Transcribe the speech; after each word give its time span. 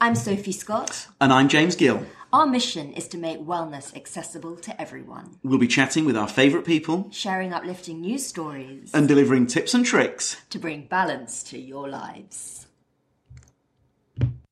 I'm 0.00 0.14
Sophie 0.14 0.52
Scott. 0.52 1.06
And 1.20 1.32
I'm 1.32 1.48
James 1.48 1.74
Gill. 1.74 2.04
Our 2.32 2.46
mission 2.46 2.92
is 2.92 3.08
to 3.08 3.18
make 3.18 3.38
wellness 3.38 3.96
accessible 3.96 4.56
to 4.56 4.78
everyone, 4.80 5.38
We'll 5.42 5.58
be 5.58 5.66
chatting 5.68 6.04
with 6.04 6.16
our 6.16 6.28
favourite 6.28 6.66
people 6.66 7.08
sharing 7.12 7.52
uplifting 7.54 8.02
news 8.02 8.26
stories 8.26 8.90
and 8.92 9.08
delivering 9.08 9.46
tips 9.46 9.72
and 9.72 9.86
tricks. 9.86 10.36
to 10.50 10.58
bring 10.58 10.82
balance 10.86 11.42
to 11.44 11.58
your 11.58 11.88
lives. 11.88 12.66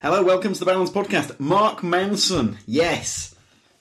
Hello, 0.00 0.22
welcome 0.22 0.54
to 0.54 0.60
the 0.60 0.66
Balance 0.66 0.90
Podcast. 0.90 1.38
Mark 1.38 1.82
Manson. 1.82 2.56
Yes. 2.66 3.34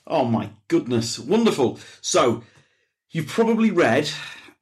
Oh 0.06 0.24
my 0.26 0.50
goodness. 0.68 1.18
Wonderful. 1.18 1.78
So, 2.02 2.42
you've 3.10 3.28
probably 3.28 3.70
read, 3.70 4.10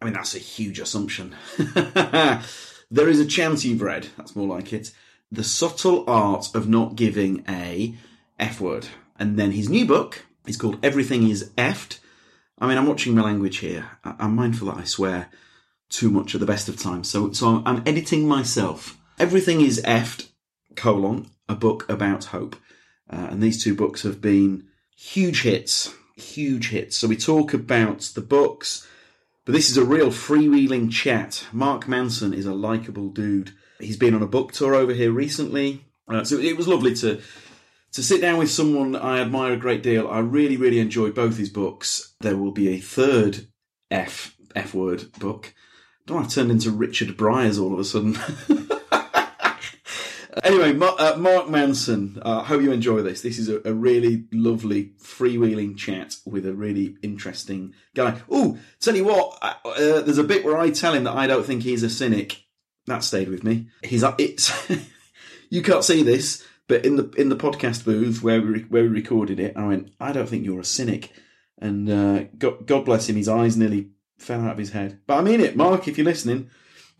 I 0.00 0.04
mean, 0.04 0.14
that's 0.14 0.36
a 0.36 0.40
huge 0.40 0.78
assumption. 0.78 1.34
there 1.58 3.08
is 3.08 3.18
a 3.18 3.26
chance 3.26 3.64
you've 3.64 3.82
read, 3.82 4.06
that's 4.16 4.36
more 4.36 4.46
like 4.46 4.72
it, 4.72 4.92
The 5.32 5.42
Subtle 5.42 6.04
Art 6.06 6.54
of 6.54 6.68
Not 6.68 6.94
Giving 6.94 7.42
a 7.48 7.94
F 8.38 8.60
Word. 8.60 8.88
And 9.18 9.38
then 9.38 9.52
his 9.52 9.70
new 9.70 9.86
book 9.86 10.26
is 10.46 10.58
called 10.58 10.78
Everything 10.84 11.26
is 11.26 11.50
Effed. 11.56 12.00
I 12.58 12.68
mean, 12.68 12.76
I'm 12.76 12.86
watching 12.86 13.14
my 13.14 13.22
language 13.22 13.56
here. 13.56 13.86
I'm 14.04 14.36
mindful 14.36 14.68
that 14.68 14.76
I 14.76 14.84
swear 14.84 15.30
too 15.88 16.10
much 16.10 16.34
at 16.34 16.40
the 16.40 16.46
best 16.46 16.68
of 16.68 16.76
times. 16.76 17.08
So, 17.08 17.32
so 17.32 17.48
I'm, 17.48 17.62
I'm 17.66 17.82
editing 17.86 18.28
myself. 18.28 18.98
Everything 19.18 19.62
is 19.62 19.80
effed, 19.86 20.28
colon, 20.76 21.30
a 21.48 21.54
book 21.54 21.88
about 21.88 22.26
hope. 22.26 22.54
Uh, 23.08 23.28
and 23.30 23.42
these 23.42 23.64
two 23.64 23.74
books 23.74 24.02
have 24.02 24.20
been 24.20 24.66
huge 24.94 25.44
hits, 25.44 25.94
huge 26.14 26.68
hits. 26.68 26.98
So 26.98 27.08
we 27.08 27.16
talk 27.16 27.54
about 27.54 28.00
the 28.14 28.20
books, 28.20 28.86
but 29.46 29.52
this 29.52 29.70
is 29.70 29.78
a 29.78 29.84
real 29.84 30.08
freewheeling 30.08 30.92
chat. 30.92 31.46
Mark 31.52 31.88
Manson 31.88 32.34
is 32.34 32.44
a 32.44 32.52
likable 32.52 33.08
dude. 33.08 33.52
He's 33.82 33.96
been 33.96 34.14
on 34.14 34.22
a 34.22 34.26
book 34.26 34.52
tour 34.52 34.74
over 34.74 34.92
here 34.92 35.12
recently. 35.12 35.84
Uh, 36.08 36.24
so 36.24 36.36
it 36.38 36.56
was 36.56 36.68
lovely 36.68 36.94
to 36.96 37.20
to 37.92 38.02
sit 38.02 38.20
down 38.20 38.38
with 38.38 38.50
someone 38.50 38.96
I 38.96 39.20
admire 39.20 39.52
a 39.52 39.58
great 39.58 39.82
deal. 39.82 40.08
I 40.08 40.20
really, 40.20 40.56
really 40.56 40.80
enjoyed 40.80 41.14
both 41.14 41.36
his 41.36 41.50
books. 41.50 42.14
There 42.20 42.36
will 42.36 42.52
be 42.52 42.68
a 42.68 42.78
third 42.78 43.48
F 43.90 44.36
F 44.54 44.74
word 44.74 45.12
book. 45.18 45.54
Don't 46.06 46.24
I 46.24 46.28
turned 46.28 46.50
into 46.50 46.70
Richard 46.70 47.16
Briers 47.16 47.58
all 47.58 47.72
of 47.72 47.78
a 47.78 47.84
sudden. 47.84 48.18
anyway, 50.42 50.72
Ma- 50.72 50.96
uh, 50.98 51.16
Mark 51.16 51.48
Manson. 51.48 52.20
I 52.24 52.32
uh, 52.32 52.42
hope 52.42 52.62
you 52.62 52.72
enjoy 52.72 53.02
this. 53.02 53.20
This 53.20 53.38
is 53.38 53.48
a, 53.48 53.60
a 53.64 53.72
really 53.72 54.24
lovely 54.32 54.92
freewheeling 55.00 55.76
chat 55.76 56.16
with 56.26 56.46
a 56.46 56.54
really 56.54 56.96
interesting 57.02 57.74
guy. 57.94 58.20
Oh, 58.30 58.58
tell 58.80 58.96
you 58.96 59.04
what, 59.04 59.38
uh, 59.42 59.54
uh, 59.64 60.00
there's 60.00 60.18
a 60.18 60.24
bit 60.24 60.44
where 60.44 60.58
I 60.58 60.70
tell 60.70 60.94
him 60.94 61.04
that 61.04 61.16
I 61.16 61.26
don't 61.26 61.46
think 61.46 61.62
he's 61.62 61.82
a 61.82 61.90
cynic. 61.90 62.44
That 62.86 63.04
stayed 63.04 63.28
with 63.28 63.44
me. 63.44 63.68
He's 63.82 64.02
uh, 64.02 64.14
it's 64.18 64.52
you 65.50 65.62
can't 65.62 65.84
see 65.84 66.02
this, 66.02 66.44
but 66.66 66.84
in 66.84 66.96
the 66.96 67.10
in 67.10 67.28
the 67.28 67.36
podcast 67.36 67.84
booth 67.84 68.22
where 68.22 68.40
we 68.40 68.60
where 68.62 68.82
we 68.82 68.88
recorded 68.88 69.38
it, 69.38 69.56
I 69.56 69.66
went, 69.66 69.92
I 70.00 70.12
don't 70.12 70.28
think 70.28 70.44
you're 70.44 70.60
a 70.60 70.64
cynic, 70.64 71.12
and 71.60 71.88
uh, 71.88 72.24
God, 72.38 72.66
God 72.66 72.84
bless 72.84 73.08
him, 73.08 73.16
his 73.16 73.28
eyes 73.28 73.56
nearly 73.56 73.90
fell 74.18 74.40
out 74.42 74.52
of 74.52 74.58
his 74.58 74.70
head. 74.70 75.00
But 75.06 75.18
I 75.18 75.22
mean 75.22 75.40
it, 75.40 75.56
Mark, 75.56 75.86
if 75.86 75.96
you're 75.96 76.04
listening, 76.04 76.50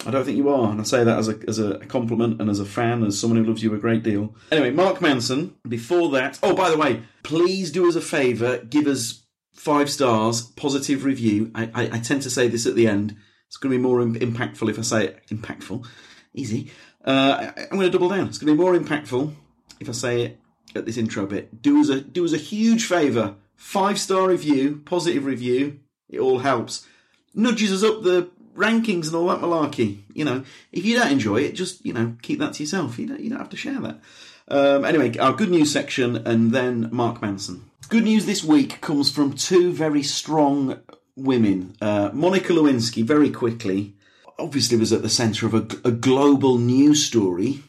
I 0.07 0.11
don't 0.11 0.25
think 0.25 0.37
you 0.37 0.49
are, 0.49 0.71
and 0.71 0.81
I 0.81 0.85
say 0.85 1.05
that 1.05 1.19
as 1.19 1.29
a 1.29 1.39
as 1.49 1.59
a 1.59 1.79
compliment 1.87 2.41
and 2.41 2.51
as 2.51 2.61
a 2.61 2.65
fan, 2.65 3.05
as 3.05 3.19
someone 3.19 3.43
who 3.43 3.49
loves 3.49 3.63
you 3.63 3.75
a 3.75 3.79
great 3.79 4.03
deal. 4.03 4.35
Anyway, 4.51 4.71
Mark 4.71 5.01
Manson. 5.01 5.55
Before 5.69 6.11
that, 6.11 6.39
oh 6.43 6.55
by 6.55 6.71
the 6.71 6.79
way, 6.79 7.03
please 7.23 7.73
do 7.73 7.89
us 7.89 7.97
a 7.97 8.01
favour, 8.01 8.59
give 8.59 8.87
us 8.87 9.25
five 9.55 9.91
stars, 9.91 10.43
positive 10.43 11.05
review. 11.05 11.51
I, 11.55 11.71
I, 11.75 11.83
I 11.85 11.99
tend 11.99 12.23
to 12.23 12.31
say 12.31 12.49
this 12.49 12.67
at 12.67 12.75
the 12.75 12.89
end. 12.89 13.17
It's 13.53 13.59
going 13.59 13.71
to 13.71 13.77
be 13.77 13.83
more 13.83 14.03
impactful 14.03 14.71
if 14.71 14.79
I 14.79 14.83
say. 14.83 15.15
Impactful, 15.29 15.87
easy. 16.33 16.71
Uh, 17.05 17.53
I'm 17.55 17.77
going 17.77 17.83
to 17.83 17.91
double 17.91 18.09
down. 18.09 18.29
It's 18.29 18.39
going 18.39 18.47
to 18.47 18.55
be 18.55 18.59
more 18.59 18.75
impactful 18.75 19.31
if 19.79 19.91
I 19.91 19.93
say 19.93 20.23
it 20.23 20.41
at 20.75 20.87
this 20.87 20.97
intro 20.97 21.27
bit. 21.27 21.61
Do 21.61 21.79
us 21.79 21.91
a 21.91 22.01
do 22.01 22.25
us 22.25 22.33
a 22.33 22.39
huge 22.39 22.87
favour. 22.87 23.35
Five 23.55 24.01
star 24.01 24.29
review, 24.29 24.81
positive 24.87 25.27
review. 25.27 25.81
It 26.09 26.19
all 26.19 26.39
helps. 26.39 26.87
Nudges 27.35 27.75
us 27.75 27.85
up 27.85 28.03
the 28.03 28.31
rankings 28.57 29.09
and 29.09 29.17
all 29.17 29.27
that 29.27 29.43
malarkey. 29.43 29.99
You 30.15 30.25
know, 30.25 30.45
if 30.73 30.87
you 30.87 30.97
don't 30.97 31.13
enjoy 31.13 31.43
it, 31.43 31.53
just 31.53 31.85
you 31.85 31.93
know 31.93 32.17
keep 32.23 32.39
that 32.39 32.55
to 32.55 32.63
yourself. 32.63 32.99
You 32.99 33.09
don't 33.09 33.21
you 33.21 33.29
don't 33.29 33.39
have 33.39 33.51
to 33.51 33.57
share 33.59 33.79
that. 33.81 34.01
Um, 34.49 34.87
anyway, 34.87 35.15
our 35.19 35.35
good 35.35 35.51
news 35.51 35.71
section 35.71 36.17
and 36.27 36.53
then 36.53 36.89
Mark 36.91 37.21
Manson. 37.21 37.71
Good 37.91 38.05
news 38.05 38.25
this 38.25 38.43
week 38.43 38.81
comes 38.81 39.13
from 39.13 39.35
two 39.35 39.75
very 39.75 40.03
strong 40.03 40.81
women. 41.17 41.77
Uh, 41.81 42.11
Monica 42.13 42.53
Lewinsky, 42.53 43.05
very 43.05 43.31
quickly, 43.31 43.95
obviously 44.39 44.77
was 44.77 44.93
at 44.93 45.03
the 45.03 45.09
centre 45.09 45.47
of 45.47 45.55
a, 45.55 45.67
a 45.89 45.93
global 45.93 46.59
news 46.59 47.05
story, 47.05 47.61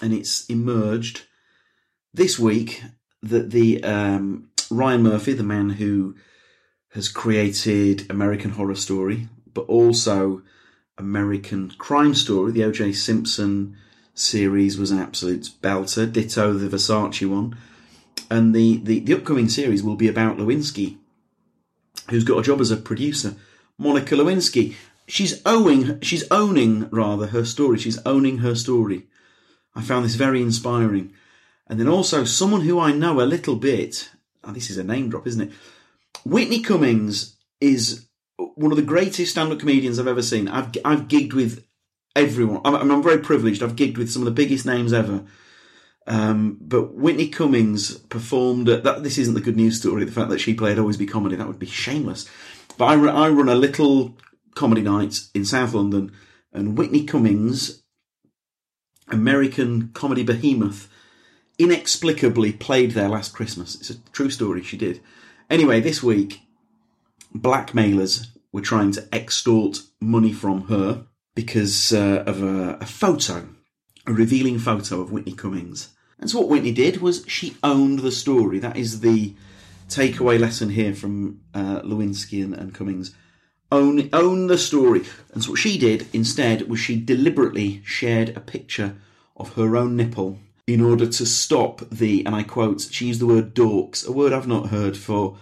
and 0.00 0.12
it's 0.12 0.46
emerged 0.46 1.22
this 2.12 2.38
week 2.38 2.82
that 3.22 3.50
the 3.50 3.82
um, 3.82 4.50
Ryan 4.70 5.02
Murphy, 5.02 5.32
the 5.32 5.42
man 5.42 5.70
who 5.70 6.14
has 6.92 7.08
created 7.08 8.08
American 8.10 8.52
Horror 8.52 8.76
Story, 8.76 9.28
but 9.52 9.62
also 9.62 10.42
American 10.96 11.70
Crime 11.70 12.14
Story, 12.14 12.52
the 12.52 12.64
O.J. 12.64 12.92
Simpson 12.92 13.76
series 14.14 14.78
was 14.78 14.92
an 14.92 15.00
absolute 15.00 15.50
belter. 15.60 16.10
Ditto 16.10 16.52
the 16.52 16.68
Versace 16.68 17.28
one, 17.28 17.56
and 18.30 18.54
the, 18.54 18.78
the 18.78 19.00
the 19.00 19.14
upcoming 19.14 19.48
series 19.48 19.82
will 19.82 19.96
be 19.96 20.08
about 20.08 20.38
Lewinsky, 20.38 20.98
who's 22.10 22.24
got 22.24 22.38
a 22.38 22.42
job 22.42 22.60
as 22.60 22.70
a 22.70 22.76
producer. 22.76 23.34
Monica 23.78 24.14
Lewinsky. 24.14 24.74
She's 25.06 25.42
owing, 25.44 26.00
she's 26.00 26.24
owning 26.30 26.88
rather 26.90 27.26
her 27.28 27.44
story. 27.44 27.78
She's 27.78 27.98
owning 28.06 28.38
her 28.38 28.54
story. 28.54 29.06
I 29.74 29.82
found 29.82 30.04
this 30.04 30.14
very 30.14 30.40
inspiring. 30.40 31.12
And 31.66 31.80
then 31.80 31.88
also 31.88 32.24
someone 32.24 32.62
who 32.62 32.78
I 32.78 32.92
know 32.92 33.20
a 33.20 33.22
little 33.22 33.56
bit. 33.56 34.10
Oh, 34.42 34.52
this 34.52 34.70
is 34.70 34.78
a 34.78 34.84
name 34.84 35.10
drop, 35.10 35.26
isn't 35.26 35.40
it? 35.40 35.52
Whitney 36.24 36.60
Cummings 36.60 37.36
is 37.60 38.06
one 38.36 38.70
of 38.70 38.76
the 38.76 38.82
greatest 38.82 39.32
stand-up 39.32 39.58
comedians 39.58 39.98
I've 39.98 40.06
ever 40.06 40.22
seen. 40.22 40.48
I've 40.48 40.74
I've 40.84 41.08
gigged 41.08 41.32
with 41.32 41.66
everyone. 42.16 42.60
I'm, 42.64 42.90
I'm 42.90 43.02
very 43.02 43.18
privileged. 43.18 43.62
I've 43.62 43.76
gigged 43.76 43.98
with 43.98 44.10
some 44.10 44.22
of 44.22 44.26
the 44.26 44.30
biggest 44.32 44.66
names 44.66 44.92
ever. 44.92 45.24
Um, 46.06 46.58
but 46.60 46.94
Whitney 46.94 47.28
Cummings 47.28 47.96
performed. 47.98 48.68
At, 48.68 48.84
that 48.84 49.02
this 49.02 49.18
isn't 49.18 49.34
the 49.34 49.40
good 49.40 49.56
news 49.56 49.78
story. 49.78 50.04
The 50.04 50.12
fact 50.12 50.30
that 50.30 50.40
she 50.40 50.54
played 50.54 50.78
Always 50.78 50.96
Be 50.96 51.06
Comedy 51.06 51.36
that 51.36 51.46
would 51.46 51.58
be 51.58 51.66
shameless. 51.66 52.28
But 52.76 52.86
I, 52.86 52.96
run- 52.96 53.16
I 53.16 53.28
run 53.28 53.48
a 53.48 53.54
little 53.54 54.16
comedy 54.54 54.82
night 54.82 55.20
in 55.34 55.44
South 55.44 55.74
London, 55.74 56.12
and 56.52 56.78
Whitney 56.78 57.04
Cummings, 57.04 57.82
American 59.08 59.90
comedy 59.92 60.22
behemoth, 60.22 60.88
inexplicably 61.58 62.52
played 62.52 62.92
there 62.92 63.08
last 63.08 63.32
Christmas. 63.32 63.74
It's 63.74 63.90
a 63.90 63.98
true 64.12 64.30
story. 64.30 64.62
She 64.62 64.76
did. 64.76 65.00
Anyway, 65.50 65.80
this 65.80 66.02
week, 66.02 66.40
blackmailers 67.32 68.28
were 68.52 68.60
trying 68.60 68.92
to 68.92 69.08
extort 69.12 69.80
money 70.00 70.32
from 70.32 70.68
her 70.68 71.06
because 71.34 71.92
uh, 71.92 72.22
of 72.26 72.42
a, 72.42 72.78
a 72.80 72.86
photo, 72.86 73.48
a 74.06 74.12
revealing 74.12 74.58
photo 74.58 75.00
of 75.00 75.10
Whitney 75.10 75.32
Cummings. 75.32 75.93
And 76.18 76.30
so 76.30 76.40
what 76.40 76.48
Whitney 76.48 76.72
did 76.72 77.00
was 77.00 77.24
she 77.26 77.56
owned 77.62 78.00
the 78.00 78.12
story. 78.12 78.58
That 78.58 78.76
is 78.76 79.00
the 79.00 79.34
takeaway 79.88 80.38
lesson 80.38 80.70
here 80.70 80.94
from 80.94 81.40
uh, 81.52 81.80
Lewinsky 81.82 82.42
and, 82.42 82.54
and 82.54 82.74
Cummings. 82.74 83.14
Own 83.72 84.08
own 84.12 84.46
the 84.46 84.58
story. 84.58 85.04
And 85.32 85.42
so 85.42 85.50
what 85.50 85.58
she 85.58 85.78
did 85.78 86.06
instead 86.12 86.68
was 86.68 86.80
she 86.80 87.00
deliberately 87.00 87.82
shared 87.84 88.36
a 88.36 88.40
picture 88.40 88.96
of 89.36 89.54
her 89.54 89.76
own 89.76 89.96
nipple 89.96 90.38
in 90.66 90.80
order 90.80 91.06
to 91.06 91.26
stop 91.26 91.80
the 91.90 92.24
and 92.24 92.34
I 92.34 92.42
quote, 92.42 92.82
she 92.82 93.06
used 93.06 93.20
the 93.20 93.26
word 93.26 93.54
dorks, 93.54 94.06
a 94.06 94.12
word 94.12 94.32
I've 94.32 94.48
not 94.48 94.68
heard 94.68 94.96
for 94.96 95.36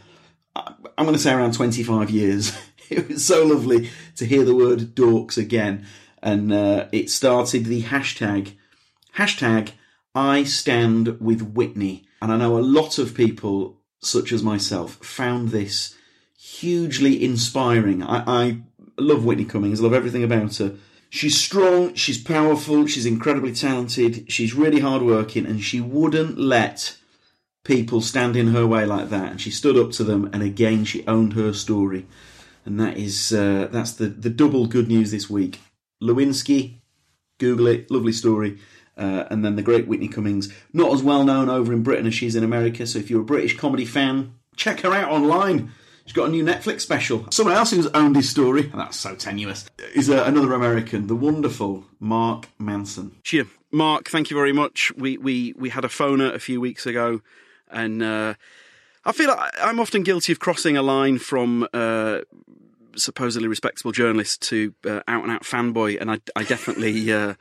I'm 0.57 1.07
going 1.07 1.15
to 1.15 1.19
say 1.19 1.33
around 1.33 1.55
25 1.55 2.11
years. 2.11 2.57
it 2.91 3.09
was 3.09 3.25
so 3.25 3.45
lovely 3.45 3.91
to 4.17 4.27
hear 4.27 4.45
the 4.45 4.55
word 4.55 4.95
dorks 4.95 5.39
again. 5.39 5.87
And 6.23 6.53
uh, 6.53 6.87
it 6.93 7.11
started 7.11 7.65
the 7.65 7.83
hashtag, 7.83 8.53
hashtag 9.17 9.73
I 10.15 10.45
stand 10.45 11.21
with 11.21 11.43
Whitney. 11.43 12.05
And 12.21 12.31
I 12.33 12.37
know 12.37 12.59
a 12.59 12.61
lot 12.61 12.99
of 12.99 13.15
people, 13.15 13.81
such 14.01 14.33
as 14.33 14.43
myself, 14.43 14.95
found 15.05 15.49
this 15.49 15.97
hugely 16.39 17.25
inspiring. 17.25 18.03
I, 18.03 18.25
I 18.27 18.57
love 18.99 19.25
Whitney 19.25 19.45
Cummings, 19.45 19.81
I 19.81 19.85
love 19.85 19.95
everything 19.95 20.25
about 20.25 20.57
her. 20.57 20.77
She's 21.11 21.39
strong, 21.39 21.95
she's 21.95 22.23
powerful, 22.23 22.87
she's 22.87 23.05
incredibly 23.05 23.53
talented, 23.53 24.31
she's 24.33 24.55
really 24.55 24.81
hardworking, 24.81 25.47
and 25.47 25.63
she 25.63 25.81
wouldn't 25.81 26.39
let 26.39 26.97
people 27.65 28.01
stand 28.01 28.35
in 28.35 28.49
her 28.49 28.67
way 28.67 28.87
like 28.87 29.11
that. 29.11 29.33
And 29.33 29.41
she 29.41 29.51
stood 29.51 29.77
up 29.77 29.93
to 29.93 30.05
them, 30.05 30.31
and 30.33 30.43
again, 30.43 30.85
she 30.85 31.07
owned 31.07 31.35
her 31.35 31.53
story. 31.53 32.07
And 32.65 32.79
that 32.81 32.97
is 32.97 33.33
uh, 33.33 33.69
that's 33.71 33.93
the, 33.93 34.07
the 34.07 34.31
double 34.31 34.67
good 34.67 34.89
news 34.89 35.11
this 35.11 35.29
week. 35.29 35.61
Lewinsky, 36.03 36.79
Google 37.39 37.67
it, 37.67 37.91
lovely 37.91 38.13
story. 38.13 38.59
Uh, 38.97 39.25
and 39.31 39.45
then 39.45 39.57
the 39.57 39.63
great 39.63 39.87
Whitney 39.87 40.09
Cummings, 40.09 40.53
not 40.73 40.93
as 40.93 41.03
well 41.03 41.25
known 41.25 41.49
over 41.49 41.73
in 41.73 41.83
Britain 41.83 42.07
as 42.07 42.15
she's 42.15 42.37
in 42.37 42.45
America. 42.45 42.87
So 42.87 42.99
if 42.99 43.09
you're 43.09 43.23
a 43.23 43.25
British 43.25 43.57
comedy 43.57 43.87
fan, 43.87 44.35
check 44.57 44.81
her 44.81 44.93
out 44.93 45.11
online. 45.11 45.73
She's 46.05 46.13
got 46.13 46.29
a 46.29 46.31
new 46.31 46.45
Netflix 46.45 46.81
special. 46.81 47.27
Someone 47.31 47.55
else 47.55 47.71
who's 47.71 47.87
owned 47.89 48.17
his 48.17 48.29
story, 48.29 48.63
and 48.63 48.75
that's 48.81 48.99
so 48.99 49.15
tenuous, 49.15 49.67
is 49.95 50.11
uh, 50.11 50.25
another 50.27 50.53
American, 50.53 51.07
the 51.07 51.17
wonderful 51.17 51.85
Mark 52.01 52.49
Manson. 52.59 53.17
Cheer. 53.23 53.47
Mark, 53.71 54.11
thank 54.11 54.29
you 54.29 54.37
very 54.37 54.53
much. 54.53 54.93
We, 54.97 55.17
we, 55.17 55.55
we 55.57 55.71
had 55.71 55.85
a 55.85 55.89
phoner 55.89 56.35
a 56.35 56.39
few 56.39 56.61
weeks 56.61 56.85
ago, 56.85 57.23
and 57.71 58.03
uh, 58.03 58.35
I 59.05 59.13
feel 59.13 59.29
like 59.29 59.53
I'm 59.63 59.81
often 59.81 60.03
guilty 60.03 60.33
of 60.33 60.41
crossing 60.41 60.77
a 60.77 60.83
line 60.83 61.19
from 61.19 61.67
uh, 61.73 62.21
supposedly 62.97 63.49
respectable 63.49 63.93
journalist 63.93 64.43
to 64.49 64.75
uh, 64.87 65.01
out 65.09 65.23
and 65.23 65.33
out 65.33 65.43
fanboy, 65.45 66.01
and 66.01 66.11
I, 66.11 66.19
I 66.37 66.45
definitely, 66.45 67.13
uh, 67.13 67.35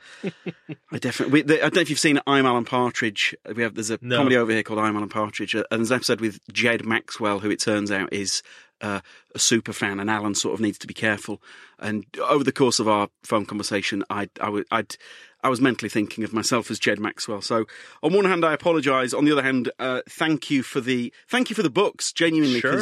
I 0.92 0.98
definitely. 0.98 1.42
We, 1.42 1.54
I 1.54 1.60
don't 1.60 1.74
know 1.76 1.80
if 1.82 1.90
you've 1.90 1.98
seen 1.98 2.20
I'm 2.26 2.46
Alan 2.46 2.64
Partridge. 2.64 3.34
We 3.54 3.62
have 3.62 3.74
there's 3.74 3.90
a 3.90 3.98
No. 4.00 4.18
comedy 4.18 4.36
over 4.36 4.52
here 4.52 4.62
called 4.62 4.78
I'm 4.80 4.96
Alan 4.96 5.08
Partridge, 5.08 5.54
uh, 5.54 5.64
and 5.70 5.80
there's 5.80 5.90
an 5.90 5.96
episode 5.96 6.20
with 6.20 6.40
Jed 6.52 6.84
Maxwell, 6.84 7.40
who 7.40 7.50
it 7.50 7.60
turns 7.60 7.90
out 7.90 8.12
is 8.12 8.42
uh, 8.80 9.00
a 9.34 9.38
super 9.38 9.72
fan, 9.72 10.00
and 10.00 10.10
Alan 10.10 10.34
sort 10.34 10.54
of 10.54 10.60
needs 10.60 10.78
to 10.78 10.86
be 10.86 10.94
careful. 10.94 11.40
And 11.78 12.04
over 12.20 12.44
the 12.44 12.52
course 12.52 12.78
of 12.78 12.88
our 12.88 13.08
phone 13.22 13.44
conversation, 13.46 14.04
I, 14.10 14.28
I, 14.40 14.48
would- 14.48 14.66
I'd, 14.70 14.96
I 15.42 15.48
was 15.48 15.60
mentally 15.60 15.88
thinking 15.88 16.22
of 16.22 16.32
myself 16.32 16.70
as 16.70 16.78
Jed 16.78 17.00
Maxwell. 17.00 17.42
So 17.42 17.64
on 18.02 18.12
one 18.12 18.24
hand, 18.24 18.44
I 18.44 18.52
apologise. 18.52 19.12
On 19.12 19.24
the 19.24 19.32
other 19.32 19.42
hand, 19.42 19.70
uh, 19.80 20.02
thank 20.08 20.50
you 20.50 20.62
for 20.62 20.80
the 20.80 21.12
thank 21.28 21.50
you 21.50 21.56
for 21.56 21.62
the 21.64 21.70
books, 21.70 22.12
genuinely, 22.12 22.60
Sure. 22.60 22.72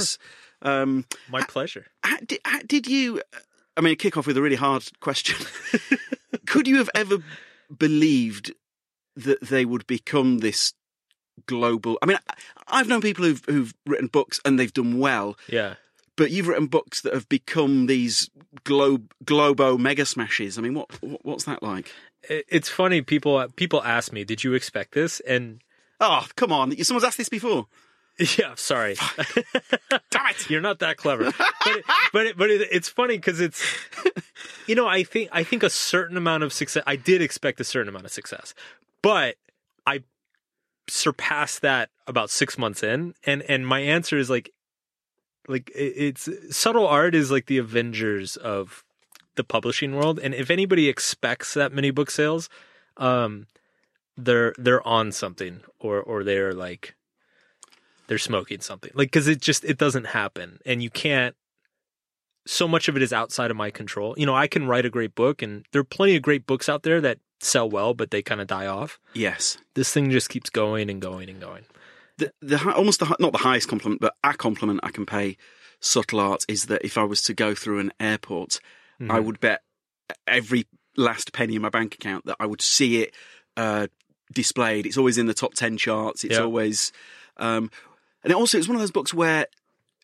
Um, 0.62 1.06
My 1.30 1.42
pleasure. 1.42 1.86
did, 2.26 2.40
did 2.66 2.86
you? 2.86 3.22
I 3.76 3.80
mean, 3.80 3.96
kick 3.96 4.16
off 4.16 4.26
with 4.26 4.36
a 4.36 4.42
really 4.42 4.56
hard 4.56 4.84
question. 5.00 5.36
Could 6.46 6.66
you 6.68 6.76
have 6.78 6.90
ever 6.94 7.18
believed 7.76 8.52
that 9.16 9.40
they 9.40 9.64
would 9.64 9.86
become 9.86 10.38
this 10.38 10.74
global? 11.46 11.98
I 12.02 12.06
mean, 12.06 12.18
I've 12.68 12.88
known 12.88 13.00
people 13.00 13.24
who've 13.24 13.44
who've 13.46 13.74
written 13.86 14.08
books 14.08 14.40
and 14.44 14.58
they've 14.58 14.72
done 14.72 14.98
well, 14.98 15.36
Yeah. 15.48 15.74
but 16.16 16.30
you've 16.30 16.48
written 16.48 16.66
books 16.66 17.00
that 17.02 17.14
have 17.14 17.28
become 17.28 17.86
these 17.86 18.28
globe 18.64 19.12
globo 19.24 19.78
mega 19.78 20.04
smashes. 20.04 20.58
I 20.58 20.62
mean, 20.62 20.74
what, 20.74 21.02
what 21.02 21.24
what's 21.24 21.44
that 21.44 21.62
like? 21.62 21.92
It's 22.28 22.68
funny. 22.68 23.00
People 23.02 23.46
people 23.56 23.82
ask 23.82 24.12
me, 24.12 24.24
"Did 24.24 24.44
you 24.44 24.52
expect 24.54 24.92
this?" 24.92 25.20
And 25.20 25.62
Oh, 26.00 26.26
come 26.36 26.52
on! 26.52 26.76
Someone's 26.84 27.04
asked 27.04 27.18
this 27.18 27.28
before. 27.28 27.66
yeah, 28.38 28.55
sorry, 28.55 28.96
Damn 30.11 30.26
it! 30.26 30.50
you're 30.50 30.61
not 30.61 30.81
that 30.81 30.99
clever. 30.99 31.25
But 31.25 31.76
it, 31.76 31.84
but 32.12 32.26
it, 32.26 32.37
but 32.37 32.50
it, 32.50 32.69
it's 32.70 32.88
funny 32.88 33.17
because 33.17 33.40
it's 33.40 33.62
you 34.67 34.75
know 34.75 34.87
I 34.87 35.05
think 35.05 35.31
I 35.32 35.43
think 35.43 35.62
a 35.62 35.70
certain 35.70 36.17
amount 36.17 36.43
of 36.43 36.52
success. 36.52 36.82
I 36.87 36.96
did 36.96 37.22
expect 37.22 37.61
a 37.61 37.64
certain 37.64 37.88
amount 37.88 38.05
of 38.05 38.12
success, 38.12 38.55
but 39.00 39.37
I 39.87 40.02
surpassed 40.88 41.62
that 41.62 41.88
about 42.06 42.28
six 42.28 42.58
months 42.58 42.82
in, 42.82 43.14
and 43.25 43.43
and 43.43 43.67
my 43.67 43.81
answer 43.81 44.19
is 44.19 44.28
like 44.28 44.50
like 45.49 45.70
it's 45.75 46.28
subtle 46.50 46.87
art 46.87 47.14
is 47.14 47.31
like 47.31 47.46
the 47.46 47.58
Avengers 47.58 48.37
of 48.37 48.84
the 49.37 49.44
publishing 49.44 49.96
world, 49.96 50.19
and 50.19 50.34
if 50.34 50.50
anybody 50.50 50.88
expects 50.88 51.55
that 51.55 51.73
many 51.73 51.90
book 51.90 52.11
sales, 52.11 52.50
um, 52.99 53.46
they're 54.19 54.55
they're 54.58 54.87
on 54.87 55.11
something, 55.11 55.62
or 55.78 56.02
or 56.02 56.23
they're 56.23 56.52
like 56.52 56.96
they're 58.10 58.18
smoking 58.18 58.60
something, 58.60 58.90
like 58.94 59.06
because 59.06 59.26
it 59.28 59.40
just 59.40 59.64
it 59.64 59.78
doesn't 59.78 60.08
happen, 60.08 60.58
and 60.66 60.82
you 60.82 60.90
can't. 60.90 61.34
So 62.46 62.66
much 62.66 62.88
of 62.88 62.96
it 62.96 63.02
is 63.02 63.12
outside 63.12 63.50
of 63.50 63.56
my 63.56 63.70
control. 63.70 64.14
You 64.18 64.26
know, 64.26 64.34
I 64.34 64.46
can 64.48 64.66
write 64.66 64.84
a 64.84 64.90
great 64.90 65.14
book, 65.14 65.40
and 65.42 65.64
there 65.72 65.80
are 65.80 65.84
plenty 65.84 66.16
of 66.16 66.22
great 66.22 66.46
books 66.46 66.68
out 66.68 66.82
there 66.82 67.00
that 67.00 67.18
sell 67.40 67.68
well, 67.70 67.94
but 67.94 68.10
they 68.10 68.22
kind 68.22 68.40
of 68.40 68.46
die 68.46 68.66
off. 68.66 68.98
Yes. 69.14 69.58
This 69.74 69.92
thing 69.92 70.10
just 70.10 70.28
keeps 70.28 70.50
going 70.50 70.90
and 70.90 71.00
going 71.00 71.28
and 71.30 71.40
going. 71.40 71.64
the, 72.18 72.32
the 72.42 72.72
almost 72.74 73.00
the, 73.00 73.16
not 73.20 73.32
the 73.32 73.38
highest 73.38 73.68
compliment, 73.68 74.00
but 74.00 74.14
a 74.24 74.34
compliment 74.34 74.80
I 74.82 74.90
can 74.90 75.06
pay 75.06 75.36
subtle 75.80 76.18
art 76.20 76.44
is 76.48 76.66
that 76.66 76.84
if 76.84 76.98
I 76.98 77.04
was 77.04 77.22
to 77.22 77.34
go 77.34 77.54
through 77.54 77.78
an 77.78 77.92
airport, 78.00 78.58
Mm-hmm. 79.00 79.12
I 79.12 79.18
would 79.20 79.40
bet 79.40 79.62
every 80.26 80.66
last 80.94 81.32
penny 81.32 81.54
in 81.56 81.62
my 81.62 81.70
bank 81.70 81.94
account 81.94 82.26
that 82.26 82.36
I 82.38 82.44
would 82.44 82.60
see 82.60 83.00
it 83.02 83.14
uh, 83.56 83.86
displayed. 84.30 84.84
It's 84.84 84.98
always 84.98 85.16
in 85.16 85.24
the 85.24 85.32
top 85.32 85.54
ten 85.54 85.78
charts. 85.78 86.22
It's 86.22 86.34
Yeah. 86.36 86.42
always, 86.42 86.92
um, 87.38 87.70
and 88.25 88.31
it 88.32 88.34
also 88.37 88.58
it's 88.58 88.69
one 88.69 88.76
of 88.76 88.81
those 88.81 88.90
books 88.90 89.12
where 89.14 89.46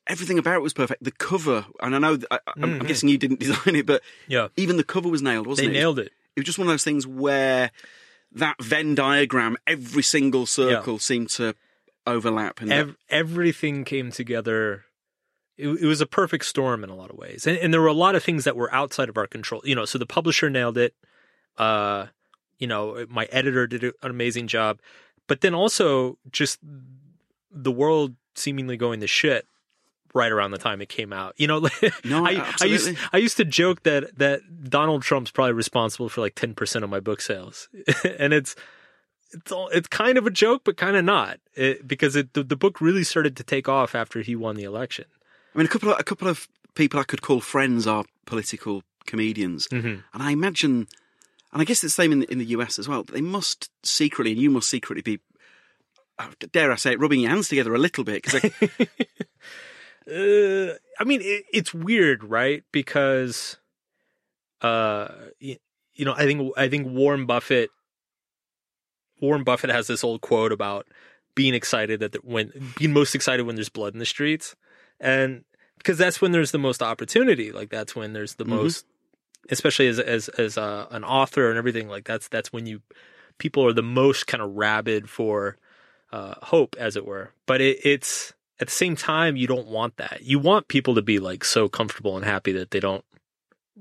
everything 0.07 0.39
about 0.39 0.55
it 0.57 0.63
was 0.63 0.73
perfect. 0.73 1.03
The 1.03 1.11
cover, 1.11 1.67
and 1.81 1.95
I 1.95 1.99
know 1.99 2.17
that, 2.17 2.29
I, 2.33 2.39
I'm, 2.57 2.81
I'm 2.81 2.87
guessing 2.87 3.09
you 3.09 3.19
didn't 3.19 3.41
design 3.47 3.75
it, 3.77 3.87
but 3.87 4.03
Mm-hmm. 4.03 4.33
Yeah. 4.33 4.49
even 4.57 4.77
the 4.77 4.85
cover 4.85 5.09
was 5.09 5.23
nailed, 5.23 5.47
wasn't 5.47 5.69
They 5.71 5.77
it? 5.77 5.81
nailed 5.81 5.99
it. 5.99 6.13
It 6.37 6.41
was 6.41 6.45
just 6.47 6.59
one 6.59 6.69
of 6.69 6.73
those 6.73 6.85
things 6.85 7.07
where 7.07 7.71
that 8.33 8.63
Venn 8.63 8.95
diagram, 8.95 9.57
every 9.67 10.03
single 10.03 10.47
circle 10.47 10.99
seemed 10.99 11.31
to 11.31 11.55
overlap. 12.07 12.61
And 12.61 12.73
Ev- 12.73 12.97
everything 13.09 13.85
came 13.85 14.11
together. 14.13 14.85
It, 15.57 15.69
it 15.69 15.87
was 15.87 16.01
a 16.03 16.07
perfect 16.07 16.45
storm 16.45 16.85
in 16.85 16.91
a 16.91 16.95
lot 16.95 17.11
of 17.11 17.17
ways, 17.17 17.47
and, 17.47 17.57
and 17.59 17.73
there 17.73 17.81
were 17.81 17.87
a 17.87 17.93
lot 17.95 18.15
of 18.15 18.23
things 18.23 18.45
that 18.45 18.57
were 18.57 18.73
outside 18.75 19.09
of 19.09 19.17
our 19.17 19.27
control. 19.27 19.63
You 19.65 19.75
know, 19.75 19.87
so 19.87 19.97
the 19.99 20.07
publisher 20.07 20.51
nailed 20.51 20.77
it. 20.79 20.95
Uh, 21.57 22.07
you 22.59 22.67
know, 22.67 23.07
my 23.09 23.25
editor 23.33 23.67
did 23.67 23.83
an 23.83 23.93
amazing 24.03 24.47
job, 24.49 24.79
but 25.27 25.41
then 25.41 25.55
also 25.55 26.19
just 26.31 26.59
the 27.57 27.73
world 27.73 28.15
seemingly 28.35 28.77
going 28.77 29.01
to 29.01 29.07
shit 29.07 29.47
right 30.15 30.31
around 30.33 30.51
the 30.53 30.59
time 30.59 30.81
it 30.81 30.89
came 30.89 31.13
out. 31.13 31.35
You 31.37 31.47
know, 31.47 31.61
No, 32.05 32.25
I, 32.27 32.55
I 32.61 32.65
used. 32.67 32.97
I 33.13 33.17
used 33.19 33.37
to 33.39 33.45
joke 33.45 33.83
that 33.83 34.17
that 34.19 34.41
Donald 34.71 35.03
Trump's 35.03 35.31
probably 35.31 35.53
responsible 35.53 36.09
for 36.09 36.21
like 36.21 36.35
ten 36.35 36.55
percent 36.55 36.85
of 36.85 36.91
my 36.91 37.01
book 37.01 37.21
sales, 37.21 37.69
and 38.19 38.33
it's 38.33 38.55
it's 39.33 39.51
all, 39.51 39.69
it's 39.69 39.89
kind 39.89 40.17
of 40.19 40.27
a 40.27 40.31
joke, 40.31 40.63
but 40.65 40.77
kind 40.77 40.97
of 40.97 41.05
not, 41.05 41.41
it, 41.55 41.87
because 41.87 42.15
it, 42.15 42.33
the, 42.35 42.45
the 42.45 42.57
book 42.57 42.81
really 42.81 43.03
started 43.03 43.37
to 43.37 43.43
take 43.43 43.69
off 43.69 43.95
after 43.95 44.21
he 44.21 44.37
won 44.37 44.55
the 44.57 44.63
election. 44.65 45.05
I 45.55 45.59
mean, 45.59 45.67
a 45.67 45.69
couple 45.71 45.91
of 45.93 45.99
a 45.99 46.05
couple 46.05 46.29
of 46.29 46.47
people 46.75 47.01
I 47.01 47.05
could 47.05 47.23
call 47.23 47.41
friends 47.41 47.87
are 47.87 48.05
political 48.27 48.83
comedians, 49.07 49.67
Mm-hmm. 49.69 49.87
and 50.15 50.23
I 50.23 50.31
imagine, 50.31 50.87
and 51.53 51.63
I 51.63 51.65
guess 51.65 51.83
it's 51.85 51.95
the 51.97 52.03
same 52.03 52.13
in 52.13 52.21
the, 52.21 52.31
in 52.33 52.39
the 52.39 52.45
US 52.57 52.79
as 52.79 52.89
well. 52.89 53.03
They 53.03 53.21
must 53.21 53.71
secretly, 53.83 54.33
and 54.33 54.41
you 54.41 54.51
must 54.51 54.69
secretly 54.71 55.03
be, 55.03 55.21
dare 56.53 56.73
I 56.73 56.77
say 56.77 56.93
it, 56.93 57.01
rubbing 57.01 57.21
your 57.21 57.31
hands 57.31 57.49
together 57.49 57.75
a 57.75 57.79
little 57.79 58.05
bit 58.05 58.23
because 58.23 58.51
Uh, 60.09 60.75
I 61.01 61.05
mean, 61.05 61.21
it, 61.21 61.45
it's 61.53 61.75
weird, 61.75 62.23
right? 62.23 62.63
Because, 62.71 63.57
uh, 64.63 65.09
you, 65.41 65.57
you 65.95 66.05
know, 66.05 66.15
I 66.15 66.27
think 66.27 66.53
I 66.57 66.69
think 66.69 66.87
Warren 66.87 67.27
Buffett, 67.27 67.71
Warren 69.21 69.43
Buffett 69.43 69.71
has 69.71 69.89
this 69.89 70.05
old 70.05 70.21
quote 70.21 70.53
about 70.53 70.87
being 71.35 71.55
excited 71.55 72.01
that 72.01 72.13
the, 72.13 72.19
when 72.23 72.53
being 72.79 72.93
most 72.93 73.15
excited 73.15 73.47
when 73.47 73.57
there's 73.57 73.69
blood 73.69 73.95
in 73.95 73.99
the 73.99 74.07
streets, 74.07 74.55
and 75.01 75.45
because 75.79 75.99
that's 75.99 76.21
when 76.21 76.31
there's 76.31 76.53
the 76.53 76.59
most 76.59 76.83
opportunity. 76.83 77.51
Like 77.51 77.71
that's 77.71 77.97
when 77.97 78.13
there's 78.13 78.37
the 78.37 78.45
most, 78.45 78.87
especially 79.51 79.89
as 79.89 79.99
as 79.99 80.29
as 80.29 80.57
uh, 80.57 80.87
an 80.91 81.03
author 81.03 81.49
and 81.49 81.59
everything. 81.59 81.89
Like 81.89 82.05
that's 82.05 82.29
that's 82.29 82.53
when 82.53 82.67
you 82.67 82.81
people 83.39 83.67
are 83.67 83.73
the 83.73 83.83
most 83.83 84.29
kind 84.29 84.43
of 84.43 84.55
rabid 84.55 85.11
for 85.11 85.57
uh, 86.13 86.35
hope, 86.43 86.77
as 86.79 86.97
it 86.97 87.07
were. 87.07 87.31
But 87.47 87.61
it, 87.61 87.79
it's 87.85 88.33
at 88.61 88.69
the 88.69 88.73
same 88.73 88.97
time, 88.97 89.37
you 89.37 89.47
don't 89.47 89.67
want 89.69 89.97
that. 89.99 90.23
You 90.23 90.39
want 90.39 90.69
people 90.69 90.95
to 90.95 91.03
be 91.03 91.19
like 91.19 91.45
so 91.45 91.69
comfortable 91.69 92.17
and 92.17 92.25
happy 92.25 92.53
that 92.53 92.71
they 92.71 92.81
don't 92.81 93.05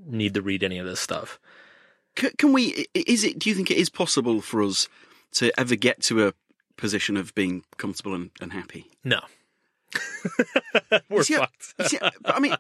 need 0.06 0.34
to 0.34 0.42
read 0.42 0.64
any 0.64 0.78
of 0.78 0.86
this 0.86 1.00
stuff. 1.00 1.40
can, 2.16 2.32
can 2.38 2.54
we? 2.54 2.86
Is 2.94 3.24
it? 3.24 3.40
Do 3.40 3.50
you 3.50 3.56
think 3.56 3.72
it 3.72 3.78
is 3.78 3.90
possible 3.90 4.42
for 4.42 4.62
us 4.62 4.88
to 5.34 5.52
ever 5.60 5.76
get 5.76 6.02
to 6.04 6.28
a 6.28 6.34
position 6.78 7.16
of 7.18 7.34
being 7.36 7.64
comfortable 7.78 8.14
and, 8.14 8.32
and 8.42 8.52
happy? 8.54 8.86
No, 9.04 9.22
We're 11.10 11.24
see, 11.24 11.36
fucked. 11.36 11.74
see, 11.90 12.00
I 12.26 12.40
mean, 12.40 12.56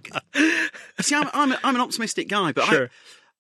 see, 1.02 1.16
I'm, 1.16 1.30
I'm, 1.34 1.58
I'm 1.64 1.76
an 1.76 1.82
optimistic 1.82 2.30
guy, 2.30 2.52
but 2.52 2.66
Sure. 2.66 2.90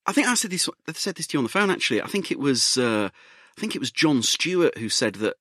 I, 0.05 0.09
I 0.09 0.13
think 0.13 0.27
I 0.27 0.33
said 0.35 0.51
this, 0.51 0.69
I 0.87 0.91
said 0.93 1.15
this 1.15 1.27
to 1.27 1.33
you 1.35 1.39
on 1.39 1.43
the 1.45 1.49
phone. 1.49 1.69
Actually, 1.69 2.01
I 2.01 2.07
think 2.07 2.31
it 2.31 2.39
was, 2.39 2.77
uh, 2.77 3.09
I 3.57 3.59
think 3.59 3.75
it 3.75 3.79
was 3.79 3.91
Jon 3.91 4.21
Stewart 4.21 4.77
who 4.77 4.89
said 4.89 5.15
that 5.15 5.35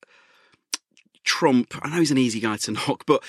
Trump. 1.25 1.75
I 1.83 1.89
know 1.91 1.99
he's 1.99 2.11
an 2.11 2.19
easy 2.19 2.41
guy 2.41 2.57
to 2.59 2.73
knock, 2.87 3.05
but 3.07 3.23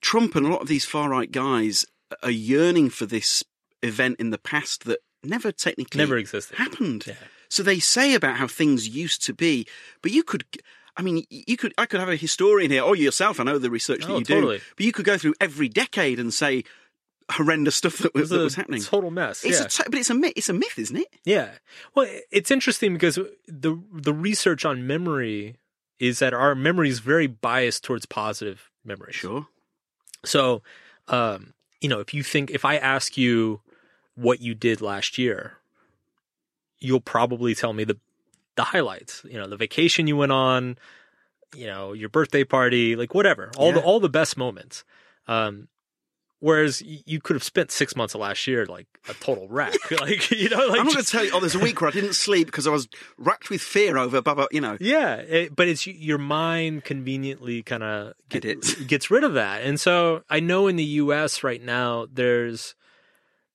Trump 0.00 0.34
and 0.36 0.46
a 0.46 0.50
lot 0.50 0.62
of 0.62 0.68
these 0.68 0.84
far 0.84 1.10
right 1.10 1.30
guys 1.30 1.84
are 2.22 2.30
yearning 2.30 2.88
for 2.90 3.06
this 3.06 3.44
event 3.82 4.16
in 4.18 4.30
the 4.30 4.38
past 4.38 4.84
that 4.84 5.00
never 5.22 5.52
technically 5.52 5.98
Never 5.98 6.16
existed. 6.16 6.56
happened. 6.56 7.06
Yeah. 7.06 7.14
So 7.48 7.62
they 7.62 7.78
say 7.78 8.14
about 8.14 8.36
how 8.36 8.46
things 8.46 8.88
used 8.88 9.24
to 9.24 9.34
be, 9.34 9.66
but 10.02 10.12
you 10.12 10.22
could. 10.22 10.44
I 10.96 11.02
mean, 11.02 11.24
you 11.30 11.56
could. 11.56 11.72
I 11.78 11.86
could 11.86 12.00
have 12.00 12.08
a 12.08 12.16
historian 12.16 12.70
here, 12.70 12.82
or 12.82 12.94
yourself. 12.96 13.38
I 13.40 13.44
know 13.44 13.58
the 13.58 13.70
research 13.70 14.00
that 14.00 14.10
Oh, 14.10 14.18
you 14.18 14.24
totally. 14.24 14.58
do, 14.58 14.64
but 14.76 14.84
you 14.86 14.92
could 14.92 15.04
go 15.04 15.16
through 15.16 15.34
every 15.40 15.68
decade 15.68 16.18
and 16.18 16.34
say 16.34 16.64
horrendous 17.30 17.76
stuff 17.76 17.98
that 17.98 18.14
was, 18.14 18.30
that 18.30 18.40
a 18.40 18.44
was 18.44 18.54
happening. 18.54 18.82
Total 18.82 19.10
mess. 19.10 19.44
It's 19.44 19.60
yeah. 19.60 19.66
a 19.66 19.68
t- 19.68 19.82
but 19.86 19.94
it's 19.98 20.10
a 20.10 20.14
myth. 20.14 20.32
It's 20.36 20.48
a 20.48 20.52
myth, 20.52 20.78
isn't 20.78 20.96
it? 20.96 21.06
Yeah. 21.24 21.50
Well, 21.94 22.06
it's 22.30 22.50
interesting 22.50 22.92
because 22.94 23.18
the 23.46 23.80
the 23.92 24.12
research 24.12 24.64
on 24.64 24.86
memory 24.86 25.56
is 25.98 26.18
that 26.20 26.32
our 26.34 26.54
memory 26.54 26.88
is 26.88 27.00
very 27.00 27.26
biased 27.26 27.84
towards 27.84 28.06
positive 28.06 28.70
memories. 28.84 29.16
Sure. 29.16 29.46
So, 30.24 30.62
um, 31.08 31.54
you 31.80 31.88
know, 31.88 32.00
if 32.00 32.12
you 32.12 32.22
think 32.22 32.50
if 32.50 32.64
I 32.64 32.76
ask 32.76 33.16
you 33.16 33.60
what 34.14 34.40
you 34.40 34.54
did 34.54 34.80
last 34.80 35.18
year, 35.18 35.54
you'll 36.80 37.00
probably 37.00 37.54
tell 37.54 37.72
me 37.72 37.84
the 37.84 37.98
the 38.56 38.64
highlights. 38.64 39.24
You 39.28 39.38
know, 39.38 39.46
the 39.46 39.56
vacation 39.56 40.06
you 40.06 40.16
went 40.16 40.32
on, 40.32 40.76
you 41.54 41.66
know, 41.66 41.92
your 41.92 42.08
birthday 42.08 42.44
party, 42.44 42.96
like 42.96 43.14
whatever, 43.14 43.50
all 43.56 43.72
the 43.72 43.80
all 43.80 44.00
the 44.00 44.08
best 44.08 44.36
moments. 44.36 44.84
Um, 45.26 45.68
whereas 46.40 46.82
you 46.82 47.20
could 47.20 47.34
have 47.34 47.42
spent 47.42 47.70
six 47.70 47.96
months 47.96 48.14
of 48.14 48.20
last 48.20 48.46
year 48.46 48.66
like 48.66 48.86
a 49.08 49.14
total 49.14 49.48
wreck, 49.48 49.74
like 50.00 50.30
you 50.30 50.48
know, 50.48 50.66
like 50.68 50.80
I'm 50.80 50.86
not 50.86 50.94
going 50.94 51.04
to 51.04 51.10
tell 51.10 51.24
you. 51.24 51.30
Oh, 51.32 51.40
there's 51.40 51.54
a 51.54 51.60
week 51.60 51.80
where 51.80 51.90
I 51.90 51.92
didn't 51.92 52.14
sleep 52.14 52.46
because 52.46 52.66
I 52.66 52.70
was 52.70 52.88
racked 53.16 53.50
with 53.50 53.60
fear 53.60 53.96
over, 53.96 54.22
blah, 54.22 54.34
blah, 54.34 54.46
you 54.50 54.60
know. 54.60 54.76
Yeah, 54.80 55.16
it, 55.16 55.54
but 55.54 55.68
it's 55.68 55.86
your 55.86 56.18
mind 56.18 56.84
conveniently 56.84 57.62
kind 57.62 57.82
of 57.82 58.14
get, 58.28 58.42
gets 58.86 59.10
rid 59.10 59.24
of 59.24 59.34
that. 59.34 59.62
And 59.62 59.80
so 59.80 60.22
I 60.28 60.40
know 60.40 60.68
in 60.68 60.76
the 60.76 60.84
U.S. 60.84 61.42
right 61.42 61.62
now 61.62 62.06
there's 62.12 62.74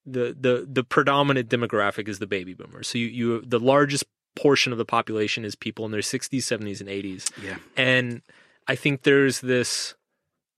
the 0.06 0.36
the 0.38 0.68
the 0.70 0.84
predominant 0.84 1.50
demographic 1.50 2.08
is 2.08 2.20
the 2.20 2.28
baby 2.28 2.54
boomers. 2.54 2.88
So 2.88 2.98
you 2.98 3.08
you 3.08 3.42
the 3.42 3.60
largest 3.60 4.06
portion 4.36 4.72
of 4.72 4.78
the 4.78 4.86
population 4.86 5.46
is 5.46 5.56
people 5.56 5.86
in 5.86 5.92
their 5.92 6.02
60s, 6.02 6.40
70s, 6.40 6.80
and 6.80 6.90
80s. 6.90 7.30
Yeah. 7.44 7.58
And 7.78 8.22
I 8.68 8.76
think 8.76 9.04
there's 9.04 9.42
this 9.42 9.96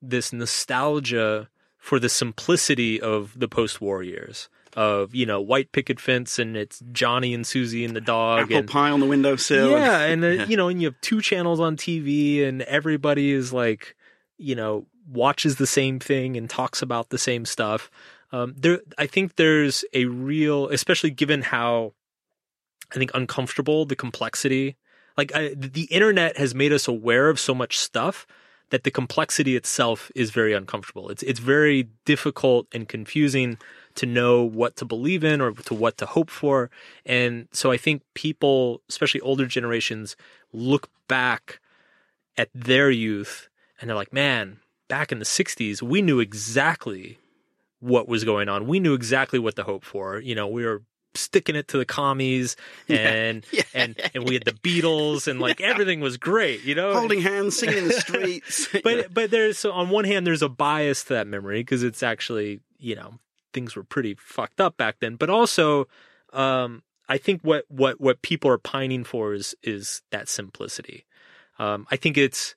this 0.01 0.31
nostalgia 0.31 1.49
for 1.85 1.99
the 1.99 2.09
simplicity 2.09 2.99
of 2.99 3.37
the 3.39 3.47
post-war 3.47 4.01
years 4.01 4.49
of 4.73 5.13
you 5.13 5.23
know 5.25 5.39
white 5.39 5.71
picket 5.71 5.99
fence 5.99 6.39
and 6.39 6.57
it's 6.57 6.81
Johnny 6.91 7.31
and 7.31 7.45
Susie 7.45 7.85
and 7.85 7.95
the 7.95 8.01
dog 8.01 8.45
Apple 8.45 8.57
and 8.57 8.67
pie 8.67 8.89
on 8.89 8.99
the 8.99 9.05
windowsill. 9.05 9.69
yeah, 9.69 9.99
and 10.01 10.23
Yeah. 10.23 10.45
you 10.47 10.57
know, 10.57 10.67
and 10.67 10.81
you 10.81 10.87
have 10.87 10.99
two 11.01 11.21
channels 11.21 11.59
on 11.59 11.77
TV, 11.77 12.43
and 12.43 12.63
everybody 12.63 13.31
is 13.31 13.53
like, 13.53 13.95
you 14.37 14.55
know, 14.55 14.87
watches 15.07 15.57
the 15.57 15.67
same 15.67 15.99
thing 15.99 16.35
and 16.35 16.49
talks 16.49 16.81
about 16.81 17.09
the 17.09 17.19
same 17.19 17.45
stuff. 17.45 17.91
Um, 18.31 18.55
there, 18.57 18.79
I 18.97 19.05
think 19.05 19.35
there's 19.35 19.85
a 19.93 20.05
real, 20.05 20.67
especially 20.69 21.11
given 21.11 21.43
how 21.43 21.93
I 22.91 22.95
think 22.95 23.11
uncomfortable 23.13 23.85
the 23.85 23.95
complexity. 23.95 24.75
Like 25.15 25.33
I, 25.35 25.53
the 25.55 25.83
internet 25.91 26.35
has 26.37 26.55
made 26.55 26.73
us 26.73 26.87
aware 26.87 27.29
of 27.29 27.39
so 27.39 27.53
much 27.53 27.77
stuff 27.77 28.25
that 28.69 28.83
the 28.83 28.91
complexity 28.91 29.55
itself 29.55 30.11
is 30.15 30.31
very 30.31 30.53
uncomfortable. 30.53 31.09
It's 31.09 31.23
it's 31.23 31.39
very 31.39 31.89
difficult 32.05 32.67
and 32.73 32.87
confusing 32.87 33.57
to 33.95 34.05
know 34.05 34.43
what 34.43 34.75
to 34.77 34.85
believe 34.85 35.23
in 35.23 35.41
or 35.41 35.51
to 35.51 35.73
what 35.73 35.97
to 35.97 36.05
hope 36.05 36.29
for. 36.29 36.69
And 37.05 37.47
so 37.51 37.71
I 37.71 37.77
think 37.77 38.01
people, 38.13 38.81
especially 38.89 39.21
older 39.21 39.45
generations, 39.45 40.15
look 40.51 40.89
back 41.07 41.59
at 42.37 42.49
their 42.53 42.91
youth 42.91 43.47
and 43.79 43.89
they're 43.89 43.95
like, 43.95 44.13
man, 44.13 44.59
back 44.87 45.11
in 45.11 45.19
the 45.19 45.25
60s, 45.25 45.81
we 45.81 46.01
knew 46.01 46.19
exactly 46.19 47.17
what 47.79 48.07
was 48.07 48.23
going 48.23 48.49
on. 48.49 48.67
We 48.67 48.79
knew 48.79 48.93
exactly 48.93 49.39
what 49.39 49.55
to 49.55 49.63
hope 49.63 49.83
for. 49.83 50.19
You 50.19 50.35
know, 50.35 50.47
we 50.47 50.65
were 50.65 50.81
sticking 51.15 51.55
it 51.55 51.67
to 51.69 51.77
the 51.77 51.85
commies 51.85 52.55
and 52.89 53.45
Yeah. 53.51 53.63
and 53.73 53.99
and 54.13 54.27
we 54.27 54.33
had 54.35 54.45
the 54.45 54.51
Beatles 54.53 55.27
and 55.27 55.39
like 55.39 55.61
everything 55.61 55.99
was 56.01 56.17
great, 56.17 56.63
you 56.63 56.75
know. 56.75 56.93
Holding 56.93 57.21
hands, 57.21 57.57
singing 57.57 57.77
in 57.79 57.87
the 57.87 57.93
streets. 57.99 58.67
but 58.83 59.13
but 59.13 59.31
there's 59.31 59.57
so 59.57 59.71
on 59.71 59.89
one 59.89 60.05
hand 60.05 60.27
there's 60.27 60.41
a 60.41 60.49
bias 60.49 61.03
to 61.05 61.13
that 61.13 61.27
memory 61.27 61.61
because 61.61 61.83
it's 61.83 62.03
actually 62.03 62.59
you 62.77 62.95
know 62.95 63.15
things 63.53 63.75
were 63.75 63.83
pretty 63.83 64.15
fucked 64.19 64.59
up 64.59 64.75
back 64.75 64.97
then 64.99 65.15
but 65.15 65.29
also 65.29 65.87
um 66.33 66.83
i 67.07 67.17
think 67.17 67.39
what 67.41 67.63
what 67.69 68.01
what 68.01 68.21
people 68.21 68.51
are 68.51 68.57
pining 68.57 69.05
for 69.05 69.33
is 69.33 69.55
is 69.63 70.01
that 70.11 70.27
simplicity 70.27 71.05
um 71.57 71.87
i 71.89 71.95
think 71.95 72.17
it's 72.17 72.53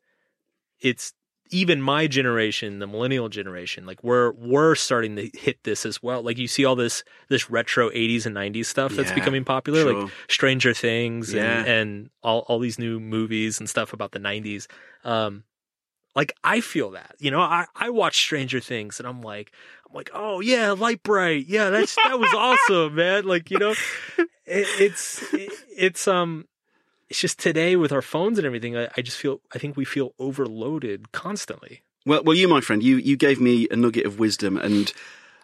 it's 0.80 1.12
even 1.50 1.80
my 1.80 2.06
generation 2.06 2.78
the 2.78 2.86
millennial 2.86 3.28
generation 3.28 3.86
like 3.86 4.02
we're 4.02 4.32
we're 4.32 4.74
starting 4.74 5.16
to 5.16 5.30
hit 5.34 5.62
this 5.64 5.84
as 5.86 6.02
well 6.02 6.22
like 6.22 6.38
you 6.38 6.48
see 6.48 6.64
all 6.64 6.76
this 6.76 7.02
this 7.28 7.50
retro 7.50 7.90
80s 7.90 8.26
and 8.26 8.36
90s 8.36 8.66
stuff 8.66 8.94
that's 8.94 9.10
Yeah, 9.10 9.14
becoming 9.14 9.44
popular 9.44 9.82
sure. 9.82 10.02
like 10.04 10.12
stranger 10.28 10.74
things 10.74 11.32
Yeah. 11.32 11.60
and, 11.60 11.68
and 11.68 12.10
all, 12.22 12.40
all 12.48 12.58
these 12.58 12.78
new 12.78 13.00
movies 13.00 13.58
and 13.60 13.68
stuff 13.68 13.92
about 13.92 14.12
the 14.12 14.20
90s 14.20 14.66
um 15.04 15.44
like 16.16 16.32
I 16.42 16.60
feel 16.60 16.90
that, 16.92 17.14
you 17.20 17.30
know, 17.30 17.40
I, 17.40 17.66
I 17.76 17.90
watch 17.90 18.18
Stranger 18.18 18.58
Things 18.58 18.98
and 18.98 19.06
I'm 19.06 19.22
like, 19.22 19.52
I'm 19.88 19.94
like, 19.94 20.10
oh 20.12 20.40
yeah, 20.40 20.72
Lite-Brite, 20.72 21.46
yeah, 21.46 21.70
that's 21.70 21.94
that 21.94 22.18
was 22.18 22.32
awesome, 22.34 22.96
man. 22.96 23.24
Like 23.24 23.52
you 23.52 23.58
know, 23.58 23.70
it, 24.18 24.26
it's 24.46 25.22
it, 25.32 25.52
it's 25.76 26.08
um, 26.08 26.46
it's 27.08 27.20
just 27.20 27.38
today 27.38 27.76
with 27.76 27.92
our 27.92 28.02
phones 28.02 28.38
and 28.38 28.46
everything. 28.46 28.76
I, 28.76 28.88
I 28.96 29.02
just 29.02 29.16
feel, 29.16 29.40
I 29.54 29.58
think 29.58 29.76
we 29.76 29.84
feel 29.84 30.14
overloaded 30.18 31.12
constantly. 31.12 31.82
Well, 32.06 32.22
well, 32.24 32.36
you, 32.36 32.48
my 32.48 32.60
friend, 32.60 32.82
you 32.82 32.96
you 32.96 33.16
gave 33.16 33.40
me 33.40 33.68
a 33.70 33.76
nugget 33.76 34.06
of 34.06 34.18
wisdom, 34.18 34.56
and 34.56 34.92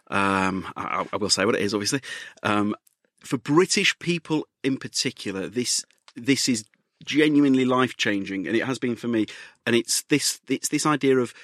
um, 0.09 0.67
I, 0.77 1.05
I 1.13 1.17
will 1.17 1.29
say 1.29 1.45
what 1.45 1.55
it 1.57 1.61
is. 1.61 1.75
Obviously, 1.75 2.01
um, 2.43 2.75
for 3.21 3.37
British 3.39 3.99
people 3.99 4.47
in 4.63 4.79
particular, 4.79 5.49
this 5.49 5.85
this 6.17 6.49
is 6.49 6.65
genuinely 7.05 7.65
life 7.65 7.97
changing, 7.97 8.47
and 8.47 8.57
it 8.57 8.65
has 8.65 8.79
been 8.79 8.97
for 8.97 9.09
me. 9.09 9.27
And 9.67 9.77
it's 9.77 10.03
this 10.05 10.41
it's 10.49 10.69
this 10.69 10.87
idea 10.87 11.19
of 11.19 11.35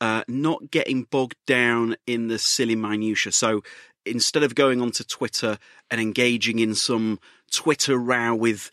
uh, 0.00 0.22
not 0.28 0.70
getting 0.70 1.04
bogged 1.04 1.36
down 1.46 1.96
in 2.06 2.28
the 2.28 2.38
silly 2.38 2.76
minutiae. 2.76 3.32
So 3.32 3.62
instead 4.06 4.42
of 4.42 4.54
going 4.54 4.80
onto 4.80 5.04
Twitter 5.04 5.58
and 5.90 6.00
engaging 6.00 6.58
in 6.58 6.74
some 6.74 7.20
Twitter 7.50 7.98
row 7.98 8.34
with 8.34 8.70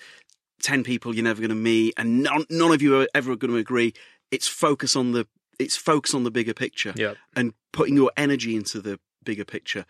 ten 0.62 0.84
people 0.84 1.14
you're 1.16 1.24
never 1.24 1.42
going 1.42 1.50
to 1.50 1.56
meet, 1.56 1.94
and 1.98 2.24
none, 2.24 2.46
none 2.50 2.72
of 2.72 2.82
you 2.82 3.00
are 3.00 3.08
ever 3.14 3.36
going 3.36 3.52
to 3.52 3.58
agree. 3.58 3.94
It's 4.32 4.48
focus 4.48 4.96
on 4.96 5.12
the 5.12 5.28
it's 5.60 5.76
focus 5.76 6.14
on 6.14 6.24
the 6.24 6.32
bigger 6.32 6.54
picture 6.54 6.94
Yeah, 6.96 7.14
and 7.36 7.54
putting 7.72 7.96
your 7.96 8.12
energy 8.18 8.56
into 8.56 8.82
the 8.82 9.00
bigger 9.24 9.46
picture. 9.46 9.86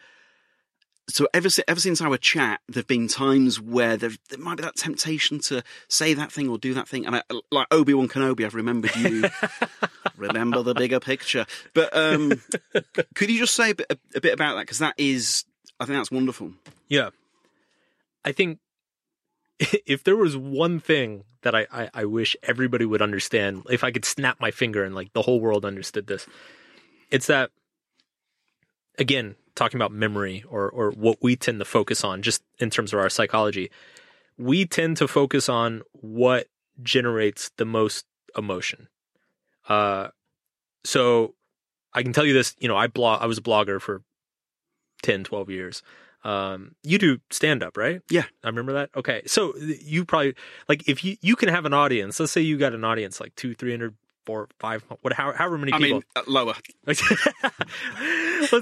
So 1.10 1.28
ever 1.34 1.48
ever 1.68 1.80
since 1.80 2.02
our 2.02 2.18
chat, 2.18 2.60
there've 2.68 2.86
been 2.88 3.08
times 3.08 3.62
where 3.62 3.96
there 3.96 4.12
there 4.30 4.40
might 4.40 4.58
be 4.58 4.64
that 4.64 4.76
temptation 4.76 5.40
to 5.42 5.64
say 5.88 6.14
that 6.14 6.32
thing 6.32 6.50
or 6.50 6.58
do 6.58 6.74
that 6.74 6.88
thing, 6.88 7.06
and 7.06 7.16
I, 7.16 7.24
like 7.52 7.68
Obi 7.72 7.94
Wan 7.94 8.08
Kenobi, 8.08 8.46
I've 8.46 8.56
remembered 8.56 8.96
you. 8.96 9.24
remember 10.18 10.64
the 10.64 10.74
bigger 10.74 11.00
picture. 11.00 11.46
But 11.74 11.96
um, 11.96 12.42
could 13.16 13.30
you 13.30 13.40
just 13.40 13.56
say 13.56 13.72
a 13.72 13.76
bit, 13.76 13.88
a, 13.90 13.98
a 14.18 14.22
bit 14.22 14.34
about 14.34 14.56
that? 14.56 14.62
Because 14.62 14.80
that 14.80 14.96
is, 14.98 15.46
I 15.80 15.86
think 15.86 15.98
that's 15.98 16.12
wonderful. 16.12 16.52
yeah. 16.90 17.10
I 18.26 18.34
think 18.34 18.60
if 19.86 20.04
there 20.04 20.16
was 20.16 20.38
one 20.38 20.80
thing 20.80 21.24
that 21.42 21.56
I, 21.56 21.68
I, 21.72 21.90
I 21.94 22.06
wish 22.06 22.36
everybody 22.44 22.86
would 22.86 23.02
understand, 23.02 23.64
if 23.70 23.84
I 23.84 23.92
could 23.92 24.06
snap 24.06 24.40
my 24.40 24.52
finger 24.52 24.84
and 24.84 24.94
like 24.94 25.14
the 25.14 25.22
whole 25.22 25.40
world 25.40 25.66
understood 25.66 26.08
this, 26.08 26.28
it's 27.10 27.28
that 27.28 27.52
again, 28.98 29.36
talking 29.56 29.78
about 29.78 29.92
memory 29.92 30.44
or 30.50 30.70
or 30.70 30.92
what 30.92 31.18
we 31.22 31.36
tend 31.36 31.60
to 31.60 31.66
focus 31.66 32.04
on 32.04 32.22
just 32.22 32.44
in 32.60 32.70
terms 32.70 32.94
of 32.94 33.00
our 33.00 33.10
psychology, 33.10 33.72
we 34.38 34.66
tend 34.66 34.98
to 34.98 35.08
focus 35.08 35.50
on 35.50 35.82
what 35.94 36.48
generates 36.84 37.52
the 37.58 37.66
most 37.66 38.06
emotion. 38.38 38.88
Uh 39.68 40.10
so 40.84 41.34
I 41.94 42.04
can 42.04 42.14
tell 42.14 42.26
you 42.26 42.34
this, 42.34 42.56
you 42.60 42.68
know, 42.68 42.78
I 42.78 42.88
blog 42.88 43.22
I 43.22 43.26
was 43.26 43.40
a 43.40 43.42
blogger 43.42 43.82
for 43.82 44.04
10, 45.04 45.24
12 45.24 45.50
years. 45.50 45.84
Um 46.27 46.75
you 46.84 46.98
do 46.98 47.19
stand 47.31 47.63
up, 47.63 47.77
right? 47.77 48.01
Yeah. 48.10 48.25
I 48.43 48.48
remember 48.48 48.74
that. 48.74 48.89
Okay. 48.96 49.22
So 49.27 49.55
you 49.57 50.03
probably 50.05 50.36
like 50.67 50.88
if 50.88 51.03
you 51.03 51.15
you 51.22 51.36
can 51.36 51.50
have 51.50 51.65
an 51.65 51.74
audience, 51.74 52.19
let's 52.19 52.31
say 52.31 52.41
you 52.41 52.57
got 52.57 52.74
an 52.74 52.84
audience 52.84 53.19
like 53.19 53.34
2, 53.36 53.53
300 53.55 53.96
four, 54.25 54.50
five, 54.60 54.84
what, 55.03 55.13
how, 55.13 55.31
however 55.31 55.57
many 55.57 55.72
I 55.72 55.77
people. 55.77 56.00
mean, 56.00 56.03
uh, 56.17 56.24
lower. 56.27 56.53
let's 56.86 57.00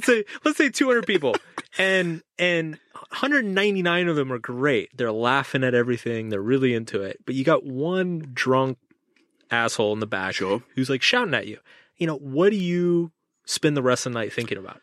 say 0.05 0.23
let's 0.43 0.57
say 0.57 0.69
200 0.69 1.07
people 1.07 1.35
and 1.79 2.21
and 2.37 2.77
199 3.09 4.07
of 4.07 4.15
them 4.15 4.31
are 4.31 4.37
great 4.37 4.95
they're 4.95 5.11
laughing 5.11 5.63
at 5.63 5.73
everything 5.73 6.29
they're 6.29 6.39
really 6.41 6.73
into 6.75 7.01
it 7.01 7.17
but 7.25 7.33
you 7.33 7.43
got 7.43 7.63
one 7.65 8.29
drunk 8.33 8.77
asshole 9.49 9.91
in 9.93 9.99
the 9.99 10.05
back 10.07 10.35
Sure. 10.35 10.61
who's 10.75 10.89
like 10.89 11.01
shouting 11.01 11.33
at 11.33 11.47
you 11.47 11.57
you 11.97 12.07
know, 12.07 12.17
what 12.17 12.49
do 12.51 12.57
you 12.57 13.11
spend 13.45 13.77
the 13.77 13.81
rest 13.81 14.05
of 14.05 14.11
the 14.13 14.19
night 14.19 14.33
thinking 14.33 14.57
about? 14.57 14.81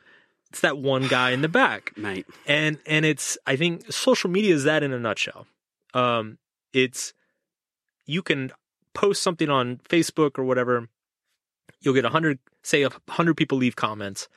It's 0.53 0.61
that 0.61 0.77
one 0.77 1.09
guy 1.09 1.31
in 1.31 1.41
the 1.41 1.49
back. 1.49 1.93
mate. 1.97 2.27
and 2.47 2.79
and 2.85 3.07
it's 3.07 3.39
i 3.47 3.57
think 3.57 3.91
social 3.91 4.29
media 4.29 4.55
is 4.55 4.65
that 4.65 4.83
in 4.83 4.93
a 4.93 4.99
nutshell 4.99 5.47
um 5.95 6.37
it's 6.75 7.15
you 8.05 8.23
can 8.23 8.53
post 8.93 9.23
something 9.23 9.49
on 9.49 9.79
facebook 9.89 10.39
or 10.39 10.45
whatever 10.45 10.89
you'll 11.81 11.95
get 11.95 12.05
100 12.05 12.39
say 12.63 12.85
100 12.85 13.35
people 13.35 13.57
leave 13.57 13.77
comments 13.77 14.29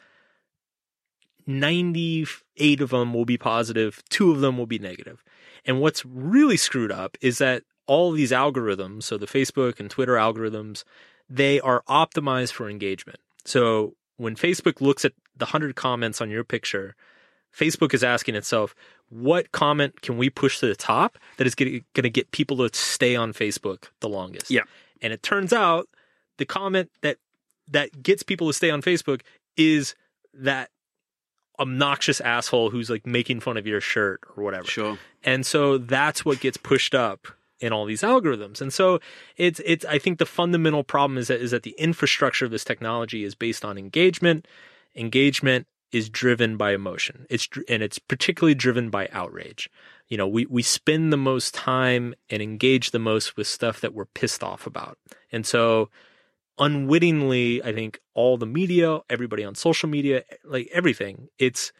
98 1.48 2.82
of 2.82 2.90
them 2.92 3.14
will 3.14 3.26
be 3.26 3.38
positive 3.38 4.02
two 4.10 4.32
of 4.32 4.40
them 4.40 4.58
will 4.58 4.66
be 4.66 4.80
negative 4.80 5.22
and 5.66 5.82
what's 5.82 6.06
really 6.06 6.58
screwed 6.58 6.94
up 6.94 7.18
is 7.20 7.40
that 7.40 7.64
all 7.88 8.14
these 8.14 8.32
algorithms 8.32 9.04
so 9.04 9.18
the 9.18 9.28
facebook 9.28 9.82
and 9.82 9.90
twitter 9.90 10.14
algorithms 10.16 10.86
they 11.30 11.60
are 11.60 11.84
optimized 11.90 12.54
for 12.54 12.70
engagement 12.70 13.20
so 13.44 13.96
when 14.16 14.36
facebook 14.38 14.80
looks 14.80 15.04
at 15.04 15.12
the 15.38 15.46
100 15.46 15.76
comments 15.76 16.22
on 16.22 16.30
your 16.30 16.44
picture 16.44 16.96
Facebook 17.56 17.94
is 17.94 18.04
asking 18.04 18.36
itself, 18.36 18.76
what 19.10 19.52
comment 19.52 20.02
can 20.02 20.18
we 20.18 20.30
push 20.30 20.60
to 20.60 20.68
the 20.68 20.76
top 20.76 21.18
that 21.38 21.48
is 21.48 21.56
going 21.56 21.84
to 21.94 22.10
get 22.10 22.32
people 22.32 22.58
to 22.58 22.70
stay 22.78 23.16
on 23.16 23.34
Facebook 23.34 23.86
the 24.02 24.10
longest? 24.10 24.52
Yeah. 24.52 24.64
And 25.02 25.14
it 25.14 25.24
turns 25.24 25.54
out 25.54 25.88
the 26.38 26.46
comment 26.46 26.92
that 27.02 27.18
that 27.70 28.04
gets 28.04 28.24
people 28.24 28.48
to 28.48 28.54
stay 28.54 28.70
on 28.70 28.82
Facebook 28.82 29.22
is 29.58 29.96
that 30.34 30.70
obnoxious 31.60 32.20
asshole 32.20 32.70
who's 32.70 32.90
like 32.90 33.06
making 33.06 33.40
fun 33.40 33.58
of 33.58 33.66
your 33.66 33.80
shirt 33.80 34.20
or 34.36 34.44
whatever. 34.44 34.68
Sure. 34.68 34.98
And 35.24 35.46
so 35.46 35.78
that's 35.78 36.26
what 36.26 36.42
gets 36.42 36.58
pushed 36.58 36.94
up 36.94 37.28
in 37.60 37.72
all 37.72 37.86
these 37.86 38.02
algorithms. 38.02 38.60
And 38.60 38.74
so 38.74 39.00
it's 39.38 39.62
it's 39.66 39.86
I 39.86 39.98
think 39.98 40.20
the 40.20 40.26
fundamental 40.26 40.84
problem 40.84 41.18
is 41.18 41.30
that 41.30 41.40
is 41.40 41.52
that 41.52 41.64
the 41.64 41.76
infrastructure 41.78 42.44
of 42.44 42.52
this 42.52 42.66
technology 42.66 43.24
is 43.24 43.34
based 43.34 43.64
on 43.64 43.78
engagement. 43.78 44.46
Engagement 44.96 45.68
is 45.92 46.10
driven 46.10 46.58
by 46.58 46.74
emotion. 46.74 47.26
It's 47.30 47.48
and 47.70 47.82
it's 47.82 48.00
particularly 48.00 48.56
driven 48.56 48.90
by 48.90 49.08
outrage. 49.12 49.70
You 50.08 50.18
know, 50.18 50.28
we 50.28 50.46
we 50.46 50.62
spend 50.62 51.14
the 51.14 51.18
most 51.18 51.54
time 51.54 52.14
and 52.30 52.42
engage 52.42 52.92
the 52.92 53.00
most 53.00 53.38
with 53.38 53.48
stuff 53.48 53.82
that 53.82 53.94
we're 53.94 54.06
pissed 54.06 54.44
off 54.44 54.68
about. 54.68 54.98
And 55.32 55.46
so 55.46 55.90
unwittingly, 56.58 57.64
I 57.64 57.74
think 57.74 58.00
all 58.14 58.38
the 58.38 58.46
media, 58.46 59.00
everybody 59.10 59.44
on 59.44 59.56
social 59.56 59.90
media, 59.90 60.24
like 60.44 60.70
everything, 60.74 61.30
it's 61.40 61.72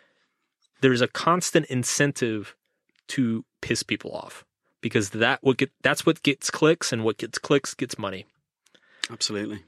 there's 0.82 1.02
a 1.02 1.08
constant 1.08 1.66
incentive 1.68 2.56
to 3.08 3.46
piss 3.62 3.84
people 3.84 4.12
off 4.12 4.46
because 4.82 5.12
that 5.12 5.40
what 5.42 5.58
get 5.58 5.72
that's 5.82 6.06
what 6.06 6.24
gets 6.24 6.50
clicks 6.50 6.92
and 6.92 7.04
what 7.04 7.18
gets 7.18 7.38
clicks 7.38 7.74
gets 7.74 7.98
money. 7.98 8.26
Absolutely. 9.10 9.64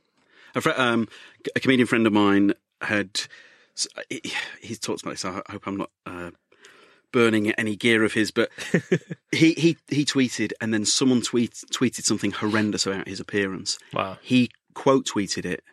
A, 0.56 0.62
fr- 0.62 0.72
um, 0.78 1.08
a 1.56 1.60
comedian 1.60 1.88
friend 1.88 2.08
of 2.08 2.14
mine 2.14 2.54
had. 2.82 3.22
he- 4.10 4.22
He's 4.62 4.80
talked 4.80 5.02
about 5.04 5.12
this. 5.12 5.26
I 5.26 5.42
hope 5.50 5.68
I'm 5.68 5.78
not 5.78 5.92
uh, 6.06 6.32
burning 7.12 7.52
any 7.52 7.76
gear 7.76 8.04
of 8.04 8.14
his, 8.14 8.32
but 8.32 8.50
he, 9.32 9.54
he 9.54 9.78
he 9.88 10.04
tweeted, 10.06 10.52
and 10.62 10.74
then 10.74 10.86
someone 10.86 11.22
tweet, 11.22 11.54
tweeted 11.74 12.04
something 12.04 12.32
horrendous 12.32 12.86
about 12.86 13.08
his 13.08 13.20
appearance. 13.20 13.78
Wow. 13.94 14.18
He 14.22 14.50
quote 14.74 15.06
tweeted 15.08 15.46
it, 15.46 15.64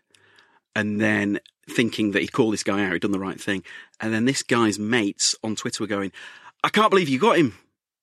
and 0.77 1.01
then 1.01 1.41
thinking 1.69 2.11
that 2.13 2.21
he'd 2.21 2.33
call 2.33 2.51
this 2.51 2.63
guy 2.63 2.85
out, 2.85 2.93
he'd 2.93 3.03
done 3.03 3.11
the 3.11 3.19
right 3.19 3.41
thing, 3.41 3.63
and 4.01 4.13
then 4.13 4.27
this 4.27 4.43
guy's 4.43 4.79
mates 4.79 5.35
on 5.43 5.57
Twitter 5.57 5.83
were 5.83 5.89
going, 5.89 6.13
"I 6.63 6.69
can't 6.69 6.91
believe 6.91 7.09
you 7.09 7.19
got 7.19 7.39
him." 7.39 7.57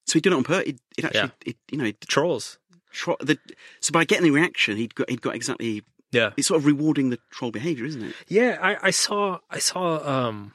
So 0.08 0.14
he'd 0.14 0.24
done 0.24 0.34
it 0.34 0.38
on 0.38 0.44
purpose. 0.44 0.66
He'd, 0.66 0.80
he'd 0.98 1.06
actually, 1.06 1.32
Yeah. 1.46 1.54
you 1.72 1.78
know, 1.78 1.84
he'd 1.86 2.02
Trolls. 2.02 2.58
tro- 2.92 3.18
the, 3.22 3.38
so 3.82 3.92
by 3.92 4.04
getting 4.04 4.24
the 4.26 4.32
reaction, 4.32 4.78
he'd 4.78 4.96
got 4.96 5.10
he'd 5.10 5.22
got 5.22 5.36
exactly. 5.36 5.84
Yeah. 6.12 6.32
It's 6.38 6.48
sort 6.48 6.60
of 6.60 6.66
rewarding 6.66 7.10
the 7.10 7.20
troll 7.32 7.52
behaviour, 7.52 7.86
isn't 7.86 8.04
it? 8.04 8.16
Yeah, 8.28 8.58
I, 8.62 8.88
I 8.88 8.92
saw 8.92 9.40
I 9.50 9.60
saw 9.60 10.00
um 10.28 10.54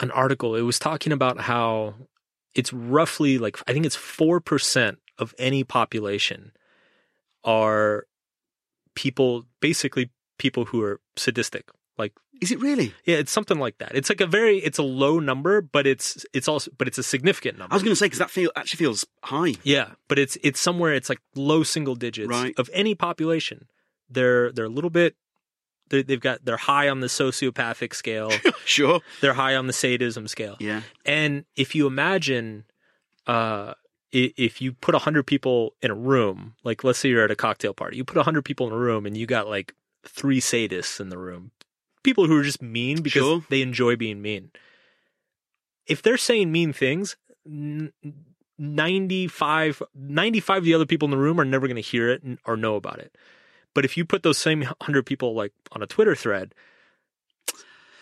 an 0.00 0.10
article. 0.10 0.54
It 0.54 0.62
was 0.62 0.78
talking 0.78 1.12
about 1.12 1.40
how 1.40 1.94
it's 2.54 2.72
roughly 2.72 3.38
like 3.38 3.58
I 3.66 3.72
think 3.72 3.86
it's 3.86 3.96
four 3.96 4.40
percent 4.40 4.98
of 5.18 5.34
any 5.38 5.64
population 5.64 6.52
are 7.44 8.06
people 8.94 9.44
basically 9.60 10.10
people 10.38 10.66
who 10.66 10.82
are 10.82 11.00
sadistic. 11.16 11.68
Like 11.98 12.12
Is 12.42 12.52
it 12.52 12.60
really? 12.60 12.92
yeah, 13.06 13.16
it's 13.16 13.32
something 13.32 13.58
like 13.58 13.78
that. 13.78 13.92
It's 13.94 14.10
like 14.10 14.20
a 14.20 14.26
very 14.26 14.58
it's 14.58 14.78
a 14.78 14.82
low 14.82 15.18
number, 15.18 15.62
but 15.62 15.86
it's 15.86 16.26
it's 16.34 16.48
also 16.48 16.70
but 16.76 16.88
it's 16.88 16.98
a 16.98 17.02
significant 17.02 17.56
number. 17.58 17.72
I 17.72 17.76
was 17.76 17.82
going 17.82 17.92
to 17.92 17.96
say 17.96 18.06
because 18.06 18.18
that 18.18 18.30
feel 18.30 18.50
actually 18.54 18.78
feels 18.78 19.06
high. 19.22 19.54
Yeah, 19.62 19.92
but 20.08 20.18
it's 20.18 20.36
it's 20.42 20.60
somewhere 20.60 20.92
it's 20.92 21.08
like 21.08 21.20
low 21.34 21.62
single 21.62 21.94
digits 21.94 22.28
Right. 22.28 22.52
of 22.58 22.68
any 22.74 22.94
population. 22.94 23.66
They're 24.10 24.52
they're 24.52 24.64
a 24.66 24.68
little 24.70 24.90
bit 24.90 25.16
they 25.88 26.02
they've 26.02 26.20
got 26.20 26.44
they're 26.44 26.56
high 26.56 26.88
on 26.88 27.00
the 27.00 27.06
sociopathic 27.08 27.94
scale. 27.94 28.30
Sure. 28.64 29.00
they're 29.20 29.34
high 29.34 29.54
on 29.54 29.66
the 29.68 29.72
sadism 29.72 30.26
scale. 30.28 30.56
Yeah. 30.58 30.82
And 31.04 31.44
if 31.56 31.74
you 31.74 31.86
imagine 31.86 32.64
uh 33.26 33.74
if 34.12 34.62
you 34.62 34.72
put 34.72 34.94
100 34.94 35.24
people 35.24 35.74
in 35.82 35.90
a 35.90 35.94
room, 35.94 36.54
like 36.64 36.82
let's 36.84 36.98
say 36.98 37.08
you're 37.10 37.24
at 37.24 37.30
a 37.30 37.36
cocktail 37.36 37.74
party, 37.74 37.96
you 37.98 38.04
put 38.04 38.16
100 38.16 38.42
people 38.44 38.66
in 38.66 38.72
a 38.72 38.76
room 38.76 39.04
and 39.06 39.16
you 39.16 39.26
got 39.26 39.46
like 39.48 39.74
three 40.06 40.40
sadists 40.40 41.00
in 41.00 41.08
the 41.10 41.18
room. 41.18 41.50
People 42.02 42.26
who 42.26 42.38
are 42.38 42.42
just 42.42 42.62
mean 42.62 43.02
because 43.02 43.20
Sure. 43.22 43.44
they 43.50 43.60
enjoy 43.62 43.94
being 43.96 44.22
mean. 44.22 44.50
If 45.86 46.02
they're 46.02 46.16
saying 46.16 46.50
mean 46.50 46.72
things, 46.72 47.16
n- 47.44 47.92
95 48.58 49.82
95 49.94 50.58
of 50.58 50.64
the 50.64 50.74
other 50.74 50.86
people 50.86 51.06
in 51.06 51.10
the 51.10 51.16
room 51.18 51.40
are 51.40 51.44
never 51.44 51.66
going 51.66 51.76
to 51.76 51.82
hear 51.82 52.08
it 52.10 52.22
or 52.44 52.56
know 52.56 52.76
about 52.76 52.98
it. 52.98 53.14
But 53.76 53.84
if 53.84 53.94
you 53.98 54.06
put 54.06 54.22
those 54.22 54.38
same 54.38 54.62
100 54.62 55.04
people 55.04 55.34
like 55.34 55.52
on 55.72 55.82
a 55.82 55.86
Twitter 55.86 56.14
thread, 56.14 56.54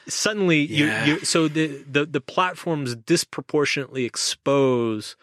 suddenly 0.06 0.60
Yeah. 0.60 1.04
you, 1.04 1.14
you 1.18 1.24
so 1.24 1.48
the, 1.48 1.82
the 1.90 2.06
the 2.06 2.20
platforms 2.20 2.94
disproportionately 2.94 4.04
expose 4.04 5.16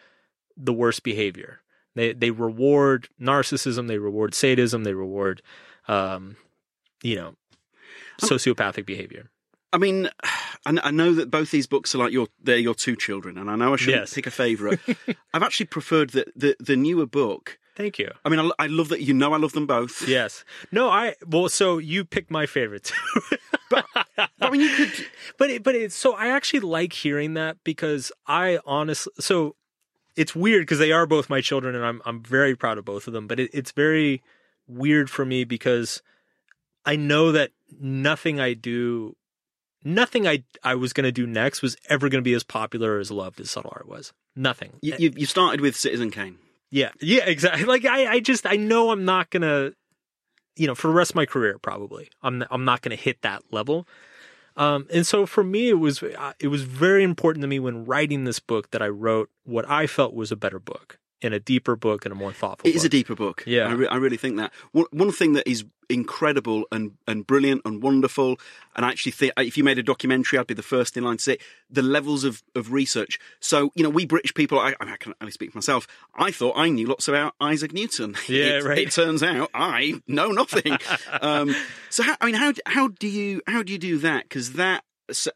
the 0.58 0.74
worst 0.74 1.04
behavior. 1.04 1.62
They 1.96 2.12
they 2.12 2.32
reward 2.32 3.08
narcissism, 3.20 3.88
they 3.88 3.98
reward 3.98 4.34
sadism, 4.34 4.84
they 4.84 4.94
reward 4.94 5.42
um 5.88 6.36
you 7.02 7.16
know 7.16 7.36
sociopathic 8.20 8.86
behavior. 8.86 9.30
I 9.72 9.78
mean, 9.78 10.10
I, 10.66 10.78
I 10.84 10.92
know 10.92 11.14
that 11.16 11.32
both 11.32 11.52
these 11.52 11.66
books 11.66 11.96
are 11.96 12.00
like 12.00 12.12
your 12.12 12.28
they're 12.44 12.58
your 12.58 12.76
two 12.76 12.98
children, 12.98 13.38
and 13.38 13.50
I 13.50 13.56
know 13.56 13.72
I 13.72 13.78
shouldn't 13.78 14.02
Yes. 14.02 14.14
pick 14.14 14.28
a 14.28 14.32
favourite. 14.32 14.80
I've 15.34 15.44
actually 15.44 15.68
preferred 15.68 16.10
the, 16.10 16.26
the 16.36 16.58
the 16.60 16.76
newer 16.76 17.06
book. 17.06 17.58
Thank 17.76 18.00
you. 18.00 18.12
I 18.26 18.30
mean, 18.30 18.40
I, 18.40 18.52
I 18.60 18.68
love 18.68 18.90
that 18.90 19.02
you 19.02 19.14
know 19.14 19.34
I 19.34 19.38
love 19.38 19.54
them 19.54 19.66
both. 19.66 20.08
Yes. 20.08 20.44
No, 20.72 20.90
I 20.90 21.16
well 21.26 21.50
so 21.50 21.78
you 21.78 22.04
picked 22.04 22.32
my 22.32 22.46
favorite 22.46 22.86
too. 22.86 23.38
But 23.72 23.86
I 24.42 24.50
mean, 24.50 24.60
you 24.60 24.76
could. 24.76 25.08
but 25.38 25.50
it, 25.50 25.64
but 25.64 25.76
it's 25.76 25.96
so 25.96 26.14
I 26.14 26.28
actually 26.28 26.60
like 26.60 26.92
hearing 26.92 27.36
that 27.36 27.56
because 27.64 28.12
I 28.28 28.60
honestly 28.66 29.14
so 29.18 29.56
it's 30.18 30.36
weird 30.36 30.64
because 30.64 30.80
they 30.80 30.92
are 30.92 31.06
both 31.06 31.30
my 31.30 31.40
children 31.40 31.74
and 31.74 31.86
I'm 31.86 32.02
I'm 32.06 32.22
very 32.22 32.54
proud 32.54 32.78
of 32.78 32.84
both 32.84 33.08
of 33.08 33.14
them. 33.14 33.28
But 33.28 33.40
it, 33.40 33.50
it's 33.54 33.72
very 33.72 34.22
weird 34.68 35.10
for 35.10 35.24
me 35.24 35.46
because 35.46 36.02
I 36.86 36.98
know 36.98 37.32
that 37.32 37.52
nothing 37.80 38.42
I 38.42 38.56
do, 38.56 39.16
nothing 39.86 40.28
I 40.28 40.44
I 40.64 40.76
was 40.76 40.92
gonna 40.92 41.14
do 41.14 41.26
next 41.26 41.62
was 41.62 41.78
ever 41.88 42.10
gonna 42.10 42.22
be 42.22 42.34
as 42.34 42.44
popular 42.44 42.98
or 42.98 43.00
as 43.00 43.10
loved 43.10 43.40
as 43.40 43.50
Subtle 43.50 43.72
Art 43.74 43.88
was. 43.88 44.12
Nothing. 44.36 44.74
You, 44.82 44.94
eh 44.94 44.98
you, 45.00 45.14
you 45.16 45.26
started 45.26 45.62
with 45.62 45.78
Citizen 45.78 46.12
Kane. 46.12 46.40
Yeah, 46.72 46.92
yeah, 47.02 47.26
exactly. 47.26 47.66
Like 47.66 47.86
I, 47.86 48.08
I 48.14 48.20
just 48.20 48.46
I 48.46 48.56
know 48.56 48.92
I'm 48.92 49.06
not 49.06 49.30
gonna, 49.30 49.72
you 50.56 50.68
know, 50.68 50.76
for 50.76 50.88
the 50.88 50.94
rest 50.94 51.12
of 51.12 51.16
my 51.16 51.26
career 51.26 51.58
probably 51.60 52.10
I'm 52.24 52.44
I'm 52.52 52.66
not 52.66 52.82
gonna 52.82 52.96
hit 52.96 53.22
that 53.24 53.44
level. 53.52 53.88
Um, 54.58 54.88
and 54.94 55.08
so 55.08 55.26
for 55.26 55.44
me, 55.44 55.70
it 55.70 55.76
was 55.80 56.04
uh, 56.04 56.34
it 56.40 56.50
was 56.50 56.64
very 56.64 57.04
important 57.04 57.42
to 57.44 57.48
me 57.48 57.60
when 57.60 57.86
writing 57.86 58.26
this 58.26 58.40
book 58.40 58.72
that 58.72 58.82
I 58.82 58.90
wrote 58.90 59.30
what 59.46 59.70
I 59.70 59.88
felt 59.88 60.14
was 60.14 60.32
a 60.32 60.38
better 60.38 60.60
book 60.60 61.00
and 61.22 61.34
a 61.34 61.40
deeper 61.40 61.76
book 61.76 62.06
and 62.06 62.12
a 62.12 62.16
more 62.16 62.34
thoughtful. 62.34 62.70
It 62.70 62.76
is 62.76 62.84
a 62.84 62.90
deeper 62.90 63.16
book. 63.16 63.44
Yeah. 63.46 63.68
I, 63.68 63.74
re- 63.74 63.88
I 63.88 63.96
really 63.96 64.18
think 64.18 64.38
that. 64.38 64.52
One, 64.72 64.86
one 64.92 65.12
thing 65.12 65.34
that 65.34 65.48
is 65.48 65.66
incredible 65.90 66.66
and, 66.72 66.94
and 67.08 67.28
brilliant 67.28 67.62
and 67.66 67.84
wonderful, 67.84 68.40
and 68.76 68.86
I 68.86 68.90
actually 68.90 69.12
think 69.12 69.34
if 69.38 69.58
you 69.58 69.64
made 69.64 69.78
a 69.78 69.84
documentary, 69.84 70.40
I'd 70.40 70.48
be 70.48 70.54
the 70.54 70.64
first 70.64 70.98
in 70.98 71.04
line 71.04 71.18
to 71.18 71.24
say 71.24 71.34
it, 71.34 71.42
the 71.70 71.82
levels 71.82 72.24
of, 72.24 72.42
of 72.56 72.72
research. 72.72 73.20
So, 73.40 73.72
you 73.76 73.84
know, 73.84 73.90
we 73.90 74.06
British 74.06 74.34
people, 74.34 74.60
I, 74.60 74.74
I, 74.80 74.86
mean, 74.86 74.94
I 74.94 74.98
can 74.98 75.14
only 75.22 75.32
speak 75.32 75.52
for 75.52 75.58
myself, 75.58 75.88
I 76.16 76.32
thought 76.32 76.58
I 76.58 76.70
knew 76.70 76.88
lots 76.88 77.08
about 77.08 77.36
Isaac 77.40 77.74
Newton. 77.74 78.16
Yeah, 78.28 78.60
it, 78.60 78.64
right. 78.64 78.78
It 78.78 78.92
turns 78.92 79.22
out 79.24 79.50
I 79.54 80.02
know 80.08 80.32
nothing. 80.32 80.78
um, 81.22 81.56
so, 81.90 82.04
how, 82.04 82.16
I 82.22 82.26
mean, 82.28 82.36
how, 82.36 82.54
how 82.66 82.88
do 82.88 83.08
you 83.08 83.42
how 83.46 83.62
do 83.64 83.74
you 83.74 83.80
do 83.80 83.98
that? 84.00 84.24
Because 84.24 84.54
that. 84.54 84.84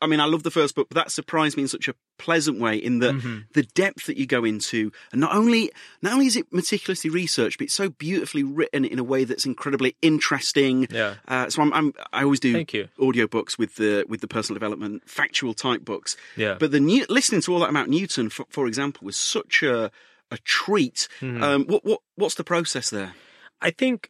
I 0.02 0.08
mean, 0.08 0.20
I 0.20 0.26
love 0.26 0.44
the 0.44 0.52
first 0.52 0.76
book, 0.76 0.88
but 0.90 0.96
that 0.96 1.12
surprised 1.12 1.58
me 1.58 1.64
in 1.64 1.68
such 1.70 1.88
a 1.88 1.96
pleasant 2.18 2.60
way. 2.60 2.78
In 2.78 3.00
that 3.00 3.16
Mm-hmm. 3.16 3.40
the 3.54 3.64
depth 3.64 4.08
that 4.08 4.18
you 4.18 4.26
go 4.26 4.44
into, 4.44 4.92
and 5.12 5.22
not 5.22 5.34
only 5.36 5.72
not 6.02 6.14
only 6.14 6.28
is 6.28 6.36
it 6.36 6.48
meticulously 6.52 7.10
researched, 7.10 7.58
but 7.58 7.66
it's 7.66 7.74
so 7.74 7.90
beautifully 7.90 8.44
written 8.44 8.84
in 8.86 9.00
a 9.00 9.04
way 9.04 9.24
that's 9.24 9.46
incredibly 9.46 9.96
interesting. 10.02 10.88
Yeah. 10.90 11.16
Uh, 11.28 11.50
so 11.50 11.62
I'm, 11.62 11.72
I'm 11.74 11.94
I 12.12 12.24
always 12.24 12.40
do 12.40 12.52
Thank 12.54 12.74
you. 12.74 12.90
audiobooks 13.00 13.58
with 13.58 13.76
the 13.76 14.06
with 14.08 14.22
the 14.22 14.28
personal 14.28 14.56
development 14.56 15.10
factual 15.10 15.54
type 15.54 15.86
books. 15.86 16.18
Yeah. 16.36 16.58
But 16.60 16.72
the 16.72 16.80
new, 16.80 17.06
listening 17.10 17.42
to 17.42 17.54
all 17.54 17.60
that 17.62 17.70
about 17.70 17.90
Newton, 17.90 18.30
for, 18.30 18.46
for 18.50 18.68
example, 18.68 19.06
was 19.06 19.16
such 19.18 19.64
a 19.64 19.92
a 20.32 20.38
treat. 20.40 21.08
Mm-hmm. 21.22 21.44
Um, 21.44 21.66
what 21.66 21.86
what 21.86 22.02
what's 22.16 22.36
the 22.36 22.44
process 22.44 22.90
there? 22.90 23.14
I 23.62 23.72
think 23.72 24.10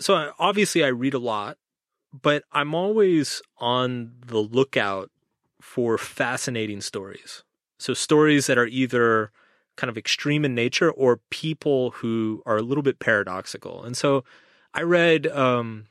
so 0.00 0.32
obviously 0.38 0.82
I 0.84 0.88
read 0.88 1.14
a 1.14 1.18
lot, 1.18 1.56
but 2.22 2.44
I'm 2.52 2.74
always 2.74 3.42
on 3.58 4.12
the 4.24 4.38
lookout 4.38 5.10
for 5.60 5.98
fascinating 5.98 6.80
stories. 6.80 7.42
So 7.78 7.92
stories 7.92 8.46
that 8.46 8.56
are 8.56 8.66
either 8.66 9.32
kind 9.76 9.90
of 9.90 9.98
extreme 9.98 10.44
in 10.44 10.54
nature 10.54 10.90
or 10.90 11.16
people 11.30 11.90
who 11.90 12.42
are 12.46 12.56
a 12.56 12.62
little 12.62 12.82
bit 12.82 13.00
paradoxical. 13.00 13.82
And 13.82 13.96
so 13.96 14.24
I 14.72 14.82
read, 14.82 15.26
um, 15.26 15.86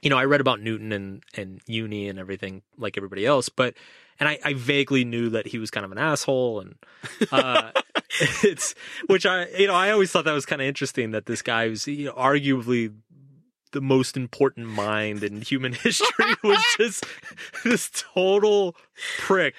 you 0.00 0.08
know, 0.08 0.16
I 0.16 0.24
read 0.24 0.40
about 0.40 0.60
Newton 0.60 0.92
and, 0.92 1.22
and 1.34 1.60
uni 1.66 2.08
and 2.08 2.18
everything 2.18 2.62
like 2.78 2.96
everybody 2.96 3.26
else, 3.26 3.50
but, 3.50 3.74
and 4.18 4.28
I, 4.28 4.38
I 4.42 4.54
vaguely 4.54 5.04
knew 5.04 5.28
that 5.30 5.48
he 5.48 5.58
was 5.58 5.70
kind 5.70 5.84
of 5.84 5.92
an 5.92 5.98
asshole 5.98 6.60
and, 6.60 6.76
uh, 7.30 7.72
it's, 8.42 8.74
which 9.06 9.26
I, 9.26 9.46
you 9.48 9.66
know, 9.66 9.74
I 9.74 9.90
always 9.90 10.10
thought 10.10 10.24
that 10.24 10.32
was 10.32 10.46
kind 10.46 10.62
of 10.62 10.68
interesting 10.68 11.10
that 11.10 11.26
this 11.26 11.42
guy 11.42 11.68
was 11.68 11.86
you 11.86 12.06
know, 12.06 12.14
arguably 12.14 12.94
the 13.72 13.80
most 13.80 14.16
important 14.16 14.68
mind 14.68 15.22
in 15.22 15.40
human 15.42 15.72
history 15.84 16.34
was 16.42 16.62
just 16.76 17.04
this 17.64 17.90
total 17.94 18.74
prick 19.18 19.54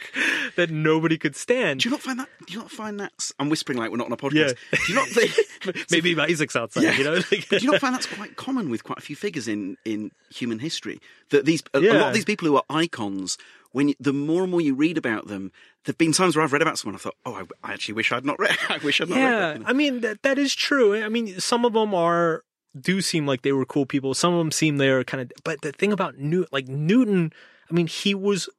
that 0.55 0.69
nobody 0.69 1.17
could 1.17 1.35
stand. 1.35 1.81
Do 1.81 1.89
you 1.89 1.91
not 1.91 2.01
find 2.01 2.19
that? 2.19 2.29
Do 2.47 2.53
you 2.53 2.59
not 2.59 2.71
find 2.71 2.99
that? 2.99 3.31
I'm 3.39 3.49
whispering 3.49 3.77
like 3.77 3.91
we're 3.91 3.97
not 3.97 4.07
on 4.07 4.13
a 4.13 4.17
podcast. 4.17 4.55
Do 4.71 4.79
you 4.89 4.95
not 4.95 5.07
think? 5.07 5.87
Maybe 5.91 6.19
Isaac's 6.19 6.55
outside, 6.55 6.83
Yeah. 6.83 6.97
you 6.97 7.03
know? 7.03 7.13
Like- 7.31 7.49
do 7.49 7.57
you 7.57 7.71
not 7.71 7.81
find 7.81 7.93
that's 7.93 8.05
quite 8.07 8.35
common 8.35 8.69
with 8.69 8.83
quite 8.83 8.97
a 8.97 9.01
few 9.01 9.15
figures 9.15 9.47
in, 9.47 9.77
in 9.85 10.11
human 10.29 10.59
history? 10.59 10.99
That 11.29 11.45
these 11.45 11.61
a, 11.73 11.79
a 11.79 11.93
lot 11.93 12.07
of 12.09 12.13
these 12.13 12.25
people 12.25 12.47
who 12.47 12.55
are 12.55 12.63
icons, 12.69 13.37
when 13.71 13.89
you, 13.89 13.95
the 13.99 14.13
more 14.13 14.41
and 14.43 14.51
more 14.51 14.61
you 14.61 14.73
read 14.73 14.97
about 14.97 15.27
them, 15.27 15.51
there've 15.85 15.97
been 15.97 16.11
times 16.11 16.35
where 16.35 16.43
I've 16.43 16.53
read 16.53 16.61
about 16.63 16.77
someone, 16.79 16.95
I 16.95 16.99
thought, 16.99 17.15
oh, 17.25 17.33
I, 17.35 17.69
I 17.69 17.73
actually 17.73 17.93
wish 17.93 18.11
I'd 18.11 18.25
not 18.25 18.39
read. 18.39 18.57
I 18.69 18.79
wish 18.79 18.99
I'd 18.99 19.09
not 19.09 19.15
read 19.15 19.21
yeah, 19.21 19.39
that. 19.39 19.53
you 19.57 19.63
know? 19.63 19.69
I 19.69 19.73
mean 19.73 20.01
that 20.01 20.23
that 20.23 20.37
is 20.39 20.55
true. 20.55 21.01
I 21.01 21.09
mean, 21.09 21.39
some 21.39 21.65
of 21.65 21.73
them 21.73 21.93
are 21.93 22.43
do 22.79 23.01
seem 23.01 23.25
like 23.25 23.41
they 23.41 23.51
were 23.51 23.65
cool 23.65 23.86
people. 23.86 24.13
Some 24.13 24.34
of 24.34 24.39
them 24.39 24.51
seem 24.51 24.77
they're 24.77 25.03
kind 25.03 25.21
of. 25.21 25.32
But 25.43 25.62
the 25.62 25.71
thing 25.71 25.91
about 25.91 26.17
Newton, 26.17 26.49
like 26.51 26.67
Newton, 26.67 27.34
I 27.69 27.73
mean, 27.73 27.88
he 27.88 28.13
was 28.13 28.49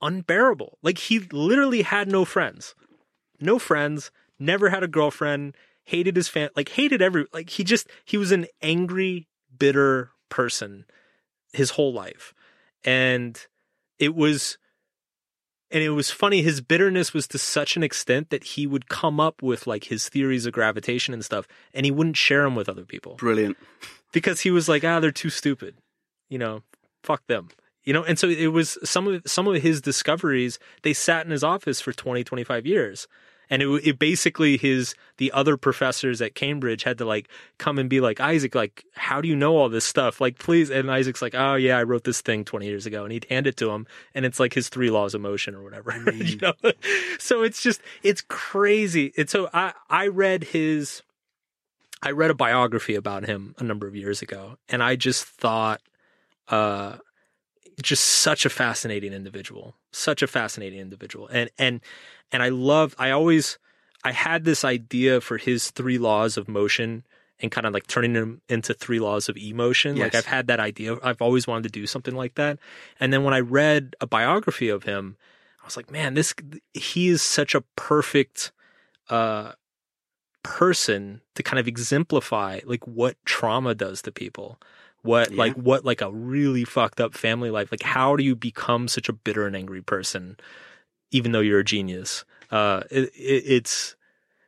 unbearable. 0.00 0.78
Like 0.82 0.98
he 0.98 1.20
literally 1.32 1.82
had 1.82 2.08
no 2.08 2.24
friends, 2.24 2.74
no 3.40 3.58
friends. 3.58 4.10
Never 4.38 4.70
had 4.70 4.82
a 4.82 4.88
girlfriend. 4.88 5.56
Hated 5.84 6.16
his 6.16 6.28
fan. 6.28 6.50
Like 6.54 6.70
hated 6.70 7.02
every. 7.02 7.26
Like 7.32 7.50
he 7.50 7.64
just 7.64 7.88
he 8.04 8.16
was 8.16 8.30
an 8.30 8.46
angry, 8.62 9.26
bitter 9.58 10.10
person 10.28 10.84
his 11.52 11.70
whole 11.70 11.92
life, 11.92 12.34
and 12.84 13.40
it 13.98 14.14
was 14.14 14.58
and 15.70 15.82
it 15.82 15.90
was 15.90 16.10
funny 16.10 16.42
his 16.42 16.60
bitterness 16.60 17.12
was 17.12 17.26
to 17.28 17.38
such 17.38 17.76
an 17.76 17.82
extent 17.82 18.30
that 18.30 18.44
he 18.44 18.66
would 18.66 18.88
come 18.88 19.20
up 19.20 19.42
with 19.42 19.66
like 19.66 19.84
his 19.84 20.08
theories 20.08 20.46
of 20.46 20.52
gravitation 20.52 21.14
and 21.14 21.24
stuff 21.24 21.46
and 21.74 21.84
he 21.84 21.92
wouldn't 21.92 22.16
share 22.16 22.42
them 22.42 22.54
with 22.54 22.68
other 22.68 22.84
people. 22.84 23.14
Brilliant. 23.14 23.56
because 24.12 24.40
he 24.40 24.50
was 24.50 24.68
like 24.68 24.84
ah 24.84 25.00
they're 25.00 25.10
too 25.10 25.30
stupid. 25.30 25.76
You 26.28 26.38
know 26.38 26.62
fuck 27.02 27.26
them. 27.26 27.48
You 27.84 27.92
know 27.92 28.04
and 28.04 28.18
so 28.18 28.28
it 28.28 28.48
was 28.48 28.78
some 28.84 29.08
of 29.08 29.22
some 29.26 29.46
of 29.46 29.62
his 29.62 29.80
discoveries 29.80 30.58
they 30.82 30.92
sat 30.92 31.24
in 31.24 31.32
his 31.32 31.44
office 31.44 31.80
for 31.80 31.92
20 31.92 32.24
25 32.24 32.66
years 32.66 33.08
and 33.50 33.62
it, 33.62 33.68
it 33.86 33.98
basically 33.98 34.56
his 34.56 34.94
the 35.16 35.32
other 35.32 35.56
professors 35.56 36.20
at 36.20 36.34
Cambridge 36.34 36.82
had 36.82 36.98
to 36.98 37.04
like 37.04 37.28
come 37.58 37.78
and 37.78 37.88
be 37.88 38.00
like 38.00 38.20
Isaac 38.20 38.54
like 38.54 38.84
how 38.94 39.20
do 39.20 39.28
you 39.28 39.36
know 39.36 39.56
all 39.56 39.68
this 39.68 39.84
stuff? 39.84 40.20
Like 40.20 40.38
please 40.38 40.70
and 40.70 40.90
Isaac's 40.90 41.22
like 41.22 41.34
oh 41.34 41.54
yeah 41.54 41.78
I 41.78 41.82
wrote 41.82 42.04
this 42.04 42.20
thing 42.20 42.44
20 42.44 42.66
years 42.66 42.86
ago 42.86 43.04
and 43.04 43.12
he'd 43.12 43.26
hand 43.28 43.46
it 43.46 43.56
to 43.58 43.70
him 43.70 43.86
and 44.14 44.24
it's 44.24 44.40
like 44.40 44.54
his 44.54 44.68
three 44.68 44.90
laws 44.90 45.14
of 45.14 45.20
motion 45.20 45.54
or 45.54 45.62
whatever 45.62 45.98
you 46.12 46.38
know? 46.38 46.54
So 47.18 47.42
it's 47.42 47.62
just 47.62 47.80
it's 48.02 48.22
crazy. 48.22 49.12
And 49.16 49.28
so 49.28 49.48
I 49.52 49.72
I 49.88 50.08
read 50.08 50.44
his 50.44 51.02
I 52.02 52.12
read 52.12 52.30
a 52.30 52.34
biography 52.34 52.94
about 52.94 53.26
him 53.26 53.54
a 53.58 53.64
number 53.64 53.86
of 53.86 53.96
years 53.96 54.22
ago 54.22 54.58
and 54.68 54.82
I 54.82 54.96
just 54.96 55.24
thought 55.24 55.80
uh 56.48 56.96
just 57.82 58.04
such 58.04 58.44
a 58.44 58.50
fascinating 58.50 59.12
individual 59.12 59.74
such 59.92 60.22
a 60.22 60.26
fascinating 60.26 60.80
individual. 60.80 61.28
And 61.28 61.50
and 61.58 61.80
and 62.32 62.42
i 62.42 62.48
love 62.48 62.94
i 62.98 63.10
always 63.10 63.58
i 64.04 64.12
had 64.12 64.44
this 64.44 64.64
idea 64.64 65.20
for 65.20 65.38
his 65.38 65.70
three 65.70 65.98
laws 65.98 66.36
of 66.36 66.48
motion 66.48 67.04
and 67.40 67.50
kind 67.50 67.66
of 67.66 67.72
like 67.72 67.86
turning 67.86 68.14
them 68.14 68.40
into 68.48 68.74
three 68.74 68.98
laws 68.98 69.28
of 69.28 69.36
emotion. 69.36 69.96
Like 69.96 70.14
i've 70.14 70.26
had 70.26 70.48
that 70.48 70.60
idea. 70.60 70.96
I've 71.02 71.22
always 71.22 71.46
wanted 71.46 71.64
to 71.64 71.80
do 71.80 71.86
something 71.86 72.14
like 72.14 72.34
that. 72.34 72.58
And 73.00 73.12
then 73.12 73.24
when 73.24 73.34
i 73.34 73.40
read 73.40 73.96
a 74.00 74.06
biography 74.06 74.68
of 74.68 74.84
him 74.84 75.16
i 75.62 75.66
was 75.66 75.76
like 75.76 75.90
man 75.90 76.14
this 76.14 76.34
he 76.74 77.08
is 77.08 77.22
such 77.22 77.54
a 77.54 77.62
perfect 77.76 78.52
uh 79.10 79.52
person 80.42 81.20
to 81.34 81.42
kind 81.42 81.58
of 81.58 81.68
exemplify 81.68 82.60
like 82.64 82.86
what 82.86 83.16
trauma 83.24 83.74
does 83.74 84.00
to 84.02 84.12
people 84.12 84.58
what 85.02 85.30
Yeah. 85.30 85.36
like 85.38 85.54
what 85.54 85.84
like 85.84 86.00
a 86.00 86.10
really 86.12 86.64
fucked 86.64 87.00
up 87.00 87.14
family 87.14 87.50
life 87.50 87.70
like 87.70 87.82
how 87.82 88.16
do 88.16 88.24
you 88.24 88.34
become 88.36 88.88
such 88.88 89.08
a 89.08 89.12
bitter 89.12 89.46
and 89.46 89.54
angry 89.56 89.82
person 89.82 90.36
even 91.10 91.32
though 91.32 91.40
you're 91.40 91.60
a 91.60 91.64
genius 91.64 92.24
uh 92.50 92.82
it, 92.90 93.04
it, 93.14 93.42
it's 93.46 93.94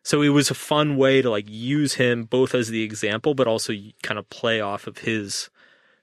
so 0.03 0.23
it 0.23 0.31
was 0.31 0.51
a 0.51 0.55
fun 0.55 0.97
way 0.97 1.23
to 1.23 1.31
like 1.31 1.47
use 1.49 1.95
him 1.95 2.25
both 2.25 2.55
as 2.55 2.69
the 2.69 2.83
example 2.83 3.35
but 3.35 3.47
also 3.47 3.73
kind 4.03 4.19
of 4.19 4.29
play 4.31 4.61
off 4.61 4.87
of 4.87 4.99
his 4.99 5.51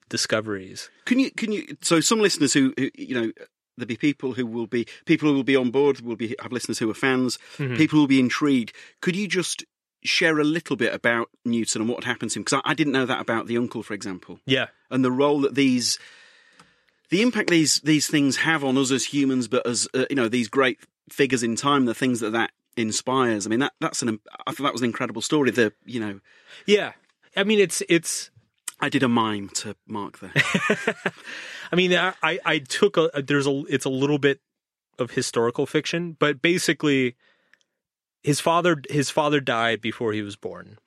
discoveries 0.10 0.90
Can 1.06 1.20
you? 1.20 1.32
Can 1.32 1.52
you? 1.52 1.76
So 1.82 2.00
some 2.00 2.20
listeners 2.22 2.54
who, 2.54 2.74
who 2.78 2.90
you 2.96 3.16
know. 3.16 3.32
There'll 3.78 3.88
be 3.88 3.96
people 3.96 4.34
who 4.34 4.46
will 4.48 4.66
be 4.66 4.88
people 5.06 5.30
who 5.30 5.36
will 5.36 5.44
be 5.44 5.56
on 5.56 5.70
board. 5.70 6.02
Will 6.02 6.16
be 6.16 6.36
have 6.42 6.52
listeners 6.52 6.80
who 6.80 6.90
are 6.90 6.96
fans. 6.96 7.38
Mhm. 7.58 7.78
People 7.78 8.00
will 8.00 8.08
be 8.08 8.20
intrigued. 8.20 8.74
Could 9.02 9.16
you 9.16 9.28
just 9.28 9.64
share 10.04 10.40
a 10.40 10.44
little 10.44 10.76
bit 10.76 10.94
about 10.94 11.30
Newton 11.44 11.82
and 11.82 11.90
what 11.90 12.04
happened 12.04 12.32
to 12.32 12.40
him? 12.40 12.44
Because 12.44 12.62
I, 12.66 12.72
I 12.72 12.74
didn't 12.74 12.94
know 12.94 13.06
that 13.06 13.20
about 13.22 13.48
the 13.48 13.58
uncle, 13.58 13.84
for 13.84 13.94
example. 13.94 14.40
yeah 14.46 14.68
and 14.90 15.04
the 15.04 15.12
role 15.12 15.42
that 15.42 15.56
these 15.56 16.00
the 17.10 17.22
impact 17.22 17.50
these 17.50 17.80
these 17.82 18.08
things 18.08 18.38
have 18.38 18.64
on 18.64 18.78
us 18.78 18.92
as 18.92 19.06
humans 19.06 19.48
but 19.48 19.66
as 19.68 19.88
uh, 19.94 20.06
you 20.10 20.16
know 20.16 20.30
these 20.30 20.48
great 20.48 20.80
figures 21.10 21.44
in 21.44 21.56
time 21.56 21.86
the 21.86 21.94
things 21.94 22.20
that 22.20 22.32
that 22.32 22.52
inspires 22.78 23.46
i 23.46 23.50
mean 23.50 23.60
that 23.60 23.74
that's 23.82 24.02
an 24.02 24.20
i 24.46 24.52
thought 24.52 24.64
that 24.64 24.72
was 24.74 24.82
an 24.82 24.86
incredible 24.88 25.22
story 25.22 25.52
the 25.52 25.74
you 25.86 26.00
know 26.00 26.20
yeah 26.66 26.94
i 27.36 27.44
mean 27.44 27.60
it's 27.60 27.82
it's 27.90 28.30
i 28.80 28.88
did 28.88 29.04
a 29.04 29.08
mime 29.10 29.50
to 29.50 29.76
mark 29.88 30.20
there 30.20 30.32
I 31.72 31.76
mean, 31.76 31.94
I, 31.94 32.14
I 32.24 32.40
I 32.46 32.60
took 32.60 32.98
a 32.98 33.10
there's 33.22 33.48
a 33.48 33.64
it's 33.70 33.86
a 33.86 33.90
little 33.90 34.20
bit 34.20 34.40
of 35.00 35.12
historical 35.12 35.66
fiction, 35.66 36.16
but 36.18 36.42
basically, 36.42 37.16
his 38.24 38.40
father 38.40 38.82
his 38.90 39.10
father 39.10 39.40
died 39.40 39.82
before 39.82 40.14
he 40.14 40.22
was 40.22 40.36
born, 40.36 40.78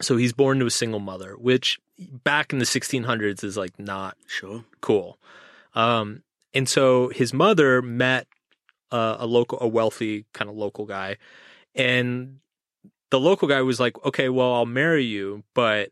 so 0.00 0.16
he's 0.16 0.32
born 0.32 0.58
to 0.60 0.66
a 0.66 0.70
single 0.70 1.00
mother, 1.00 1.34
which 1.36 1.78
back 1.98 2.52
in 2.52 2.58
the 2.58 2.64
1600s 2.64 3.42
is 3.42 3.56
like 3.56 3.78
not 3.78 4.16
sure 4.26 4.64
cool. 4.80 5.18
Um, 5.74 6.22
and 6.54 6.68
so 6.68 7.08
his 7.08 7.32
mother 7.32 7.82
met 7.82 8.26
uh, 8.90 9.16
a 9.18 9.26
local, 9.26 9.58
a 9.60 9.68
wealthy 9.68 10.24
kind 10.32 10.48
of 10.48 10.56
local 10.56 10.86
guy, 10.86 11.16
and 11.74 12.38
the 13.10 13.20
local 13.20 13.48
guy 13.48 13.62
was 13.62 13.80
like, 13.80 14.02
"Okay, 14.04 14.28
well, 14.28 14.54
I'll 14.54 14.66
marry 14.66 15.04
you, 15.04 15.44
but 15.54 15.90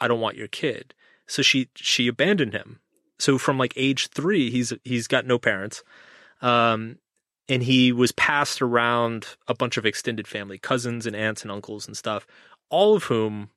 I 0.00 0.08
don't 0.08 0.20
want 0.20 0.36
your 0.36 0.48
kid." 0.48 0.94
So 1.26 1.42
she 1.42 1.68
she 1.74 2.08
abandoned 2.08 2.52
him. 2.52 2.80
So 3.18 3.38
from 3.38 3.58
like 3.58 3.72
age 3.76 4.08
three, 4.08 4.50
he's 4.50 4.72
he's 4.84 5.06
got 5.06 5.26
no 5.26 5.38
parents, 5.38 5.82
um, 6.42 6.98
and 7.48 7.62
he 7.62 7.92
was 7.92 8.12
passed 8.12 8.60
around 8.60 9.36
a 9.46 9.54
bunch 9.54 9.76
of 9.76 9.86
extended 9.86 10.26
family, 10.26 10.58
cousins 10.58 11.06
and 11.06 11.14
aunts 11.14 11.42
and 11.42 11.50
uncles 11.50 11.86
and 11.86 11.96
stuff, 11.96 12.26
all 12.70 12.96
of 12.96 13.04
whom 13.04 13.50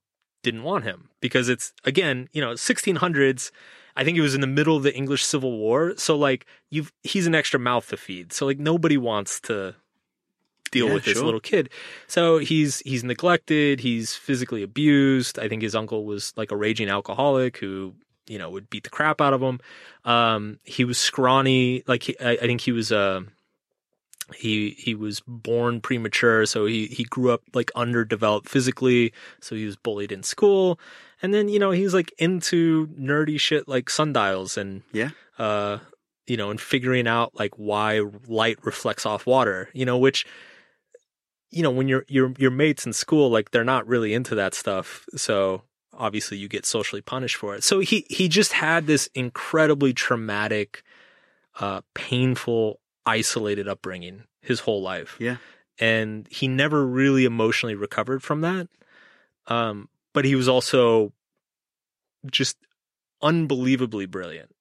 didn't 0.43 0.63
want 0.63 0.83
him 0.85 1.09
because 1.21 1.49
it's 1.49 1.73
again, 1.83 2.29
you 2.33 2.41
know, 2.41 2.53
1600s. 2.53 3.51
I 3.95 4.03
think 4.05 4.17
it 4.17 4.21
was 4.21 4.35
in 4.35 4.39
the 4.41 4.47
middle 4.47 4.77
of 4.77 4.83
the 4.83 4.95
English 4.95 5.25
Civil 5.25 5.57
War, 5.57 5.93
so 5.97 6.15
like 6.15 6.45
you've 6.69 6.93
he's 7.03 7.27
an 7.27 7.35
extra 7.35 7.59
mouth 7.59 7.89
to 7.89 7.97
feed. 7.97 8.31
So 8.31 8.45
like 8.45 8.57
nobody 8.59 8.95
wants 8.97 9.41
to 9.41 9.75
deal 10.71 10.87
Yeah, 10.87 10.93
with 10.93 11.05
this 11.05 11.15
sure. 11.15 11.25
little 11.25 11.39
kid. 11.41 11.69
So 12.07 12.37
he's 12.37 12.79
he's 12.81 13.03
neglected, 13.03 13.81
he's 13.81 14.15
physically 14.15 14.63
abused. 14.63 15.39
I 15.39 15.49
think 15.49 15.61
his 15.63 15.75
uncle 15.75 16.05
was 16.05 16.31
like 16.37 16.51
a 16.51 16.55
raging 16.55 16.87
alcoholic 16.89 17.57
who, 17.57 17.95
you 18.27 18.37
know, 18.37 18.49
would 18.51 18.69
beat 18.69 18.83
the 18.83 18.89
crap 18.89 19.19
out 19.19 19.33
of 19.33 19.41
him. 19.41 19.59
Um 20.05 20.59
he 20.63 20.85
was 20.85 20.97
scrawny, 20.97 21.83
like 21.87 22.03
he, 22.03 22.17
I, 22.19 22.31
I 22.33 22.37
think 22.47 22.61
he 22.61 22.71
was 22.71 22.91
uh 22.91 23.21
he 24.35 24.71
he 24.77 24.95
was 24.95 25.21
born 25.27 25.81
premature, 25.81 26.45
so 26.45 26.65
he 26.65 26.87
he 26.87 27.03
grew 27.03 27.31
up 27.31 27.41
like 27.53 27.71
underdeveloped 27.75 28.49
physically, 28.49 29.13
so 29.41 29.55
he 29.55 29.65
was 29.65 29.75
bullied 29.75 30.11
in 30.11 30.23
school. 30.23 30.79
And 31.21 31.33
then, 31.33 31.49
you 31.49 31.59
know, 31.59 31.71
he 31.71 31.83
was 31.83 31.93
like 31.93 32.13
into 32.17 32.87
nerdy 32.99 33.39
shit 33.39 33.67
like 33.67 33.89
sundials 33.89 34.57
and 34.57 34.83
yeah 34.93 35.09
uh 35.37 35.79
you 36.27 36.37
know 36.37 36.51
and 36.51 36.61
figuring 36.61 37.07
out 37.07 37.37
like 37.37 37.55
why 37.55 38.01
light 38.27 38.63
reflects 38.63 39.05
off 39.05 39.25
water 39.25 39.69
you 39.73 39.85
know 39.85 39.97
which 39.97 40.25
you 41.49 41.63
know 41.63 41.71
when 41.71 41.87
your 41.87 42.05
your 42.07 42.33
your 42.37 42.51
mates 42.51 42.85
in 42.85 42.93
school 42.93 43.29
like 43.29 43.51
they're 43.51 43.63
not 43.63 43.87
really 43.87 44.13
into 44.13 44.35
that 44.35 44.53
stuff 44.53 45.05
so 45.15 45.63
obviously 45.93 46.37
you 46.37 46.47
get 46.47 46.65
socially 46.65 47.01
punished 47.01 47.35
for 47.35 47.55
it 47.55 47.63
so 47.63 47.79
he 47.79 48.05
he 48.09 48.27
just 48.29 48.53
had 48.53 48.85
this 48.85 49.09
incredibly 49.15 49.91
traumatic 49.91 50.83
uh 51.59 51.81
painful 51.95 52.79
isolated 53.09 53.67
upbringing 53.67 54.23
his 54.41 54.61
whole 54.61 54.81
life. 54.81 55.17
Yeah. 55.19 55.37
And 55.79 56.27
he 56.29 56.47
never 56.47 56.85
really 56.85 57.25
emotionally 57.25 57.75
recovered 57.75 58.21
from 58.21 58.41
that. 58.41 58.67
Um, 59.47 59.89
but 60.13 60.25
he 60.25 60.35
was 60.35 60.47
also 60.47 61.11
just 62.29 62.57
unbelievably 63.21 64.05
brilliant 64.05 64.53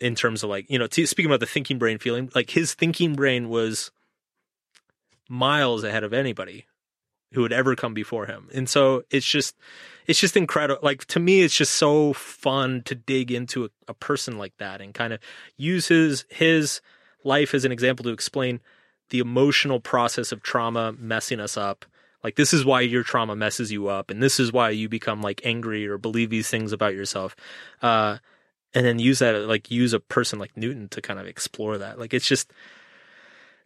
in 0.00 0.14
terms 0.14 0.42
of 0.42 0.50
like 0.50 0.70
you 0.70 0.78
know 0.78 0.86
t- 0.86 1.06
speaking 1.06 1.30
about 1.30 1.40
the 1.40 1.46
thinking 1.46 1.78
brain 1.78 1.98
feeling 1.98 2.30
like 2.34 2.50
his 2.50 2.74
thinking 2.74 3.14
brain 3.14 3.48
was 3.48 3.90
miles 5.28 5.82
ahead 5.84 6.04
of 6.04 6.12
anybody 6.12 6.66
who 7.32 7.42
had 7.42 7.52
ever 7.52 7.74
come 7.74 7.92
before 7.92 8.26
him. 8.26 8.48
And 8.54 8.68
so 8.68 9.02
it's 9.10 9.26
just 9.26 9.56
it's 10.06 10.20
just 10.20 10.36
incredible 10.36 10.80
like 10.82 11.04
to 11.06 11.20
me 11.20 11.42
it's 11.42 11.56
just 11.56 11.74
so 11.74 12.12
fun 12.12 12.82
to 12.84 12.94
dig 12.94 13.32
into 13.32 13.64
a, 13.64 13.68
a 13.88 13.94
person 13.94 14.38
like 14.38 14.56
that 14.58 14.80
and 14.80 14.94
kind 14.94 15.12
of 15.12 15.20
use 15.56 15.88
his 15.88 16.24
his 16.30 16.80
life 17.26 17.54
as 17.54 17.64
an 17.64 17.72
example 17.72 18.04
to 18.04 18.10
explain 18.10 18.60
the 19.10 19.18
emotional 19.18 19.80
process 19.80 20.32
of 20.32 20.42
trauma 20.42 20.92
messing 20.98 21.40
us 21.40 21.56
up 21.56 21.84
like 22.24 22.36
this 22.36 22.52
is 22.52 22.64
why 22.64 22.80
your 22.80 23.02
trauma 23.02 23.36
messes 23.36 23.70
you 23.70 23.88
up 23.88 24.10
and 24.10 24.22
this 24.22 24.40
is 24.40 24.52
why 24.52 24.70
you 24.70 24.88
become 24.88 25.20
like 25.20 25.40
angry 25.44 25.86
or 25.86 25.98
believe 25.98 26.30
these 26.30 26.48
things 26.48 26.72
about 26.72 26.94
yourself 26.94 27.36
uh 27.82 28.16
and 28.76 28.84
then 28.84 28.98
use 28.98 29.20
that 29.20 29.34
like 29.48 29.70
use 29.70 29.94
a 29.94 30.00
person 30.00 30.38
like 30.38 30.54
Newton 30.54 30.88
to 30.90 31.00
kind 31.00 31.18
of 31.18 31.26
explore 31.26 31.78
that. 31.78 31.98
Like 31.98 32.12
it's 32.12 32.28
just 32.28 32.52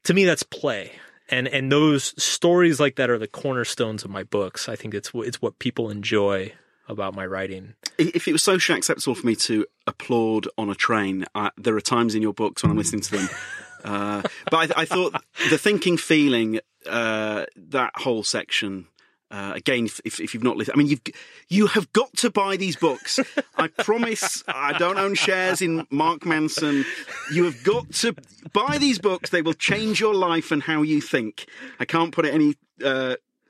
to 0.04 0.14
me 0.14 0.24
that's 0.24 0.44
play. 0.44 0.92
And 1.28 1.48
and 1.48 1.70
those 1.70 2.14
stories 2.22 2.78
like 2.78 2.94
that 2.94 3.10
are 3.10 3.18
the 3.18 3.26
cornerstones 3.26 4.04
of 4.04 4.10
my 4.10 4.22
books. 4.22 4.68
I 4.68 4.76
think 4.76 4.94
it's 4.94 5.10
it's 5.14 5.42
what 5.42 5.58
people 5.58 5.90
enjoy 5.90 6.52
about 6.88 7.14
my 7.14 7.26
writing. 7.26 7.74
If 7.98 8.28
it 8.28 8.32
was 8.32 8.44
socially 8.44 8.78
acceptable 8.78 9.16
for 9.16 9.26
me 9.26 9.34
to 9.36 9.66
applaud 9.90 10.48
on 10.56 10.70
a 10.70 10.74
train, 10.74 11.26
I, 11.34 11.50
there 11.56 11.76
are 11.76 11.80
times 11.80 12.14
in 12.14 12.22
your 12.22 12.32
books 12.32 12.62
when 12.62 12.70
I'm 12.70 12.78
listening 12.78 13.02
to 13.02 13.16
them. 13.18 13.28
Uh, 13.82 14.20
but 14.50 14.76
I, 14.76 14.82
I, 14.82 14.84
thought 14.84 15.14
the 15.48 15.56
thinking, 15.56 15.96
feeling, 15.96 16.60
uh, 16.86 17.46
that 17.56 17.92
whole 17.96 18.22
section 18.22 18.88
uh, 19.30 19.52
again, 19.54 19.88
if, 20.04 20.20
if, 20.20 20.34
you've 20.34 20.42
not 20.42 20.56
listened, 20.56 20.74
I 20.74 20.78
mean, 20.78 20.88
you've 20.88 21.02
you 21.48 21.68
have 21.68 21.92
got 21.92 22.12
to 22.16 22.30
buy 22.30 22.56
these 22.56 22.74
books. 22.74 23.20
I 23.56 23.68
promise. 23.68 24.42
I 24.48 24.72
don't 24.72 24.98
own 24.98 25.14
shares 25.14 25.62
in 25.62 25.86
Mark 25.90 26.26
Manson. 26.26 26.84
You 27.32 27.44
have 27.44 27.62
got 27.62 27.92
to 27.92 28.14
buy 28.52 28.78
these 28.78 28.98
books. 28.98 29.30
They 29.30 29.42
will 29.42 29.54
change 29.54 30.00
your 30.00 30.14
life 30.14 30.50
and 30.50 30.64
how 30.64 30.82
you 30.82 31.00
think. 31.00 31.46
I 31.78 31.84
can't 31.84 32.12
put 32.12 32.26
it 32.26 32.34
any. 32.34 32.56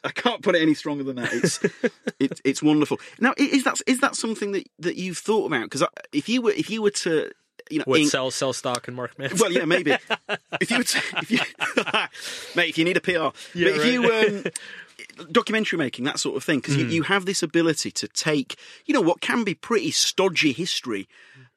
I 0.05 0.11
can't 0.11 0.43
put 0.43 0.55
it 0.55 0.63
any 0.63 0.75
stronger 0.75 1.05
than 1.05 1.17
that. 1.17 1.33
It's 1.33 1.63
it, 2.19 2.41
it's 2.45 2.63
wonderful. 2.63 2.99
Now, 3.19 3.35
is 3.37 3.65
that 3.65 3.81
is 3.87 4.01
that 4.01 4.17
something 4.17 4.53
that, 4.53 4.69
that 4.79 4.97
you've 4.97 5.19
thought 5.19 5.47
about? 5.47 5.65
Because 5.65 5.85
if 6.13 6.29
you 6.29 6.43
were 6.43 6.53
if 6.53 6.71
you 6.71 6.83
were 6.83 6.91
to 6.91 7.31
you 7.71 7.79
know, 7.79 7.85
what 7.87 8.01
ink... 8.01 8.11
sell 8.11 8.31
sell 8.31 8.53
stock 8.53 8.89
in 8.89 8.95
Mark 8.95 9.19
Manson? 9.19 9.39
Well, 9.39 9.53
yeah, 9.53 9.65
maybe. 9.65 9.93
if 10.61 10.71
you 10.71 10.79
were 10.79 10.85
to, 10.85 11.03
if 11.19 11.31
you, 11.31 11.39
mate, 12.57 12.71
if 12.71 12.79
you 12.79 12.85
need 12.85 12.97
a 12.97 13.01
PR, 13.01 13.11
yeah, 13.11 13.29
but 13.55 13.67
if 13.67 13.79
right. 13.79 13.93
you 13.93 15.25
um, 15.25 15.33
documentary 15.33 15.79
making, 15.79 16.05
that 16.05 16.19
sort 16.19 16.37
of 16.37 16.45
thing, 16.45 16.59
because 16.59 16.77
mm. 16.77 16.81
you, 16.81 16.87
you 16.87 17.03
have 17.05 17.27
this 17.27 17.43
ability 17.43 17.91
to 17.93 18.09
take, 18.09 18.57
you 18.87 18.95
know, 18.95 19.01
what 19.01 19.21
can 19.21 19.45
be 19.45 19.55
pretty 19.55 19.91
stodgy 19.91 20.53
history 20.53 21.09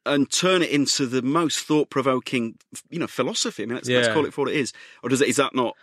and 0.05 0.29
turn 0.31 0.61
it 0.61 0.69
into 0.69 1.05
the 1.05 1.21
most 1.21 1.65
thought 1.65 1.89
provoking, 1.89 2.57
you 2.89 2.99
know, 2.99 3.07
philosophy. 3.07 3.63
I 3.63 3.65
mean, 3.65 3.75
let's, 3.75 3.87
yeah. 3.87 3.99
let's, 3.99 4.13
call 4.13 4.25
it 4.25 4.33
for 4.33 4.41
what 4.41 4.51
it 4.51 4.57
is. 4.57 4.73
Or 5.01 5.09
does 5.09 5.21
it, 5.21 5.29
is 5.29 5.37
that 5.37 5.55
not? 5.55 5.75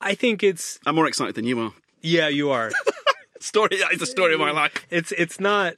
I 0.00 0.14
think 0.14 0.42
it's. 0.42 0.78
I'm 0.86 0.94
more 0.94 1.06
excited 1.06 1.34
than 1.34 1.44
you 1.44 1.60
are. 1.60 1.72
Yeah, 2.02 2.28
you 2.28 2.50
are. 2.50 2.70
story. 3.40 3.76
Is 3.76 4.00
the 4.00 4.06
story 4.06 4.34
of 4.34 4.40
my 4.40 4.50
life. 4.50 4.86
It's, 4.90 5.12
it's 5.12 5.40
not. 5.40 5.74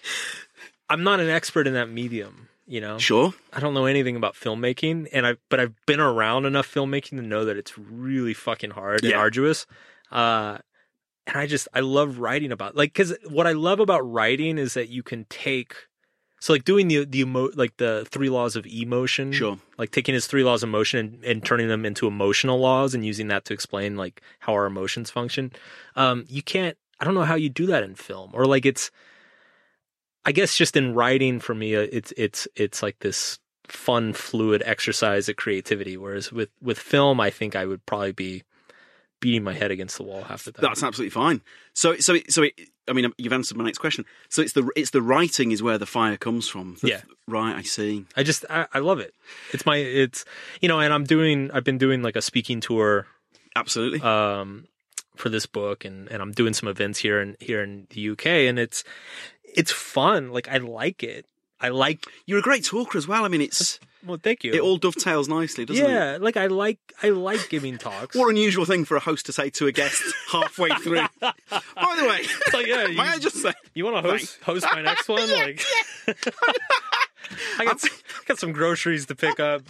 I'm 0.88 1.04
not 1.04 1.20
an 1.20 1.28
expert 1.28 1.66
in 1.66 1.74
that 1.74 1.90
medium. 1.90 2.48
You 2.66 2.82
know, 2.82 2.98
sure. 2.98 3.32
I 3.50 3.60
don't 3.60 3.72
know 3.72 3.86
anything 3.86 4.14
about 4.14 4.34
filmmaking, 4.34 5.08
and 5.14 5.26
I 5.26 5.36
but 5.48 5.58
I've 5.58 5.74
been 5.86 6.00
around 6.00 6.44
enough 6.44 6.72
filmmaking 6.72 7.16
to 7.16 7.22
know 7.22 7.46
that 7.46 7.56
it's 7.56 7.78
really 7.78 8.34
fucking 8.34 8.72
hard 8.72 9.02
yeah. 9.02 9.12
and 9.12 9.18
arduous. 9.18 9.64
Uh, 10.12 10.58
and 11.26 11.38
I 11.38 11.46
just 11.46 11.68
I 11.72 11.80
love 11.80 12.18
writing 12.18 12.52
about 12.52 12.76
like 12.76 12.90
because 12.90 13.16
what 13.26 13.46
I 13.46 13.52
love 13.52 13.80
about 13.80 14.00
writing 14.00 14.58
is 14.58 14.74
that 14.74 14.90
you 14.90 15.02
can 15.02 15.24
take 15.30 15.76
so 16.40 16.52
like 16.52 16.64
doing 16.64 16.88
the 16.88 17.04
the 17.04 17.20
emo 17.20 17.50
like 17.54 17.76
the 17.78 18.06
three 18.10 18.28
laws 18.28 18.56
of 18.56 18.66
emotion, 18.66 19.32
sure, 19.32 19.58
like 19.76 19.90
taking 19.90 20.14
his 20.14 20.26
three 20.26 20.44
laws 20.44 20.62
of 20.62 20.68
motion 20.68 20.98
and, 20.98 21.24
and 21.24 21.44
turning 21.44 21.68
them 21.68 21.84
into 21.84 22.06
emotional 22.06 22.58
laws 22.58 22.94
and 22.94 23.04
using 23.04 23.28
that 23.28 23.44
to 23.46 23.54
explain 23.54 23.96
like 23.96 24.22
how 24.40 24.52
our 24.52 24.66
emotions 24.66 25.10
function. 25.10 25.52
Um, 25.96 26.24
you 26.28 26.42
can't. 26.42 26.76
I 27.00 27.04
don't 27.04 27.14
know 27.14 27.22
how 27.22 27.36
you 27.36 27.48
do 27.48 27.66
that 27.66 27.82
in 27.82 27.94
film 27.94 28.30
or 28.32 28.46
like 28.46 28.66
it's. 28.66 28.90
I 30.24 30.32
guess 30.32 30.56
just 30.56 30.76
in 30.76 30.94
writing 30.94 31.40
for 31.40 31.54
me, 31.54 31.74
uh, 31.74 31.86
it's 31.90 32.12
it's 32.16 32.46
it's 32.54 32.82
like 32.82 32.98
this 33.00 33.38
fun, 33.66 34.12
fluid 34.12 34.62
exercise 34.64 35.28
of 35.28 35.36
creativity. 35.36 35.96
Whereas 35.96 36.30
with 36.32 36.50
with 36.60 36.78
film, 36.78 37.20
I 37.20 37.30
think 37.30 37.56
I 37.56 37.64
would 37.64 37.84
probably 37.86 38.12
be 38.12 38.42
beating 39.20 39.42
my 39.42 39.54
head 39.54 39.70
against 39.70 39.96
the 39.96 40.02
wall 40.02 40.22
half 40.22 40.44
the 40.44 40.52
time. 40.52 40.62
That's 40.62 40.82
absolutely 40.82 41.10
fine. 41.10 41.40
So, 41.74 41.96
so, 41.96 42.16
so, 42.28 42.44
it, 42.44 42.54
I 42.88 42.92
mean, 42.92 43.12
you've 43.18 43.32
answered 43.32 43.56
my 43.56 43.64
next 43.64 43.78
question. 43.78 44.04
So 44.28 44.42
it's 44.42 44.52
the 44.52 44.70
it's 44.76 44.90
the 44.90 45.02
writing 45.02 45.52
is 45.52 45.62
where 45.62 45.78
the 45.78 45.86
fire 45.86 46.16
comes 46.16 46.48
from. 46.48 46.76
The, 46.80 46.88
yeah, 46.88 47.00
right. 47.26 47.54
I 47.54 47.62
see. 47.62 48.04
I 48.16 48.22
just 48.22 48.44
I, 48.48 48.66
I 48.72 48.78
love 48.78 49.00
it. 49.00 49.14
It's 49.52 49.66
my 49.66 49.76
it's 49.76 50.24
you 50.60 50.68
know, 50.68 50.80
and 50.80 50.92
I'm 50.92 51.04
doing 51.04 51.50
I've 51.52 51.64
been 51.64 51.78
doing 51.78 52.02
like 52.02 52.16
a 52.16 52.22
speaking 52.22 52.60
tour. 52.60 53.06
Absolutely. 53.56 54.00
Um, 54.00 54.68
for 55.16 55.28
this 55.28 55.46
book, 55.46 55.84
and 55.84 56.08
and 56.08 56.22
I'm 56.22 56.32
doing 56.32 56.54
some 56.54 56.68
events 56.68 56.98
here 56.98 57.20
in 57.20 57.36
here 57.40 57.62
in 57.62 57.86
the 57.90 58.10
UK, 58.10 58.26
and 58.26 58.58
it's 58.58 58.84
it's 59.42 59.72
fun. 59.72 60.32
Like 60.32 60.48
I 60.48 60.58
like 60.58 61.02
it. 61.02 61.26
I 61.60 61.68
like. 61.70 62.06
You're 62.26 62.38
a 62.38 62.42
great 62.42 62.64
talker 62.64 62.96
as 62.96 63.08
well. 63.08 63.24
I 63.24 63.28
mean, 63.28 63.40
it's 63.40 63.80
well, 64.06 64.18
thank 64.22 64.44
you. 64.44 64.52
It 64.52 64.60
all 64.60 64.76
dovetails 64.76 65.28
nicely, 65.28 65.64
doesn't 65.64 65.84
it? 65.84 65.88
Yeah, 65.88 66.18
like 66.20 66.36
I 66.36 66.46
like 66.46 66.78
I 67.02 67.10
like 67.10 67.48
giving 67.48 67.78
talks. 67.78 68.16
what 68.16 68.28
unusual 68.30 68.64
thing 68.64 68.84
for 68.84 68.96
a 68.96 69.00
host 69.00 69.26
to 69.26 69.32
say 69.32 69.50
to 69.50 69.66
a 69.66 69.72
guest 69.72 70.02
halfway 70.32 70.70
through. 70.70 71.06
By 71.20 71.32
the 71.50 72.06
way, 72.08 72.22
like, 72.52 72.66
yeah, 72.66 72.86
you, 72.86 72.96
may 72.96 73.04
I 73.04 73.18
just 73.18 73.36
say 73.36 73.52
you 73.74 73.84
want 73.84 74.04
to 74.04 74.10
host 74.10 74.38
host 74.42 74.66
my 74.72 74.82
next 74.82 75.08
one? 75.08 75.30
like. 75.30 75.62
I 77.58 77.66
got, 77.66 77.78
got 78.24 78.38
some 78.38 78.52
groceries 78.52 79.04
to 79.06 79.14
pick 79.14 79.38
up. 79.38 79.60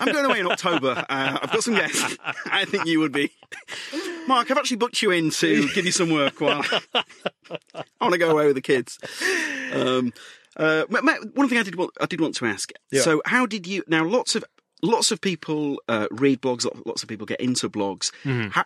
I'm 0.00 0.12
going 0.12 0.24
away 0.24 0.40
in 0.40 0.50
October. 0.50 1.06
Uh, 1.08 1.38
I've 1.40 1.52
got 1.52 1.62
some 1.62 1.74
guests. 1.74 2.16
I 2.46 2.64
think 2.64 2.86
you 2.86 2.98
would 2.98 3.12
be. 3.12 3.30
Mark, 4.26 4.50
I've 4.50 4.58
actually 4.58 4.78
booked 4.78 5.00
you 5.00 5.12
in 5.12 5.30
to 5.30 5.68
give 5.74 5.86
you 5.86 5.92
some 5.92 6.10
work 6.10 6.40
while 6.40 6.64
I 6.92 7.84
want 8.00 8.14
to 8.14 8.18
go 8.18 8.30
away 8.30 8.46
with 8.46 8.56
the 8.56 8.62
kids. 8.62 8.98
Um, 9.72 10.12
uh, 10.56 10.84
Matt, 10.88 11.34
one 11.34 11.48
thing 11.48 11.58
I 11.58 11.62
did 11.62 11.76
want, 11.76 11.90
I 12.00 12.06
did 12.06 12.20
want 12.20 12.34
to 12.36 12.46
ask. 12.46 12.72
Yeah. 12.90 13.02
So, 13.02 13.22
how 13.24 13.46
did 13.46 13.66
you? 13.66 13.82
Now, 13.86 14.04
lots 14.04 14.34
of 14.34 14.44
lots 14.82 15.10
of 15.10 15.20
people 15.20 15.80
uh, 15.88 16.08
read 16.10 16.40
blogs. 16.42 16.66
Lots 16.86 17.02
of 17.02 17.08
people 17.08 17.26
get 17.26 17.40
into 17.40 17.68
blogs. 17.68 18.10
Mm-hmm. 18.24 18.48
How, 18.50 18.64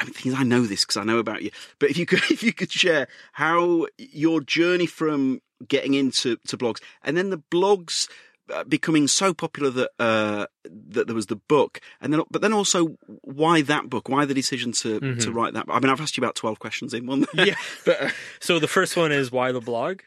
I 0.00 0.04
mean, 0.24 0.34
I 0.34 0.42
know 0.42 0.62
this 0.62 0.84
because 0.84 0.96
I 0.96 1.04
know 1.04 1.18
about 1.18 1.42
you. 1.42 1.50
But 1.78 1.90
if 1.90 1.98
you 1.98 2.06
could, 2.10 2.22
if 2.30 2.42
you 2.42 2.52
could 2.52 2.72
share 2.72 3.08
how 3.32 3.86
your 3.98 4.40
journey 4.40 4.86
from 4.86 5.40
getting 5.68 5.94
into 5.94 6.36
to 6.46 6.56
blogs 6.56 6.80
and 7.02 7.18
then 7.18 7.28
the 7.28 7.36
blogs 7.52 8.08
uh, 8.50 8.64
becoming 8.64 9.06
so 9.06 9.32
popular 9.32 9.70
that 9.70 9.90
uh, 9.98 10.46
that 10.64 11.06
there 11.06 11.14
was 11.14 11.26
the 11.26 11.36
book, 11.36 11.80
and 12.00 12.12
then 12.12 12.22
but 12.30 12.42
then 12.42 12.52
also 12.52 12.96
why 13.22 13.62
that 13.62 13.88
book? 13.88 14.08
Why 14.08 14.24
the 14.24 14.34
decision 14.34 14.72
to 14.72 15.00
mm-hmm. 15.00 15.20
to 15.20 15.32
write 15.32 15.54
that? 15.54 15.66
I 15.68 15.78
mean, 15.78 15.90
I've 15.90 16.00
asked 16.00 16.16
you 16.16 16.22
about 16.22 16.34
twelve 16.34 16.58
questions 16.58 16.92
in 16.92 17.06
one. 17.06 17.26
yeah. 17.34 17.54
but, 17.84 18.02
uh, 18.02 18.10
so 18.40 18.58
the 18.58 18.68
first 18.68 18.96
one 18.96 19.12
is 19.12 19.30
why 19.30 19.52
the 19.52 19.60
blog. 19.60 20.00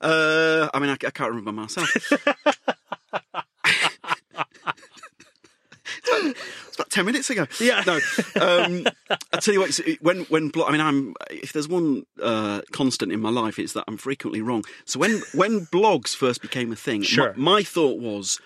Uh, 0.00 0.68
I 0.72 0.78
mean, 0.78 0.90
I, 0.90 0.94
I 0.94 1.10
can't 1.10 1.30
remember 1.30 1.52
myself. 1.52 1.90
it's 6.06 6.74
about 6.74 6.90
ten 6.90 7.06
minutes 7.06 7.30
ago. 7.30 7.46
Yeah. 7.60 7.82
No. 7.86 7.94
Um, 8.40 8.86
I 9.32 9.38
tell 9.40 9.54
you 9.54 9.60
what. 9.60 9.78
When 10.00 10.24
when 10.24 10.50
I 10.66 10.72
mean, 10.72 10.80
I'm 10.80 11.14
if 11.30 11.52
there's 11.52 11.68
one 11.68 12.04
uh, 12.22 12.62
constant 12.72 13.12
in 13.12 13.20
my 13.20 13.30
life, 13.30 13.58
it's 13.58 13.72
that 13.74 13.84
I'm 13.88 13.96
frequently 13.96 14.40
wrong. 14.40 14.64
So 14.84 14.98
when 14.98 15.22
when 15.34 15.66
blogs 15.66 16.14
first 16.14 16.42
became 16.42 16.72
a 16.72 16.76
thing, 16.76 17.02
sure. 17.02 17.34
my, 17.36 17.52
my 17.52 17.62
thought 17.62 18.00
was, 18.00 18.40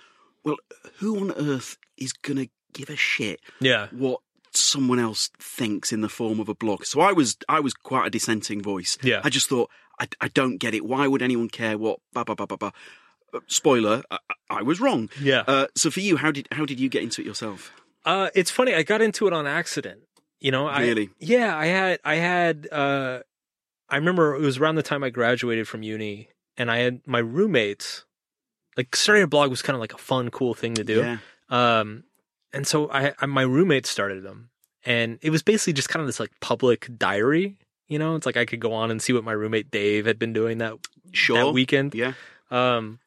well, 0.45 0.57
who 0.99 1.19
on 1.19 1.33
earth 1.33 1.77
is 1.97 2.13
gonna 2.13 2.49
give 2.73 2.91
a 2.91 2.97
shit? 2.97 3.41
Yeah. 3.61 3.89
What 3.91 4.21
someone 4.55 4.99
else 4.99 5.31
thinks 5.39 5.93
in 5.93 6.01
the 6.01 6.09
form 6.09 6.41
of 6.41 6.49
a 6.49 6.55
blog. 6.55 6.85
So 6.85 7.01
I 7.01 7.13
was 7.13 7.37
I 7.49 7.61
was 7.61 7.75
quite 7.75 8.07
a 8.07 8.11
dissenting 8.11 8.63
voice. 8.63 8.99
Yeah. 9.03 9.21
I 9.25 9.31
just 9.31 9.49
thought 9.49 9.71
I, 10.01 10.09
I 10.21 10.29
don't 10.29 10.59
get 10.59 10.75
it. 10.75 10.85
Why 10.85 11.07
would 11.07 11.23
anyone 11.23 11.49
care 11.49 11.77
what? 11.77 12.01
Bah, 12.13 12.25
bah, 12.25 12.35
bah, 12.35 12.47
bah. 12.47 12.71
Uh, 13.33 13.41
spoiler: 13.47 14.03
I, 14.11 14.19
I, 14.49 14.63
was 14.63 14.81
wrong. 14.81 15.11
Yeah. 15.21 15.45
Uh, 15.47 15.67
so 15.75 15.91
for 15.91 16.01
you, 16.01 16.17
how 16.17 16.31
did 16.31 16.49
how 16.53 16.65
did 16.65 16.81
you 16.81 16.89
get 16.89 17.03
into 17.03 17.21
it 17.21 17.27
yourself? 17.27 17.73
Uh, 18.05 18.31
it's 18.35 18.51
funny. 18.51 18.75
I 18.75 18.83
got 18.83 19.03
into 19.03 19.27
it 19.27 19.33
on 19.33 19.47
accident. 19.47 20.01
You 20.41 20.53
know, 20.53 20.71
really? 20.71 21.11
Yeah, 21.19 21.57
I 21.57 21.67
had 21.67 22.01
I 22.05 22.15
had. 22.17 22.69
Uh, 22.71 23.21
I 23.91 23.97
remember 23.97 24.35
it 24.35 24.41
was 24.41 24.59
around 24.59 24.77
the 24.77 24.83
time 24.83 25.03
I 25.03 25.11
graduated 25.11 25.67
from 25.67 25.83
uni, 25.83 26.29
and 26.57 26.71
I 26.71 26.79
had 26.79 27.01
my 27.07 27.19
roommates. 27.19 28.05
Like 28.77 28.95
starting 28.95 29.25
a 29.25 29.27
blog 29.27 29.51
was 29.51 29.63
kind 29.63 29.75
of 29.75 29.81
like 29.81 29.93
a 29.93 29.99
fun, 29.99 30.31
cool 30.31 30.55
thing 30.55 30.75
to 30.75 30.85
do. 30.85 30.99
Yeah. 30.99 31.19
Um, 31.51 32.05
and 32.53 32.67
so 32.67 32.91
I, 32.91 33.15
I 33.21 33.27
my 33.27 33.43
roommates 33.43 33.91
started 33.91 34.23
them, 34.23 34.51
and 34.85 35.19
it 35.21 35.31
was 35.31 35.43
basically 35.43 35.73
just 35.73 35.89
kind 35.89 36.01
of 36.01 36.07
this 36.07 36.21
like 36.21 36.31
public 36.41 36.89
diary 36.97 37.59
you 37.89 37.99
know, 37.99 38.15
it's 38.17 38.27
like 38.27 38.37
I 38.37 38.45
could 38.45 38.61
go 38.61 38.73
on 38.73 38.91
and 38.91 39.01
see 39.01 39.13
what 39.13 39.25
my 39.25 39.33
roommate 39.33 39.71
Dave 39.71 40.07
had 40.07 40.19
been 40.19 40.33
doing 40.33 40.59
that 40.59 40.75
sure. 41.13 41.39
that 41.39 41.53
weekend. 41.53 41.95
Yeah. 41.95 42.13
Um, 42.51 42.99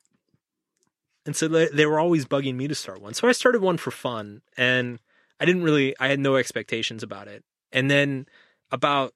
and 1.26 1.36
so 1.36 1.48
they, 1.48 1.68
they 1.68 1.86
were 1.86 2.00
always 2.00 2.26
bugging 2.26 2.56
me 2.56 2.68
to 2.68 2.76
start 2.76 3.02
one. 3.02 3.14
So 3.14 3.28
I 3.28 3.32
started 3.32 3.62
one 3.62 3.78
for 3.78 3.92
fun, 3.92 4.42
and 4.58 5.00
I 5.40 5.46
didn't 5.46 5.64
really, 5.64 5.96
I 6.00 6.08
had 6.08 6.20
no 6.20 6.36
expectations 6.36 7.04
about 7.04 7.28
it. 7.28 7.44
And 7.72 7.90
then 7.90 8.26
about 8.72 9.14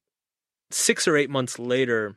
six 0.71 1.07
or 1.07 1.17
eight 1.17 1.29
months 1.29 1.57
later, 1.57 2.15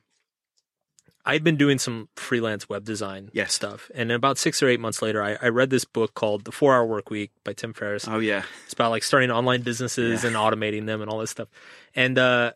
I'd 1.24 1.44
been 1.44 1.56
doing 1.56 1.78
some 1.78 2.08
freelance 2.16 2.68
web 2.68 2.84
design 2.84 3.30
Yes. 3.32 3.52
stuff, 3.52 3.90
and 3.94 4.12
about 4.12 4.38
six 4.38 4.62
or 4.62 4.68
eight 4.68 4.80
months 4.80 5.02
later, 5.02 5.22
I, 5.22 5.36
I 5.40 5.48
read 5.48 5.70
this 5.70 5.84
book 5.84 6.14
called 6.14 6.44
The 6.44 6.52
Four 6.52 6.74
Hour 6.74 6.86
Work 6.86 7.10
Week 7.10 7.30
by 7.44 7.52
Tim 7.54 7.72
Ferriss. 7.72 8.06
Oh 8.08 8.18
yeah. 8.18 8.44
It's 8.64 8.72
about 8.72 8.90
like 8.90 9.02
starting 9.02 9.30
online 9.30 9.62
businesses 9.62 10.24
and 10.24 10.36
automating 10.36 10.86
them 10.86 11.00
and 11.02 11.10
all 11.10 11.18
this 11.18 11.30
stuff. 11.30 11.48
And 11.94 12.18
uh, 12.18 12.52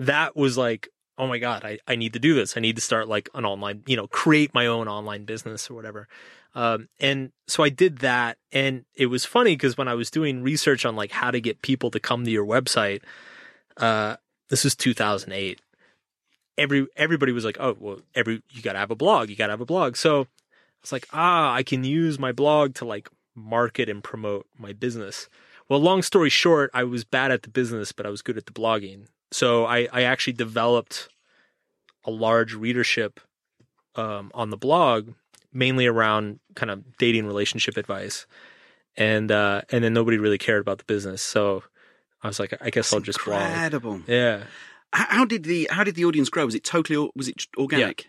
that 0.00 0.34
was 0.34 0.56
like, 0.56 0.88
oh 1.18 1.26
my 1.26 1.38
God, 1.38 1.62
I, 1.62 1.78
I 1.86 1.94
need 1.94 2.14
to 2.14 2.18
do 2.18 2.34
this. 2.34 2.56
I 2.56 2.60
need 2.60 2.76
to 2.76 2.82
start 2.82 3.06
like 3.06 3.28
an 3.34 3.44
online, 3.44 3.82
you 3.86 3.96
know, 3.96 4.06
create 4.06 4.54
my 4.54 4.66
own 4.66 4.88
online 4.88 5.26
business 5.26 5.70
or 5.70 5.74
whatever. 5.74 6.08
Um, 6.54 6.88
and 6.98 7.32
so 7.46 7.62
I 7.62 7.68
did 7.68 7.98
that. 7.98 8.38
And 8.50 8.86
it 8.94 9.06
was 9.06 9.26
funny 9.26 9.54
because 9.54 9.76
when 9.76 9.88
I 9.88 9.94
was 9.94 10.10
doing 10.10 10.42
research 10.42 10.86
on 10.86 10.96
like 10.96 11.12
how 11.12 11.30
to 11.30 11.40
get 11.40 11.60
people 11.60 11.90
to 11.90 12.00
come 12.00 12.24
to 12.24 12.30
your 12.30 12.46
website, 12.46 13.02
uh, 13.76 14.16
this 14.48 14.64
was 14.64 14.74
2008. 14.74 15.60
Every 16.56 16.86
everybody 16.96 17.32
was 17.32 17.44
like, 17.44 17.58
oh 17.60 17.76
well, 17.78 18.00
every 18.14 18.42
you 18.50 18.62
got 18.62 18.72
to 18.72 18.78
have 18.78 18.90
a 18.90 18.96
blog, 18.96 19.28
you 19.28 19.36
got 19.36 19.46
to 19.46 19.52
have 19.52 19.60
a 19.60 19.66
blog. 19.66 19.96
So 19.96 20.26
it's 20.82 20.92
like, 20.92 21.06
ah, 21.12 21.52
I 21.52 21.62
can 21.62 21.84
use 21.84 22.18
my 22.18 22.32
blog 22.32 22.74
to 22.76 22.86
like 22.86 23.10
market 23.34 23.90
and 23.90 24.02
promote 24.02 24.46
my 24.58 24.72
business. 24.72 25.28
Well, 25.68 25.78
long 25.78 26.02
story 26.02 26.30
short, 26.30 26.70
I 26.72 26.84
was 26.84 27.04
bad 27.04 27.30
at 27.30 27.42
the 27.42 27.50
business, 27.50 27.92
but 27.92 28.06
I 28.06 28.10
was 28.10 28.22
good 28.22 28.38
at 28.38 28.46
the 28.46 28.52
blogging. 28.52 29.06
So 29.32 29.64
I, 29.64 29.88
I 29.92 30.02
actually 30.02 30.32
developed 30.34 31.08
a 32.04 32.10
large 32.10 32.54
readership 32.54 33.20
um, 33.94 34.30
on 34.34 34.50
the 34.50 34.56
blog, 34.56 35.10
mainly 35.52 35.86
around 35.86 36.40
kind 36.54 36.70
of 36.70 36.96
dating 36.98 37.26
relationship 37.26 37.76
advice. 37.76 38.26
And 38.96 39.30
uh, 39.30 39.62
and 39.70 39.84
then 39.84 39.94
nobody 39.94 40.18
really 40.18 40.38
cared 40.38 40.60
about 40.60 40.78
the 40.78 40.84
business. 40.84 41.22
So 41.22 41.62
I 42.22 42.26
was 42.26 42.40
like, 42.40 42.54
I 42.60 42.70
guess 42.70 42.92
I'll 42.92 43.00
just 43.00 43.24
blog. 43.24 43.40
Incredible. 43.40 44.00
Yeah. 44.06 44.42
How, 44.92 45.24
did 45.24 45.44
the 45.44 45.68
how 45.70 45.84
did 45.84 45.94
the 45.94 46.04
audience 46.04 46.28
grow? 46.28 46.44
Was 46.44 46.56
it 46.56 46.64
totally 46.64 46.96
or- 46.96 47.10
was 47.14 47.28
it 47.28 47.46
organic? 47.56 48.08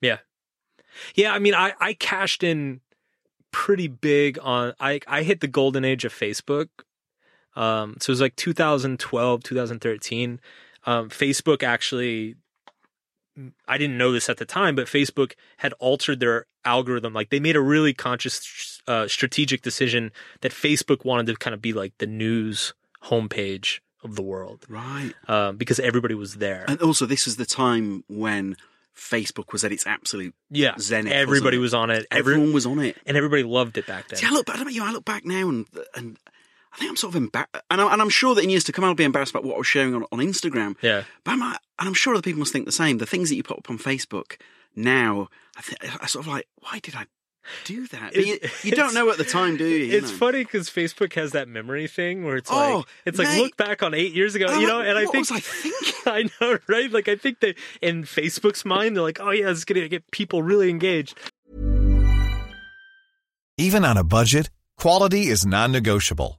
Yeah. 0.00 0.18
Yeah, 1.14 1.32
I 1.34 1.38
mean 1.38 1.54
I 1.54 1.74
I 1.78 1.92
cashed 1.92 2.42
in 2.42 2.80
pretty 3.52 3.88
big 3.88 4.38
on 4.40 4.72
I 4.80 5.00
I 5.06 5.22
hit 5.22 5.40
the 5.40 5.48
golden 5.48 5.84
age 5.84 6.06
of 6.06 6.14
Facebook. 6.14 6.68
Um 7.56 7.96
so 8.00 8.10
it 8.10 8.14
was 8.14 8.20
like 8.20 8.36
2012, 8.36 9.42
2013. 9.42 10.40
Um 10.84 11.08
Facebook 11.10 11.62
actually 11.62 12.36
I 13.68 13.76
didn't 13.76 13.98
know 13.98 14.12
this 14.12 14.30
at 14.30 14.38
the 14.38 14.46
time, 14.46 14.74
but 14.76 14.86
Facebook 14.86 15.32
had 15.58 15.74
altered 15.74 16.20
their 16.20 16.46
algorithm. 16.64 17.12
Like 17.12 17.28
they 17.28 17.40
made 17.40 17.54
a 17.56 17.60
really 17.60 17.92
conscious 17.92 18.80
uh, 18.88 19.08
strategic 19.08 19.60
decision 19.60 20.10
that 20.40 20.52
Facebook 20.52 21.04
wanted 21.04 21.26
to 21.26 21.36
kind 21.36 21.52
of 21.52 21.60
be 21.60 21.74
like 21.74 21.92
the 21.98 22.06
news 22.06 22.72
homepage 23.04 23.80
of 24.02 24.16
the 24.16 24.22
world 24.22 24.64
Right. 24.70 25.12
um, 25.28 25.56
because 25.58 25.78
everybody 25.80 26.14
was 26.14 26.36
there. 26.36 26.64
And 26.66 26.80
also, 26.80 27.04
this 27.04 27.26
was 27.26 27.36
the 27.36 27.44
time 27.44 28.04
when 28.08 28.56
Facebook 28.96 29.52
was 29.52 29.64
at 29.64 29.72
its 29.72 29.86
absolute 29.86 30.34
yeah, 30.50 30.74
zenith. 30.78 31.12
everybody 31.12 31.58
was 31.58 31.74
on 31.74 31.90
it. 31.90 32.06
Every, 32.10 32.32
Everyone 32.34 32.54
was 32.54 32.64
on 32.64 32.78
it. 32.78 32.96
and 33.04 33.18
everybody 33.18 33.42
loved 33.42 33.76
it 33.76 33.86
back 33.86 34.08
then. 34.08 34.18
See, 34.18 34.26
I 34.26 34.30
look 34.30 34.46
back. 34.46 34.54
I 34.54 34.58
don't 34.60 34.66
know, 34.68 34.72
you 34.72 34.82
I 34.82 34.92
look 34.92 35.04
back 35.04 35.26
now, 35.26 35.48
and 35.50 35.66
and 35.94 36.16
I 36.76 36.80
think 36.80 36.90
I'm 36.90 36.96
sort 36.96 37.12
of 37.14 37.16
embarrassed, 37.22 37.56
and, 37.70 37.80
I, 37.80 37.92
and 37.92 38.02
I'm 38.02 38.10
sure 38.10 38.34
that 38.34 38.44
in 38.44 38.50
years 38.50 38.64
to 38.64 38.72
come, 38.72 38.84
I'll 38.84 38.94
be 38.94 39.02
embarrassed 39.04 39.32
about 39.32 39.44
what 39.44 39.54
I 39.54 39.58
was 39.58 39.66
sharing 39.66 39.94
on, 39.94 40.04
on 40.12 40.18
Instagram. 40.18 40.76
Yeah. 40.82 41.04
But 41.24 41.32
I'm, 41.32 41.42
and 41.42 41.58
I'm 41.78 41.94
sure 41.94 42.12
other 42.14 42.22
people 42.22 42.40
must 42.40 42.52
think 42.52 42.66
the 42.66 42.72
same. 42.72 42.98
The 42.98 43.06
things 43.06 43.30
that 43.30 43.36
you 43.36 43.42
put 43.42 43.56
up 43.58 43.70
on 43.70 43.78
Facebook 43.78 44.36
now, 44.74 45.28
I, 45.56 45.62
th- 45.62 45.94
I 46.02 46.06
sort 46.06 46.26
of 46.26 46.30
like, 46.30 46.46
why 46.60 46.78
did 46.80 46.94
I 46.94 47.06
do 47.64 47.86
that? 47.88 48.12
But 48.14 48.26
you, 48.26 48.38
you 48.62 48.72
don't 48.72 48.92
know 48.92 49.08
at 49.08 49.16
the 49.16 49.24
time, 49.24 49.56
do 49.56 49.64
you? 49.64 49.76
you 49.86 49.96
It's 49.98 50.10
know? 50.10 50.16
funny 50.18 50.44
because 50.44 50.68
Facebook 50.68 51.14
has 51.14 51.32
that 51.32 51.48
memory 51.48 51.86
thing 51.86 52.24
where 52.24 52.36
it's 52.36 52.50
Oh, 52.52 52.76
like 52.78 52.86
it's 53.06 53.18
like 53.18 53.38
look 53.38 53.56
back 53.56 53.82
on 53.82 53.94
eight 53.94 54.12
years 54.12 54.34
ago, 54.34 54.44
And 54.46 54.56
I'm 54.56 54.60
you 54.60 54.66
know. 54.66 54.78
like, 54.78 54.88
And 54.88 54.98
I 54.98 55.02
think 55.06 55.30
was 55.30 55.32
I 55.32 55.40
thinking? 55.40 55.92
I 56.06 56.28
know, 56.44 56.58
right? 56.66 56.90
Like 56.92 57.08
I 57.08 57.16
think 57.16 57.40
that 57.40 57.56
in 57.80 58.02
Facebook's 58.02 58.64
mind, 58.66 58.96
they're 58.96 59.02
like, 59.02 59.18
oh 59.20 59.30
yeah, 59.30 59.48
it's 59.50 59.64
gonna 59.64 59.88
get 59.88 60.10
people 60.10 60.42
really 60.42 60.68
engaged. 60.68 61.16
Even 63.58 63.84
on 63.84 63.96
a 63.96 64.04
budget, 64.04 64.50
quality 64.76 65.28
is 65.28 65.46
non-negotiable. 65.46 66.38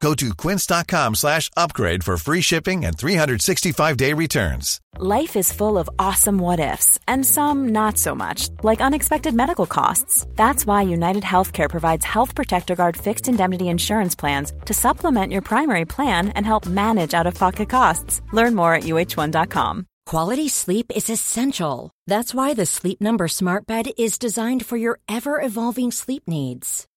Go 0.00 0.14
to 0.14 0.34
quince.com 0.34 1.14
slash 1.14 1.50
upgrade 1.56 2.04
for 2.04 2.16
free 2.18 2.40
shipping 2.42 2.84
and 2.84 2.96
365-day 2.96 4.12
returns. 4.12 4.80
Life 4.98 5.36
is 5.36 5.52
full 5.52 5.78
of 5.78 5.90
awesome 5.98 6.38
what 6.38 6.60
ifs, 6.60 6.98
and 7.08 7.24
some 7.24 7.68
not 7.70 7.98
so 7.98 8.14
much, 8.14 8.48
like 8.62 8.80
unexpected 8.80 9.34
medical 9.34 9.66
costs. 9.66 10.26
That's 10.36 10.66
why 10.66 10.82
United 10.82 11.22
Healthcare 11.22 11.68
provides 11.70 12.04
Health 12.04 12.34
Protector 12.34 12.76
Guard 12.76 12.96
fixed 12.96 13.28
indemnity 13.28 13.68
insurance 13.68 14.14
plans 14.14 14.52
to 14.66 14.74
supplement 14.74 15.32
your 15.32 15.42
primary 15.42 15.84
plan 15.84 16.28
and 16.30 16.44
help 16.46 16.66
manage 16.66 17.14
out 17.14 17.26
of 17.26 17.34
pocket 17.34 17.68
costs. 17.68 18.20
Learn 18.32 18.54
more 18.54 18.74
at 18.74 18.84
uh1.com. 18.84 19.86
Quality 20.06 20.48
sleep 20.48 20.92
is 20.94 21.10
essential. 21.10 21.90
That's 22.06 22.32
why 22.32 22.54
the 22.54 22.66
Sleep 22.66 23.00
Number 23.00 23.28
Smart 23.28 23.66
Bed 23.66 23.86
is 23.98 24.18
designed 24.18 24.64
for 24.64 24.76
your 24.76 25.00
ever 25.08 25.40
evolving 25.40 25.90
sleep 25.90 26.22
needs. 26.28 26.86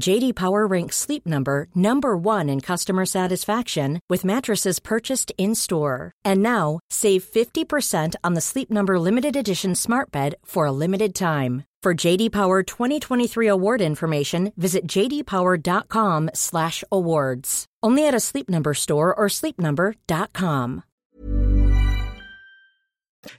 JD 0.00 0.34
Power 0.34 0.66
ranks 0.66 0.96
Sleep 0.96 1.26
Number 1.26 1.68
number 1.74 2.16
1 2.16 2.48
in 2.48 2.60
customer 2.60 3.04
satisfaction 3.06 4.00
with 4.08 4.24
mattresses 4.24 4.80
purchased 4.80 5.32
in-store. 5.38 6.12
And 6.24 6.42
now, 6.42 6.80
save 6.90 7.22
50% 7.24 8.14
on 8.24 8.34
the 8.34 8.40
Sleep 8.40 8.70
Number 8.70 8.98
limited 8.98 9.36
edition 9.36 9.74
Smart 9.74 10.10
Bed 10.10 10.34
for 10.44 10.66
a 10.66 10.72
limited 10.72 11.14
time. 11.14 11.64
For 11.82 11.94
JD 11.94 12.32
Power 12.32 12.62
2023 12.62 13.46
award 13.48 13.80
information, 13.80 14.52
visit 14.56 14.86
jdpower.com/awards. 14.86 17.66
Only 17.82 18.06
at 18.06 18.14
a 18.14 18.20
Sleep 18.20 18.48
Number 18.48 18.72
store 18.72 19.12
or 19.12 19.26
sleepnumber.com. 19.26 20.84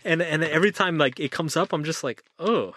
And 0.03 0.21
and 0.21 0.43
every 0.43 0.73
time 0.73 0.97
like 0.97 1.21
it 1.21 1.31
comes 1.31 1.55
up, 1.55 1.71
I'm 1.73 1.85
just 1.85 2.03
like, 2.03 2.23
oh, 2.39 2.73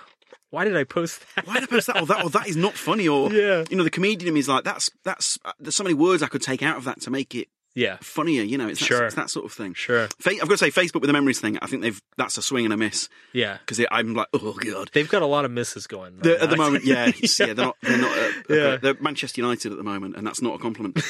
why 0.50 0.64
did 0.64 0.76
I 0.76 0.84
post 0.84 1.22
that? 1.34 1.46
Why 1.46 1.54
did 1.54 1.64
I 1.64 1.66
post 1.66 1.86
that? 1.88 2.00
Or 2.00 2.06
that, 2.06 2.24
or 2.24 2.30
that 2.30 2.46
is 2.48 2.56
not 2.56 2.74
funny. 2.74 3.08
Or 3.08 3.32
Yeah. 3.32 3.64
you 3.70 3.76
know, 3.76 3.84
the 3.84 3.90
comedian 3.90 4.36
is 4.36 4.48
like, 4.48 4.64
that's 4.64 4.90
that's. 5.04 5.38
Uh, 5.44 5.52
there's 5.60 5.74
so 5.76 5.84
many 5.84 5.94
words 5.94 6.22
I 6.22 6.28
could 6.28 6.42
take 6.42 6.62
out 6.62 6.76
of 6.76 6.84
that 6.84 7.00
to 7.02 7.10
make 7.10 7.34
it 7.34 7.48
Yeah, 7.74 7.98
funnier. 8.00 8.42
You 8.42 8.56
know, 8.56 8.68
it's 8.68 8.80
that, 8.80 8.86
Sure. 8.86 9.04
it's 9.06 9.16
that 9.16 9.28
sort 9.28 9.44
of 9.44 9.52
thing. 9.52 9.74
sure. 9.74 10.08
Fa- 10.18 10.30
I've 10.30 10.48
got 10.48 10.58
to 10.58 10.58
say, 10.58 10.70
Facebook 10.70 11.00
with 11.02 11.08
the 11.08 11.12
memories 11.12 11.40
thing. 11.40 11.58
I 11.60 11.66
think 11.66 11.82
they've 11.82 12.00
that's 12.16 12.38
a 12.38 12.42
swing 12.42 12.64
and 12.64 12.72
a 12.72 12.76
miss 12.76 13.08
Yeah, 13.32 13.58
because 13.58 13.84
I'm 13.90 14.14
like, 14.14 14.28
oh 14.32 14.52
god. 14.54 14.90
they've 14.94 15.08
got 15.08 15.22
a 15.22 15.26
lot 15.26 15.44
of 15.44 15.50
misses 15.50 15.86
going. 15.86 16.16
right 16.18 16.40
at 16.40 16.48
the 16.50 16.56
moment, 16.56 16.84
yeah, 16.84 17.08
it's- 17.08 17.38
yeah, 17.38 17.46
they're 17.52 17.66
not. 17.66 17.76
They're 17.82 17.98
not. 17.98 18.16
Uh, 18.18 18.30
Yeah. 18.48 18.76
They're 18.76 18.94
Manchester 19.00 19.40
United 19.40 19.72
at 19.72 19.78
the 19.78 19.84
moment, 19.84 20.16
and 20.16 20.26
that's 20.26 20.40
not 20.40 20.54
a 20.54 20.58
compliment. 20.58 21.00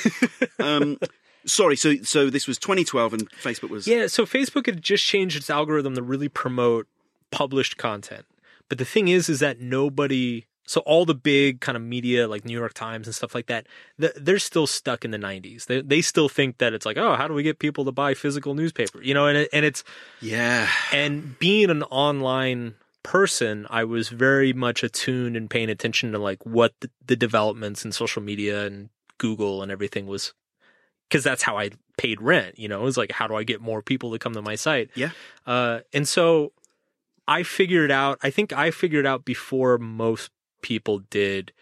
um, 0.59 0.99
sorry. 1.45 1.77
So, 1.77 1.95
so 2.03 2.31
this 2.31 2.47
was 2.49 2.59
2012, 2.59 3.13
and 3.13 3.31
Facebook 3.43 3.71
was. 3.71 3.87
Yeah, 3.87 4.07
so 4.09 4.25
Facebook 4.27 4.67
had 4.67 4.83
just 4.83 5.05
changed 5.05 5.37
its 5.37 5.51
algorithm 5.51 5.95
to 5.95 6.03
really 6.03 6.29
promote 6.29 6.87
published 7.31 7.77
content. 7.77 8.25
But 8.69 8.79
the 8.79 8.85
thing 8.85 9.09
is, 9.09 9.29
is 9.29 9.41
that 9.41 9.61
nobody, 9.61 10.47
so 10.67 10.81
all 10.81 11.05
the 11.05 11.15
big 11.15 11.61
kind 11.61 11.77
of 11.77 11.83
media 11.83 12.27
like 12.27 12.45
New 12.45 12.53
York 12.59 12.75
Times 12.75 13.07
and 13.07 13.15
stuff 13.15 13.35
like 13.35 13.47
that, 13.47 13.67
they're 13.99 14.39
still 14.39 14.67
stuck 14.67 15.05
in 15.05 15.11
the 15.13 15.19
90s. 15.19 15.67
They, 15.67 15.81
they 15.81 16.01
still 16.01 16.29
think 16.29 16.59
that 16.59 16.73
it's 16.75 16.85
like, 16.87 16.97
oh, 16.97 17.15
how 17.15 17.29
do 17.29 17.35
we 17.35 17.43
get 17.45 17.59
people 17.61 17.85
to 17.85 17.93
buy 17.93 18.15
physical 18.15 18.55
newspaper? 18.55 19.01
You 19.03 19.15
know, 19.15 19.27
and, 19.27 19.39
it, 19.39 19.49
and 19.53 19.65
it's, 19.65 19.85
Yeah. 20.21 20.69
and 20.93 21.39
being 21.39 21.71
an 21.71 21.85
online 21.85 22.75
person, 23.05 23.67
I 23.71 23.85
was 23.85 24.09
very 24.09 24.53
much 24.53 24.83
attuned 24.83 25.37
and 25.37 25.49
paying 25.49 25.71
attention 25.71 26.11
to 26.13 26.19
like 26.19 26.45
what 26.45 26.75
the, 26.81 26.91
the 27.07 27.15
developments 27.17 27.85
in 27.85 27.93
social 27.93 28.21
media 28.23 28.67
and 28.67 28.89
Google 29.19 29.63
and 29.63 29.71
everything 29.71 30.07
was, 30.09 30.35
because 31.09 31.23
that's 31.23 31.43
how 31.45 31.57
I 31.57 31.71
paid 31.97 32.21
rent. 32.21 32.59
You 32.59 32.67
know, 32.67 32.81
it 32.81 32.85
was 32.85 32.97
like, 32.97 33.13
how 33.13 33.29
do 33.29 33.37
I 33.37 33.45
get 33.45 33.61
more 33.61 33.81
people 33.81 34.11
to 34.11 34.19
come 34.19 34.33
to 34.35 34.43
my 34.43 34.57
site? 34.57 34.91
Yeah. 34.97 35.11
Uh, 35.47 35.81
and 35.93 36.09
so 36.09 36.51
I 37.29 37.43
figured 37.43 37.91
out, 37.91 38.19
I 38.23 38.31
think 38.31 38.53
I 38.53 38.71
figured 38.71 39.07
out 39.07 39.25
before 39.25 39.79
most 39.79 40.31
people 40.63 41.01
did 41.11 41.53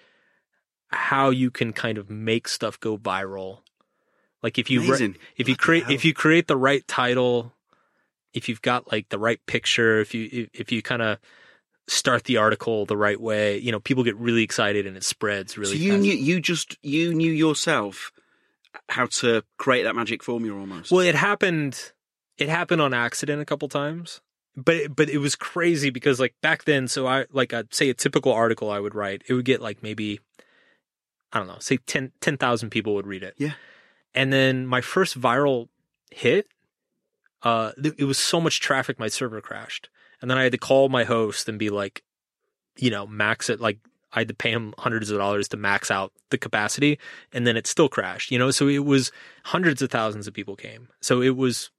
how 0.88 1.30
you 1.30 1.50
can 1.50 1.72
kind 1.72 1.98
of 1.98 2.10
make 2.10 2.48
stuff 2.48 2.78
go 2.78 2.96
viral. 2.96 3.60
Like 4.42 4.58
if 4.58 4.70
you 4.70 4.82
re- 4.92 5.14
if 5.36 5.48
you 5.48 5.56
create 5.56 5.88
if 5.88 6.04
you 6.04 6.12
create 6.12 6.48
the 6.48 6.56
right 6.56 6.86
title, 6.86 7.52
if 8.34 8.48
you've 8.48 8.62
got 8.62 8.92
like 8.92 9.08
the 9.08 9.18
right 9.18 9.44
picture, 9.46 10.00
if 10.00 10.14
you 10.14 10.28
if, 10.30 10.48
if 10.52 10.72
you 10.72 10.82
kind 10.82 11.00
of 11.00 11.18
start 11.88 12.24
the 12.24 12.36
article 12.36 12.84
the 12.84 12.96
right 12.96 13.20
way, 13.20 13.58
you 13.58 13.72
know, 13.72 13.80
people 13.80 14.04
get 14.04 14.16
really 14.16 14.42
excited 14.42 14.86
and 14.86 14.96
it 14.96 15.04
spreads 15.04 15.56
really 15.56 15.76
so 15.76 15.82
you 15.82 15.92
fast. 15.92 16.02
knew 16.02 16.12
you 16.12 16.40
just 16.40 16.76
you 16.82 17.14
knew 17.14 17.32
yourself 17.32 18.12
how 18.90 19.06
to 19.06 19.42
create 19.56 19.84
that 19.84 19.96
magic 19.96 20.22
formula 20.22 20.60
almost. 20.60 20.90
Well, 20.90 21.00
it 21.00 21.14
happened. 21.14 21.92
it 22.36 22.48
happened 22.48 22.82
on 22.82 22.92
accident 22.92 23.40
a 23.40 23.44
couple 23.46 23.68
times. 23.68 24.20
But 24.56 24.76
it, 24.76 24.96
but 24.96 25.08
it 25.08 25.18
was 25.18 25.34
crazy 25.34 25.90
because 25.90 26.20
like 26.20 26.34
back 26.40 26.64
then, 26.64 26.86
so 26.86 27.06
I 27.06 27.26
like 27.32 27.52
I'd 27.52 27.74
say 27.74 27.90
a 27.90 27.94
typical 27.94 28.32
article 28.32 28.70
I 28.70 28.78
would 28.78 28.94
write, 28.94 29.22
it 29.28 29.34
would 29.34 29.44
get 29.44 29.60
like 29.60 29.82
maybe 29.82 30.20
I 31.32 31.38
don't 31.38 31.48
know, 31.48 31.58
say 31.58 31.78
10 31.78 32.12
10,000 32.20 32.70
people 32.70 32.94
would 32.94 33.06
read 33.06 33.24
it. 33.24 33.34
Yeah. 33.36 33.54
And 34.14 34.32
then 34.32 34.66
my 34.66 34.80
first 34.80 35.20
viral 35.20 35.68
hit, 36.12 36.46
uh, 37.42 37.72
th- 37.80 37.96
it 37.98 38.04
was 38.04 38.18
so 38.18 38.40
much 38.40 38.60
traffic, 38.60 39.00
my 39.00 39.08
server 39.08 39.40
crashed. 39.40 39.88
And 40.22 40.30
then 40.30 40.38
I 40.38 40.44
had 40.44 40.52
to 40.52 40.58
call 40.58 40.88
my 40.88 41.02
host 41.02 41.48
and 41.48 41.58
be 41.58 41.70
like, 41.70 42.04
you 42.76 42.90
know, 42.90 43.06
max 43.06 43.50
it. 43.50 43.60
Like 43.60 43.80
I 44.12 44.20
had 44.20 44.28
to 44.28 44.34
pay 44.34 44.52
him 44.52 44.74
hundreds 44.78 45.10
of 45.10 45.18
dollars 45.18 45.48
to 45.48 45.56
max 45.56 45.90
out 45.90 46.12
the 46.30 46.38
capacity. 46.38 47.00
And 47.32 47.46
then 47.46 47.56
it 47.56 47.66
still 47.66 47.88
crashed, 47.88 48.30
you 48.30 48.38
know? 48.38 48.52
So 48.52 48.68
it 48.68 48.84
was 48.84 49.10
hundreds 49.44 49.82
of 49.82 49.90
thousands 49.90 50.28
of 50.28 50.34
people 50.34 50.54
came. 50.54 50.88
So 51.00 51.20
it 51.20 51.36
was, 51.36 51.70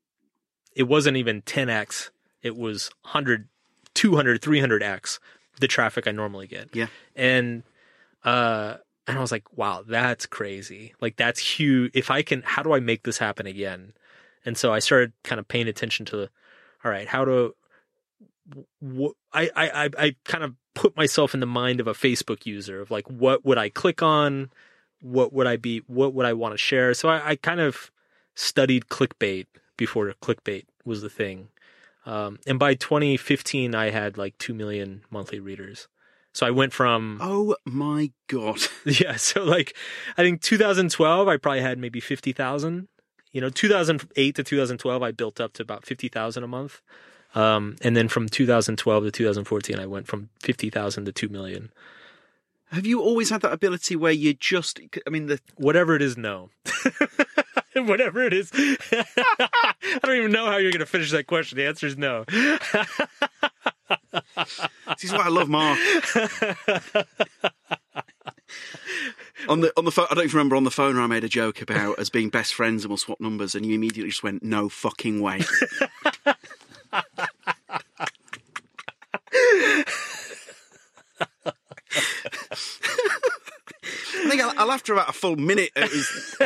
it 0.75 0.83
wasn't 0.83 1.15
even 1.15 1.41
10x. 1.43 2.09
It 2.45 2.55
was 2.55 2.91
100, 3.01 3.47
200, 3.95 4.39
300x 4.39 5.19
the 5.59 5.67
traffic 5.67 6.07
I 6.07 6.11
normally 6.11 6.45
get. 6.45 6.69
Yeah. 6.73 6.87
And, 7.15 7.63
uh, 8.23 8.75
and 9.07 9.17
I 9.17 9.21
was 9.21 9.31
like, 9.31 9.57
wow, 9.57 9.83
that's 9.87 10.27
crazy. 10.27 10.93
Like 11.01 11.15
that's 11.15 11.39
huge. 11.39 11.91
If 11.95 12.11
I 12.11 12.21
can, 12.21 12.43
how 12.43 12.61
do 12.61 12.73
I 12.73 12.79
make 12.79 13.03
this 13.03 13.17
happen 13.17 13.47
again? 13.47 13.93
And 14.45 14.57
so 14.57 14.71
I 14.71 14.79
started 14.79 15.13
kind 15.23 15.39
of 15.39 15.47
paying 15.47 15.67
attention 15.67 16.05
to, 16.07 16.29
all 16.83 16.91
right, 16.91 17.07
how 17.07 17.25
do 17.25 17.55
wh- 18.83 19.15
I, 19.33 19.49
I, 19.55 19.85
I, 19.85 19.89
I 19.97 20.15
kind 20.25 20.43
of 20.43 20.53
put 20.75 20.95
myself 20.95 21.33
in 21.33 21.39
the 21.39 21.45
mind 21.47 21.79
of 21.79 21.87
a 21.87 21.93
Facebook 21.93 22.45
user 22.45 22.79
of 22.79 22.91
like, 22.91 23.09
what 23.09 23.43
would 23.43 23.57
I 23.57 23.69
click 23.69 24.03
on? 24.03 24.51
What 25.01 25.33
would 25.33 25.47
I 25.47 25.57
be, 25.57 25.79
what 25.87 26.13
would 26.13 26.25
I 26.25 26.33
want 26.33 26.53
to 26.53 26.57
share? 26.57 26.93
So 26.93 27.09
I, 27.09 27.31
I 27.31 27.35
kind 27.37 27.59
of 27.59 27.91
studied 28.35 28.87
clickbait 28.87 29.47
before 29.77 30.13
clickbait 30.21 30.65
was 30.83 31.01
the 31.01 31.09
thing. 31.09 31.47
Um, 32.05 32.39
and 32.45 32.59
by 32.59 32.75
2015, 32.75 33.73
I 33.73 33.89
had 33.89 34.17
like 34.17 34.37
2 34.37 34.53
million 34.53 35.03
monthly 35.09 35.39
readers. 35.39 35.87
So 36.33 36.45
I 36.45 36.51
went 36.51 36.73
from 36.73 37.17
Oh 37.21 37.55
my 37.63 38.11
god. 38.27 38.59
yeah, 38.85 39.15
so 39.15 39.43
like 39.43 39.75
I 40.17 40.21
think 40.21 40.41
2012 40.41 41.27
I 41.27 41.37
probably 41.37 41.61
had 41.61 41.79
maybe 41.79 41.99
50,000. 41.99 42.87
You 43.31 43.41
know, 43.41 43.49
2008 43.49 44.35
to 44.35 44.43
2012 44.43 45.01
I 45.01 45.11
built 45.11 45.39
up 45.39 45.53
to 45.53 45.63
about 45.63 45.85
50,000 45.85 46.43
a 46.43 46.47
month. 46.47 46.81
Um, 47.33 47.75
and 47.81 47.95
then 47.95 48.07
from 48.07 48.29
2012 48.29 49.03
to 49.05 49.11
2014 49.11 49.79
I 49.79 49.85
went 49.85 50.07
from 50.07 50.29
50,000 50.41 51.05
to 51.05 51.11
2 51.11 51.29
million. 51.29 51.71
Have 52.71 52.85
you 52.85 53.01
always 53.01 53.29
had 53.29 53.41
that 53.41 53.53
ability 53.53 53.95
where 53.95 54.11
you 54.11 54.33
just 54.33 54.79
I 55.07 55.09
mean 55.09 55.27
the 55.27 55.39
Whatever 55.55 55.95
it 55.95 56.01
is, 56.01 56.17
no. 56.17 56.49
Whatever 57.85 58.23
it 58.23 58.33
is. 58.33 58.51
I 58.55 59.99
don't 60.03 60.17
even 60.17 60.31
know 60.31 60.45
how 60.45 60.57
you're 60.57 60.71
going 60.71 60.79
to 60.79 60.85
finish 60.85 61.11
that 61.11 61.27
question. 61.27 61.57
The 61.57 61.65
answer 61.65 61.87
is 61.87 61.97
no. 61.97 62.23
This 64.87 65.03
is 65.03 65.11
why 65.11 65.25
I 65.25 65.29
love 65.29 65.49
Mark. 65.49 65.77
on 69.49 69.59
the 69.61 69.73
on 69.77 69.85
the 69.85 69.91
phone, 69.91 70.07
I 70.09 70.15
don't 70.15 70.23
even 70.23 70.37
remember 70.37 70.55
on 70.55 70.63
the 70.63 70.71
phone. 70.71 70.95
where 70.95 71.03
I 71.03 71.07
made 71.07 71.23
a 71.23 71.29
joke 71.29 71.61
about 71.61 71.99
us 71.99 72.09
being 72.09 72.29
best 72.29 72.53
friends 72.53 72.83
and 72.83 72.89
we'll 72.89 72.97
swap 72.97 73.19
numbers, 73.19 73.53
and 73.55 73.65
you 73.65 73.75
immediately 73.75 74.09
just 74.09 74.23
went, 74.23 74.41
"No 74.41 74.69
fucking 74.69 75.21
way." 75.21 75.41
I 84.25 84.29
think 84.29 84.41
I, 84.41 84.53
I 84.57 84.65
laughed 84.65 84.87
for 84.87 84.93
about 84.93 85.09
a 85.09 85.13
full 85.13 85.35
minute. 85.35 85.71
It, 85.75 85.91
was, 85.91 86.37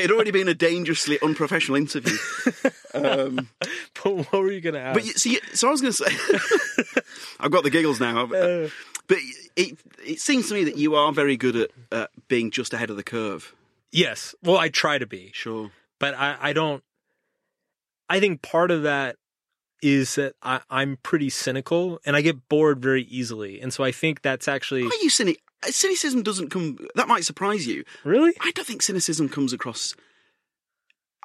it 0.00 0.02
had 0.02 0.10
already 0.12 0.30
been 0.30 0.48
a 0.48 0.54
dangerously 0.54 1.18
unprofessional 1.22 1.76
interview. 1.76 2.16
Um, 2.92 3.48
but 4.02 4.12
what 4.16 4.32
were 4.32 4.50
you 4.50 4.60
going 4.60 4.74
to 4.74 4.80
ask? 4.80 4.94
but 4.94 5.04
you, 5.06 5.12
see, 5.12 5.38
so 5.54 5.68
I 5.68 5.70
was 5.70 5.80
going 5.80 5.92
to 5.92 6.04
say, 6.04 7.00
I've 7.40 7.52
got 7.52 7.62
the 7.62 7.70
giggles 7.70 8.00
now. 8.00 8.24
Uh. 8.24 8.68
But 9.06 9.18
it 9.54 9.78
it 10.04 10.18
seems 10.20 10.48
to 10.48 10.54
me 10.54 10.64
that 10.64 10.76
you 10.76 10.96
are 10.96 11.12
very 11.12 11.36
good 11.36 11.54
at 11.54 11.70
uh, 11.92 12.06
being 12.26 12.50
just 12.50 12.74
ahead 12.74 12.90
of 12.90 12.96
the 12.96 13.04
curve. 13.04 13.54
yes. 13.92 14.34
Well, 14.42 14.56
I 14.56 14.70
try 14.70 14.98
to 14.98 15.06
be. 15.06 15.30
Sure. 15.32 15.70
but 16.00 16.14
I, 16.14 16.36
I 16.40 16.52
don't. 16.52 16.82
I 18.08 18.18
think 18.18 18.42
part 18.42 18.72
of 18.72 18.82
that 18.82 19.14
is 19.80 20.16
that 20.16 20.34
I, 20.42 20.60
I'm 20.68 20.98
pretty 21.04 21.30
cynical 21.30 22.00
and 22.04 22.16
I 22.16 22.22
get 22.22 22.48
bored 22.48 22.82
very 22.82 23.02
easily, 23.04 23.60
and 23.60 23.72
so 23.72 23.84
I 23.84 23.92
think 23.92 24.22
that's 24.22 24.48
actually 24.48 24.82
Are 24.82 24.90
you 25.00 25.10
cynic? 25.10 25.38
Cynicism 25.64 26.22
doesn't 26.22 26.48
come. 26.50 26.78
That 26.94 27.08
might 27.08 27.24
surprise 27.24 27.66
you. 27.66 27.84
really, 28.04 28.32
I 28.40 28.50
don't 28.52 28.66
think 28.66 28.82
cynicism 28.82 29.28
comes 29.28 29.52
across. 29.52 29.94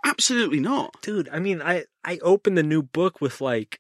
Absolutely 0.04 0.60
not. 0.60 1.02
dude. 1.02 1.30
I 1.32 1.40
mean, 1.40 1.62
I 1.62 1.86
I 2.04 2.20
opened 2.22 2.58
the 2.58 2.64
new 2.64 2.84
book 2.84 3.22
with 3.22 3.42
like 3.42 3.80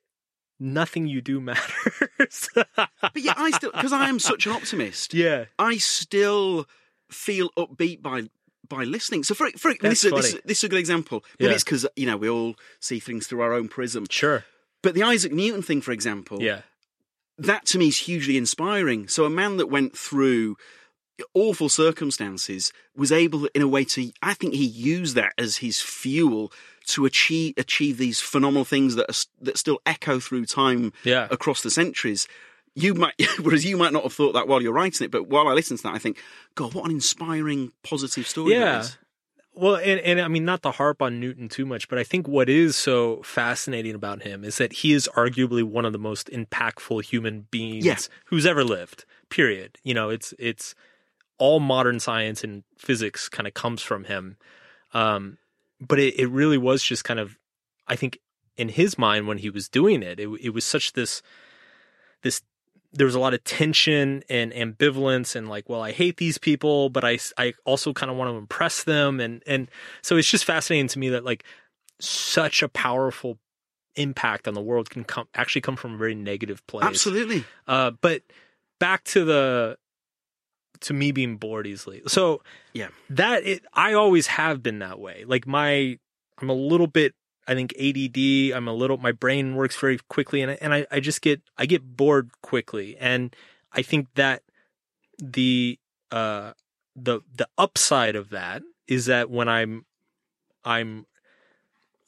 nothing 0.60 1.08
you 1.08 1.22
do 1.22 1.40
matters. 1.50 2.50
But 2.56 2.90
yeah, 3.16 3.34
I 3.38 3.52
still 3.52 3.72
because 3.72 3.94
I 3.94 4.10
am 4.10 4.20
such 4.20 4.46
an 4.46 4.54
optimist. 4.54 5.14
yeah, 5.14 5.46
I 5.60 5.78
still 5.78 6.68
feel 7.12 7.50
upbeat 7.58 8.02
by 8.02 8.30
by 8.68 8.84
listening. 8.86 9.24
So 9.24 9.36
for 9.36 9.50
for 9.58 9.74
this, 9.80 10.04
is, 10.04 10.12
this, 10.12 10.38
this 10.46 10.58
is 10.60 10.64
a 10.64 10.70
good 10.70 10.80
example. 10.80 11.24
Maybe 11.40 11.50
Yeah. 11.50 11.56
it's 11.56 11.64
because 11.64 11.86
you 11.96 12.08
know 12.08 12.18
we 12.18 12.30
all 12.30 12.56
see 12.80 13.00
things 13.00 13.28
through 13.28 13.42
our 13.42 13.54
own 13.54 13.68
prism. 13.68 14.06
sure. 14.10 14.46
But 14.82 14.94
the 14.94 15.04
Isaac 15.04 15.32
Newton 15.32 15.64
thing, 15.64 15.82
for 15.82 15.92
example, 15.92 16.42
Yeah, 16.42 16.62
that 17.38 17.66
to 17.68 17.78
me 17.78 17.88
is 17.90 17.98
hugely 18.00 18.38
inspiring. 18.38 19.08
So 19.08 19.26
a 19.26 19.30
man 19.30 19.58
that 19.58 19.68
went 19.68 19.98
through 19.98 20.56
awful 21.34 21.70
circumstances 21.70 22.74
was 22.96 23.12
able, 23.12 23.46
in 23.56 23.62
a 23.62 23.68
way, 23.68 23.86
to 23.86 24.12
I 24.22 24.34
think 24.34 24.54
he 24.54 24.66
used 24.66 25.16
that 25.16 25.34
as 25.38 25.58
his 25.58 25.82
fuel 25.82 26.52
to 26.88 27.06
achieve 27.06 27.54
achieve 27.58 27.98
these 27.98 28.20
phenomenal 28.20 28.66
things 28.66 28.96
that 28.96 29.10
are, 29.10 29.44
that 29.46 29.58
still 29.58 29.80
echo 29.86 30.20
through 30.20 30.46
time 30.46 30.94
Yeah. 31.04 31.28
across 31.32 31.62
the 31.62 31.72
centuries. 31.72 32.28
You 32.76 32.94
might, 32.94 33.14
whereas 33.42 33.64
you 33.66 33.78
might 33.78 33.94
not 33.94 34.04
have 34.04 34.14
thought 34.14 34.34
that 34.34 34.48
while 34.48 34.62
you're 34.62 34.74
writing 34.74 35.06
it, 35.06 35.12
but 35.12 35.28
while 35.28 35.48
I 35.48 35.54
listen 35.54 35.78
to 35.78 35.84
that, 35.84 35.96
I 35.96 36.00
think, 36.00 36.22
God, 36.56 36.74
what 36.74 36.86
an 36.86 36.92
inspiring, 36.92 37.72
positive 37.84 38.28
story 38.28 38.54
that 38.56 38.60
Yeah. 38.60 38.88
Well, 39.56 39.76
and, 39.78 40.00
and 40.02 40.20
I 40.20 40.28
mean, 40.28 40.44
not 40.44 40.62
to 40.64 40.72
harp 40.72 41.02
on 41.02 41.20
Newton 41.20 41.48
too 41.48 41.66
much, 41.66 41.88
but 41.88 41.98
I 41.98 42.04
think 42.04 42.28
what 42.28 42.50
is 42.50 42.76
so 42.76 43.22
fascinating 43.24 43.96
about 43.96 44.24
him 44.24 44.44
is 44.44 44.58
that 44.58 44.74
he 44.74 44.92
is 44.92 45.10
arguably 45.16 45.64
one 45.64 45.86
of 45.86 45.94
the 45.94 46.00
most 46.00 46.28
impactful 46.30 47.04
human 47.06 47.48
beings 47.52 47.86
Yeah. 47.86 47.98
who's 48.26 48.46
ever 48.46 48.64
lived. 48.64 49.06
Period. 49.30 49.78
You 49.84 49.94
know, 49.94 50.10
it's 50.10 50.34
it's 50.38 50.76
all 51.38 51.60
modern 51.60 52.00
science 52.00 52.44
and 52.44 52.64
physics 52.78 53.30
kind 53.30 53.48
of 53.48 53.54
comes 53.54 53.82
from 53.82 54.04
him. 54.06 54.38
Um, 54.94 55.38
but 55.82 56.00
it, 56.00 56.20
it 56.20 56.28
really 56.28 56.58
was 56.58 56.84
just 56.84 57.04
kind 57.04 57.20
of, 57.20 57.38
I 57.88 57.96
think, 57.96 58.20
in 58.58 58.70
his 58.70 58.98
mind 58.98 59.28
when 59.28 59.38
he 59.40 59.50
was 59.50 59.68
doing 59.68 60.02
it, 60.04 60.20
it, 60.20 60.28
it 60.42 60.50
was 60.52 60.64
such 60.66 60.94
this 60.94 61.22
this 62.22 62.42
there 62.98 63.06
was 63.06 63.14
a 63.16 63.20
lot 63.20 63.34
of 63.34 63.44
tension 63.44 64.24
and 64.30 64.52
ambivalence 64.54 65.36
and 65.36 65.48
like 65.50 65.68
well 65.70 65.82
i 65.82 65.92
hate 65.92 66.18
these 66.18 66.38
people 66.38 66.90
but 66.90 67.04
i, 67.04 67.20
I 67.38 67.54
also 67.66 67.94
kind 67.94 68.10
of 68.10 68.18
want 68.18 68.32
to 68.32 68.38
impress 68.38 68.84
them 68.84 69.20
and 69.20 69.44
and 69.46 69.70
so 70.02 70.18
it's 70.18 70.30
just 70.30 70.46
fascinating 70.46 70.88
to 70.90 71.00
me 71.00 71.10
that 71.10 71.24
like 71.26 71.44
such 72.00 72.64
a 72.64 72.70
powerful 72.70 73.38
impact 73.96 74.48
on 74.48 74.54
the 74.54 74.62
world 74.62 74.90
can 74.90 75.04
come 75.04 75.28
actually 75.36 75.62
come 75.62 75.76
from 75.76 75.94
a 75.94 75.98
very 75.98 76.16
negative 76.16 76.66
place 76.68 76.86
Absolutely. 76.86 77.44
uh 77.68 77.92
but 78.02 78.24
back 78.80 79.04
to 79.06 79.24
the 79.26 79.78
to 80.82 80.94
me 80.94 81.12
being 81.12 81.38
bored 81.38 81.66
easily 81.68 82.02
so 82.08 82.42
Yeah. 82.74 82.90
that 83.10 83.46
it 83.46 83.64
i 83.74 83.94
always 83.94 84.28
have 84.28 84.62
been 84.62 84.80
that 84.80 85.00
way 85.00 85.24
like 85.26 85.48
my 85.48 85.98
i'm 86.42 86.50
a 86.50 86.54
little 86.54 86.88
bit 86.88 87.14
i 87.48 87.54
think 87.54 87.74
add 87.80 88.54
i'm 88.56 88.68
a 88.68 88.74
little 88.74 88.98
my 88.98 89.12
brain 89.12 89.56
works 89.56 89.76
very 89.76 89.98
quickly 90.10 90.42
and 90.42 90.52
I, 90.52 90.58
and 90.62 90.74
I, 90.74 90.88
I 90.92 91.00
just 91.00 91.22
get 91.22 91.42
i 91.58 91.66
get 91.66 91.98
bored 91.98 92.30
quickly 92.42 92.98
and 92.98 93.36
i 93.74 93.82
think 93.82 94.08
that 94.16 94.44
the 95.22 95.80
uh 96.12 96.54
the 96.96 97.22
the 97.34 97.48
upside 97.58 98.16
of 98.16 98.30
that 98.30 98.64
is 98.88 99.06
that 99.06 99.30
when 99.30 99.48
i'm 99.48 99.86
i'm 100.64 101.06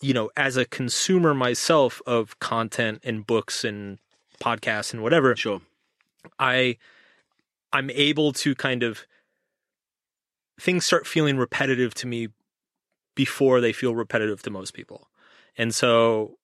you 0.01 0.13
know 0.13 0.29
as 0.37 0.57
a 0.57 0.65
consumer 0.65 1.33
myself 1.33 2.01
of 2.05 2.37
content 2.39 3.01
and 3.03 3.25
books 3.25 3.63
and 3.63 3.99
podcasts 4.39 4.93
and 4.93 5.01
whatever 5.01 5.35
Sure. 5.35 5.61
I 6.39 6.77
I'm 7.73 7.89
able 7.91 8.33
to 8.33 8.55
kind 8.55 8.83
of 8.83 9.05
things 10.59 10.85
start 10.85 11.05
feeling 11.05 11.37
repetitive 11.37 11.93
to 11.95 12.07
me 12.07 12.29
before 13.15 13.61
they 13.61 13.73
feel 13.73 13.95
repetitive 13.95 14.41
to 14.43 14.49
most 14.49 14.73
people. 14.73 15.09
And 15.57 15.73
so 15.73 16.37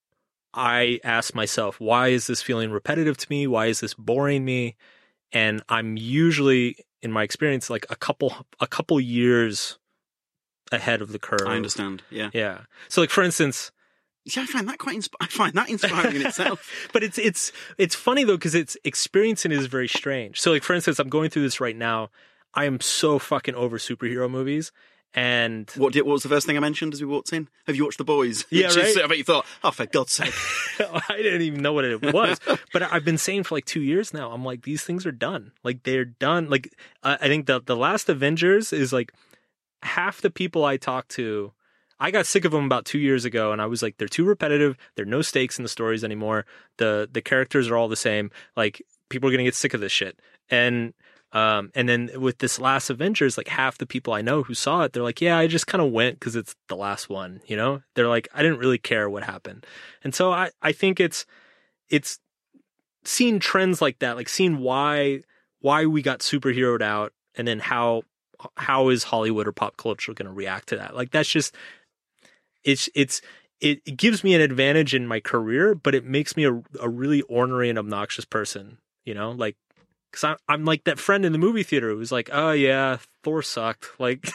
I 0.54 1.00
ask 1.04 1.34
myself, 1.36 1.80
why 1.80 2.10
is 2.10 2.28
this 2.28 2.42
feeling 2.42 2.72
repetitive 2.72 3.18
to 3.18 3.28
me? 3.30 3.48
Why 3.48 3.68
is 3.68 3.80
this 3.80 3.94
boring 3.94 4.44
me? 4.46 4.76
And 5.32 5.64
I'm 5.70 5.98
usually 5.98 6.78
in 7.02 7.12
my 7.12 7.24
experience 7.24 7.70
like 7.70 7.86
a 7.90 7.96
couple 7.96 8.34
a 8.60 8.68
couple 8.68 9.00
years 9.00 9.78
ahead 10.72 11.02
of 11.02 11.12
the 11.12 11.20
curve. 11.20 11.48
I 11.48 11.56
understand. 11.56 12.04
Yeah. 12.10 12.30
Yeah. 12.34 12.62
So 12.90 13.02
like 13.02 13.10
for 13.10 13.24
instance, 13.24 13.72
See, 14.26 14.40
I 14.40 14.46
find 14.46 14.70
that 14.70 14.78
quite. 14.78 14.98
Insp- 14.98 15.16
I 15.20 15.28
find 15.28 15.54
that 15.56 15.70
inspiring 15.70 16.16
in 16.16 16.26
itself. 16.26 16.88
but 16.94 17.04
it's 17.04 17.18
it's 17.18 17.52
it's 17.78 17.94
funny 17.94 18.24
though 18.24 18.38
because 18.38 18.56
it's 18.56 18.78
experiencing 18.86 19.52
is 19.52 19.66
very 19.66 19.88
strange. 19.88 20.40
So 20.40 20.52
like 20.52 20.64
for 20.64 20.74
instance, 20.74 20.98
I'm 21.00 21.10
going 21.10 21.30
through 21.30 21.42
this 21.42 21.60
right 21.60 21.76
now. 21.76 22.10
I 22.54 22.66
am 22.66 22.80
so 22.80 23.20
fucking 23.20 23.56
over 23.56 23.78
superhero 23.78 24.30
movies, 24.30 24.72
And 25.16 25.70
What, 25.76 25.94
did, 25.94 26.02
what 26.04 26.14
was 26.14 26.24
the 26.24 26.30
first 26.30 26.48
thing 26.48 26.58
I 26.58 26.60
mentioned 26.60 26.94
as 26.94 27.02
we 27.02 27.06
walked 27.08 27.32
in? 27.34 27.48
Have 27.68 27.76
you 27.76 27.84
watched 27.86 28.00
The 28.00 28.04
Boys? 28.04 28.46
Yeah, 28.50 28.68
Which 28.68 28.78
is- 28.78 28.96
right? 28.96 29.06
I 29.06 29.08
bet 29.08 29.18
you 29.20 29.24
thought, 29.24 29.46
oh, 29.64 29.70
for 29.72 29.86
God's 29.86 30.12
sake. 30.12 30.34
I 30.80 31.18
didn't 31.18 31.44
even 31.44 31.62
know 31.62 31.74
what 31.74 31.86
it 31.86 32.14
was. 32.14 32.40
but 32.74 32.82
I've 32.92 33.06
been 33.06 33.18
saying 33.20 33.44
for 33.44 33.56
like 33.56 33.66
two 33.66 33.82
years 33.82 34.14
now. 34.14 34.32
I'm 34.32 34.44
like, 34.44 34.64
these 34.64 34.84
things 34.84 35.06
are 35.06 35.12
done. 35.12 35.52
Like 35.64 35.84
they're 35.84 36.06
done. 36.06 36.50
Like 36.50 36.74
I 37.04 37.14
I 37.16 37.28
think 37.28 37.46
the 37.46 37.62
the 37.62 37.76
last 37.76 38.10
Avengers 38.10 38.74
is 38.74 38.92
like 38.92 39.12
half 39.84 40.22
the 40.22 40.32
people 40.32 40.66
I 40.66 40.78
talk 40.78 41.08
to. 41.10 41.52
I 42.00 42.12
got 42.12 42.26
sick 42.26 42.44
of 42.44 42.52
them 42.52 42.66
about 42.66 42.86
two 42.86 42.98
years 43.00 43.24
ago, 43.24 43.52
and 43.54 43.62
I 43.62 43.66
was 43.68 43.82
like, 43.82 43.98
they're 43.98 44.08
too 44.08 44.26
repetitive. 44.26 44.76
There 44.96 45.04
are 45.04 45.10
no 45.10 45.22
stakes 45.22 45.58
in 45.58 45.64
the 45.64 45.70
stories 45.70 46.04
anymore. 46.04 46.46
the 46.78 47.08
The 47.12 47.22
characters 47.22 47.70
are 47.70 47.78
all 47.78 47.88
the 47.88 47.96
same. 47.96 48.32
Like 48.58 48.82
people 49.10 49.30
are 49.30 49.32
gonna 49.32 49.44
get 49.44 49.56
sick 49.56 49.74
of 49.74 49.80
this 49.82 49.92
shit. 49.92 50.20
And 50.50 50.94
um, 51.34 51.72
and 51.74 51.90
then 51.90 52.12
with 52.16 52.38
this 52.38 52.60
last 52.60 52.92
Avengers, 52.92 53.38
like 53.38 53.48
half 53.48 53.80
the 53.80 53.88
people 53.88 54.14
I 54.14 54.22
know 54.22 54.44
who 54.44 54.54
saw 54.54 54.84
it, 54.84 54.94
they're 54.94 55.02
like, 55.02 55.20
yeah, 55.20 55.38
I 55.38 55.48
just 55.48 55.66
kind 55.66 55.84
of 55.84 55.92
went 55.92 56.20
because 56.20 56.36
it's 56.36 56.56
the 56.70 56.76
last 56.76 57.10
one. 57.10 57.42
You 57.48 57.58
know, 57.58 57.82
they're 57.96 58.08
like, 58.08 58.28
I 58.36 58.44
didn't 58.44 58.60
really 58.60 58.78
care 58.78 59.10
what 59.10 59.24
happened. 59.24 59.66
And 60.04 60.14
so 60.14 60.32
I 60.32 60.52
I 60.62 60.72
think 60.72 61.00
it's 61.00 61.26
it's 61.90 62.20
seeing 63.04 63.40
trends 63.40 63.82
like 63.82 64.00
that, 64.00 64.16
like 64.16 64.30
seeing 64.30 64.60
why 64.60 65.22
why 65.60 65.88
we 65.88 66.04
got 66.04 66.20
superheroed 66.20 66.84
out, 66.84 67.14
and 67.36 67.48
then 67.48 67.60
how 67.60 68.04
how 68.58 68.90
is 68.90 69.04
Hollywood 69.04 69.48
or 69.48 69.54
pop 69.54 69.76
culture 69.76 70.14
going 70.14 70.28
to 70.28 70.34
react 70.34 70.70
to 70.70 70.78
that? 70.78 70.96
Like 70.96 71.10
that's 71.10 71.30
just 71.30 71.56
it's 72.64 72.90
it's 72.94 73.22
it, 73.60 73.82
it 73.86 73.98
gives 73.98 74.24
me 74.24 74.36
an 74.36 74.42
advantage 74.42 74.94
in 74.94 75.08
my 75.08 75.20
career, 75.20 75.74
but 75.74 75.96
it 75.96 76.06
makes 76.06 76.38
me 76.38 76.44
a, 76.44 76.62
a 76.80 76.90
really 76.90 77.22
ornery 77.24 77.70
and 77.70 77.80
obnoxious 77.80 78.26
person. 78.26 78.78
You 79.04 79.16
know, 79.16 79.32
like 79.32 79.58
because 80.14 80.24
I'm 80.24 80.38
I'm 80.48 80.66
like 80.66 80.84
that 80.84 81.00
friend 81.00 81.26
in 81.26 81.32
the 81.32 81.40
movie 81.40 81.64
theater 81.64 81.90
who's 81.90 82.12
like, 82.12 82.30
oh 82.32 82.52
yeah, 82.52 82.98
Thor 83.24 83.42
sucked, 83.42 83.88
like, 84.00 84.30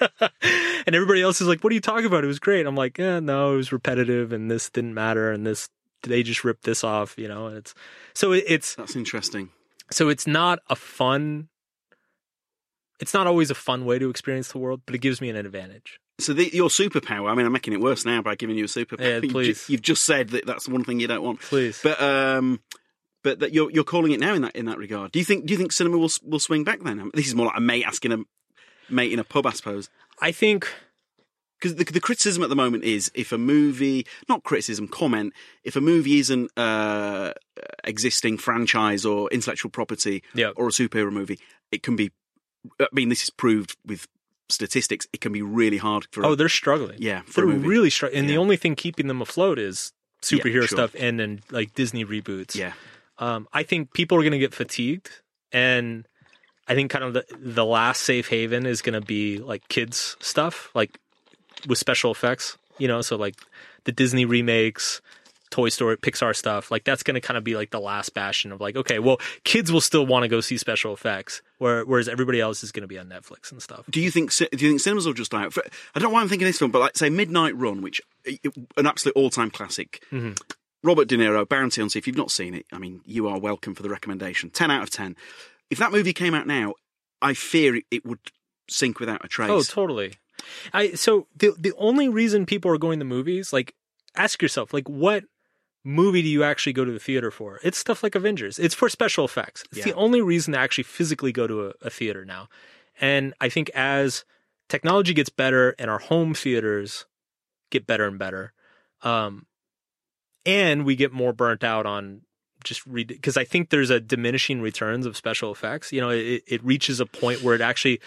and 0.00 0.94
everybody 0.94 1.20
else 1.20 1.42
is 1.42 1.48
like, 1.48 1.62
what 1.62 1.70
are 1.70 1.74
you 1.74 1.82
talking 1.82 2.06
about? 2.06 2.24
It 2.24 2.28
was 2.28 2.38
great. 2.38 2.66
I'm 2.66 2.74
like, 2.74 2.96
yeah, 2.96 3.20
no, 3.20 3.52
it 3.52 3.56
was 3.56 3.70
repetitive, 3.70 4.32
and 4.32 4.50
this 4.50 4.70
didn't 4.70 4.94
matter, 4.94 5.30
and 5.30 5.46
this 5.46 5.68
they 6.02 6.22
just 6.22 6.44
ripped 6.44 6.64
this 6.64 6.82
off, 6.82 7.18
you 7.18 7.28
know. 7.28 7.46
And 7.46 7.58
it's 7.58 7.74
so 8.14 8.32
it, 8.32 8.44
it's 8.46 8.74
That's 8.74 8.96
interesting. 8.96 9.50
so 9.90 10.08
it's 10.08 10.26
not 10.26 10.60
a 10.70 10.76
fun. 10.76 11.48
It's 13.00 13.14
not 13.14 13.26
always 13.26 13.50
a 13.50 13.54
fun 13.54 13.84
way 13.84 13.98
to 13.98 14.08
experience 14.08 14.50
the 14.50 14.58
world, 14.58 14.80
but 14.86 14.94
it 14.94 14.98
gives 14.98 15.20
me 15.20 15.28
an 15.28 15.36
advantage. 15.36 16.00
So 16.20 16.32
the, 16.32 16.50
your 16.52 16.68
superpower, 16.68 17.30
I 17.30 17.34
mean, 17.36 17.46
I'm 17.46 17.52
making 17.52 17.74
it 17.74 17.80
worse 17.80 18.04
now 18.04 18.20
by 18.22 18.34
giving 18.34 18.56
you 18.56 18.64
a 18.64 18.66
superpower. 18.66 19.22
Yeah, 19.22 19.30
please. 19.30 19.68
You've 19.68 19.82
just 19.82 20.04
said 20.04 20.30
that 20.30 20.46
that's 20.46 20.68
one 20.68 20.82
thing 20.82 20.98
you 20.98 21.06
don't 21.06 21.22
want. 21.22 21.40
Please. 21.40 21.78
But 21.80 22.02
um, 22.02 22.58
but 23.22 23.40
that 23.40 23.52
you're 23.52 23.70
you're 23.70 23.84
calling 23.84 24.12
it 24.12 24.20
now 24.20 24.34
in 24.34 24.42
that 24.42 24.54
in 24.56 24.66
that 24.66 24.78
regard. 24.78 25.12
Do 25.12 25.18
you 25.18 25.24
think 25.24 25.46
do 25.46 25.52
you 25.52 25.58
think 25.58 25.72
cinema 25.72 25.98
will 25.98 26.10
will 26.24 26.38
swing 26.38 26.64
back 26.64 26.80
then? 26.82 27.10
This 27.14 27.26
is 27.26 27.34
more 27.34 27.46
like 27.46 27.56
a 27.56 27.60
mate 27.60 27.84
asking 27.84 28.12
a 28.12 28.18
mate 28.90 29.12
in 29.12 29.18
a 29.18 29.24
pub, 29.24 29.46
I 29.46 29.52
suppose. 29.52 29.88
I 30.20 30.32
think 30.32 30.68
because 31.60 31.74
the, 31.74 31.84
the 31.84 32.00
criticism 32.00 32.42
at 32.44 32.48
the 32.48 32.56
moment 32.56 32.84
is 32.84 33.10
if 33.16 33.32
a 33.32 33.38
movie, 33.38 34.06
not 34.28 34.44
criticism, 34.44 34.86
comment, 34.86 35.32
if 35.64 35.74
a 35.74 35.80
movie 35.80 36.20
isn't 36.20 36.50
uh, 36.56 37.32
existing 37.84 38.38
franchise 38.38 39.04
or 39.04 39.28
intellectual 39.30 39.70
property 39.70 40.22
Yeah. 40.34 40.50
or 40.56 40.68
a 40.68 40.70
superhero 40.70 41.10
movie, 41.12 41.38
it 41.72 41.82
can 41.82 41.96
be. 41.96 42.12
I 42.80 42.86
mean, 42.92 43.08
this 43.08 43.22
is 43.24 43.30
proved 43.30 43.76
with 43.84 44.06
statistics. 44.48 45.06
It 45.12 45.20
can 45.20 45.32
be 45.32 45.42
really 45.42 45.78
hard 45.78 46.06
for. 46.12 46.24
Oh, 46.24 46.34
they're 46.34 46.48
struggling. 46.48 46.98
Yeah, 47.00 47.22
for 47.26 47.44
they're 47.46 47.56
a 47.56 47.58
really 47.58 47.90
struggling. 47.90 48.20
And 48.20 48.28
the 48.28 48.36
only 48.38 48.56
thing 48.56 48.74
keeping 48.76 49.08
them 49.08 49.20
afloat 49.20 49.58
is 49.58 49.92
Yeah, 50.30 50.38
superhero 50.38 50.66
sure. 50.68 50.78
stuff 50.78 50.94
and 50.98 51.18
then 51.18 51.40
like 51.50 51.74
Disney 51.74 52.04
reboots. 52.04 52.54
Yeah. 52.54 52.72
Um, 53.18 53.48
I 53.52 53.62
think 53.62 53.92
people 53.92 54.18
are 54.18 54.22
going 54.22 54.32
to 54.32 54.38
get 54.38 54.54
fatigued, 54.54 55.10
and 55.52 56.06
I 56.66 56.74
think 56.74 56.90
kind 56.90 57.04
of 57.04 57.14
the 57.14 57.24
the 57.38 57.64
last 57.64 58.02
safe 58.02 58.28
haven 58.28 58.66
is 58.66 58.82
going 58.82 59.00
to 59.00 59.06
be 59.06 59.38
like 59.38 59.68
kids 59.68 60.16
stuff, 60.20 60.70
like 60.74 60.98
with 61.66 61.78
special 61.78 62.10
effects. 62.10 62.56
You 62.78 62.88
know, 62.88 63.02
so 63.02 63.16
like 63.16 63.34
the 63.84 63.92
Disney 63.92 64.24
remakes. 64.24 65.00
Toy 65.50 65.70
Story, 65.70 65.96
Pixar 65.96 66.36
stuff, 66.36 66.70
like 66.70 66.84
that's 66.84 67.02
going 67.02 67.14
to 67.14 67.22
kind 67.22 67.38
of 67.38 67.42
be 67.42 67.56
like 67.56 67.70
the 67.70 67.80
last 67.80 68.12
bastion 68.12 68.52
of 68.52 68.60
like, 68.60 68.76
okay, 68.76 68.98
well, 68.98 69.18
kids 69.44 69.72
will 69.72 69.80
still 69.80 70.04
want 70.04 70.24
to 70.24 70.28
go 70.28 70.42
see 70.42 70.58
special 70.58 70.92
effects, 70.92 71.40
where, 71.56 71.86
whereas 71.86 72.06
everybody 72.06 72.38
else 72.38 72.62
is 72.62 72.70
going 72.70 72.82
to 72.82 72.86
be 72.86 72.98
on 72.98 73.08
Netflix 73.08 73.50
and 73.50 73.62
stuff. 73.62 73.86
Do 73.88 74.00
you 74.00 74.10
think 74.10 74.30
do 74.36 74.46
you 74.52 74.68
think 74.72 74.80
cinemas 74.80 75.06
will 75.06 75.14
just 75.14 75.30
die 75.30 75.44
out? 75.44 75.54
For, 75.54 75.62
I 75.94 76.00
don't 76.00 76.10
know 76.10 76.14
why 76.14 76.20
I'm 76.20 76.28
thinking 76.28 76.46
this 76.46 76.58
film, 76.58 76.70
but 76.70 76.80
like 76.80 76.98
say 76.98 77.08
Midnight 77.08 77.56
Run, 77.56 77.80
which 77.80 78.02
an 78.76 78.86
absolute 78.86 79.16
all 79.16 79.30
time 79.30 79.50
classic. 79.50 80.02
Mm-hmm. 80.12 80.32
Robert 80.88 81.06
De 81.06 81.18
Niro, 81.18 81.46
Bounty 81.46 81.82
on 81.82 81.90
Sea. 81.90 81.98
If 81.98 82.06
you've 82.06 82.16
not 82.16 82.30
seen 82.30 82.54
it, 82.54 82.64
I 82.72 82.78
mean, 82.78 83.02
you 83.04 83.28
are 83.28 83.38
welcome 83.38 83.74
for 83.74 83.82
the 83.82 83.90
recommendation. 83.90 84.48
Ten 84.48 84.70
out 84.70 84.82
of 84.82 84.88
ten. 84.88 85.16
If 85.68 85.76
that 85.76 85.92
movie 85.92 86.14
came 86.14 86.32
out 86.32 86.46
now, 86.46 86.72
I 87.20 87.34
fear 87.34 87.82
it, 87.90 88.06
would 88.06 88.20
sink 88.70 88.98
without 88.98 89.22
a 89.22 89.28
trace. 89.28 89.50
Oh, 89.50 89.60
totally. 89.60 90.14
I 90.72 90.92
so 90.92 91.26
the 91.36 91.52
the 91.58 91.74
only 91.76 92.08
reason 92.08 92.46
people 92.46 92.70
are 92.70 92.78
going 92.78 93.00
to 93.00 93.04
movies, 93.04 93.52
like 93.52 93.74
ask 94.16 94.40
yourself, 94.40 94.72
like 94.72 94.88
what 94.88 95.24
movie 95.84 96.22
do 96.22 96.28
you 96.28 96.42
actually 96.42 96.72
go 96.72 96.86
to 96.86 96.92
the 96.92 96.98
theater 96.98 97.30
for? 97.30 97.60
It's 97.62 97.76
stuff 97.76 98.02
like 98.02 98.14
Avengers. 98.14 98.58
It's 98.58 98.74
for 98.74 98.88
special 98.88 99.26
effects. 99.26 99.64
It's 99.70 99.84
the 99.84 99.92
only 99.92 100.22
reason 100.22 100.54
to 100.54 100.58
actually 100.58 100.84
physically 100.84 101.32
go 101.32 101.46
to 101.46 101.66
a, 101.66 101.72
a 101.82 101.90
theater 101.90 102.24
now. 102.24 102.48
And 102.98 103.34
I 103.42 103.50
think 103.50 103.70
as 103.74 104.24
technology 104.70 105.12
gets 105.12 105.28
better 105.28 105.74
and 105.78 105.90
our 105.90 105.98
home 105.98 106.32
theaters 106.32 107.04
get 107.70 107.86
better 107.86 108.06
and 108.06 108.18
better, 108.18 108.54
um, 109.02 109.44
and 110.48 110.86
we 110.86 110.96
get 110.96 111.12
more 111.12 111.34
burnt 111.34 111.62
out 111.62 111.84
on 111.84 112.22
just 112.64 112.84
read 112.86 113.08
because 113.08 113.36
I 113.36 113.44
think 113.44 113.68
there's 113.68 113.90
a 113.90 114.00
diminishing 114.00 114.62
returns 114.62 115.04
of 115.04 115.16
special 115.16 115.52
effects. 115.52 115.92
You 115.92 116.00
know, 116.00 116.08
it, 116.08 116.42
it 116.46 116.64
reaches 116.64 117.00
a 117.00 117.06
point 117.06 117.42
where 117.42 117.54
it 117.54 117.60
actually 117.60 118.00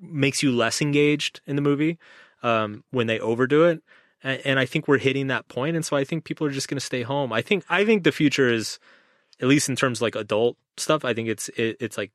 makes 0.00 0.42
you 0.42 0.50
less 0.50 0.80
engaged 0.80 1.40
in 1.46 1.54
the 1.54 1.62
movie 1.62 1.98
um, 2.42 2.82
when 2.90 3.06
they 3.06 3.20
overdo 3.20 3.64
it. 3.64 3.82
And, 4.22 4.40
and 4.44 4.58
I 4.58 4.64
think 4.64 4.88
we're 4.88 4.98
hitting 4.98 5.26
that 5.26 5.46
point. 5.48 5.76
and 5.76 5.84
so 5.84 5.96
I 5.96 6.04
think 6.04 6.24
people 6.24 6.46
are 6.46 6.50
just 6.50 6.66
going 6.68 6.78
to 6.78 6.84
stay 6.84 7.02
home. 7.02 7.32
I 7.32 7.42
think 7.42 7.64
I 7.68 7.84
think 7.84 8.04
the 8.04 8.12
future 8.12 8.50
is, 8.50 8.78
at 9.38 9.46
least 9.46 9.68
in 9.68 9.76
terms 9.76 9.98
of 9.98 10.02
like 10.02 10.16
adult 10.16 10.56
stuff. 10.78 11.04
I 11.04 11.12
think 11.12 11.28
it's 11.28 11.50
it, 11.50 11.76
it's 11.78 11.98
like 11.98 12.10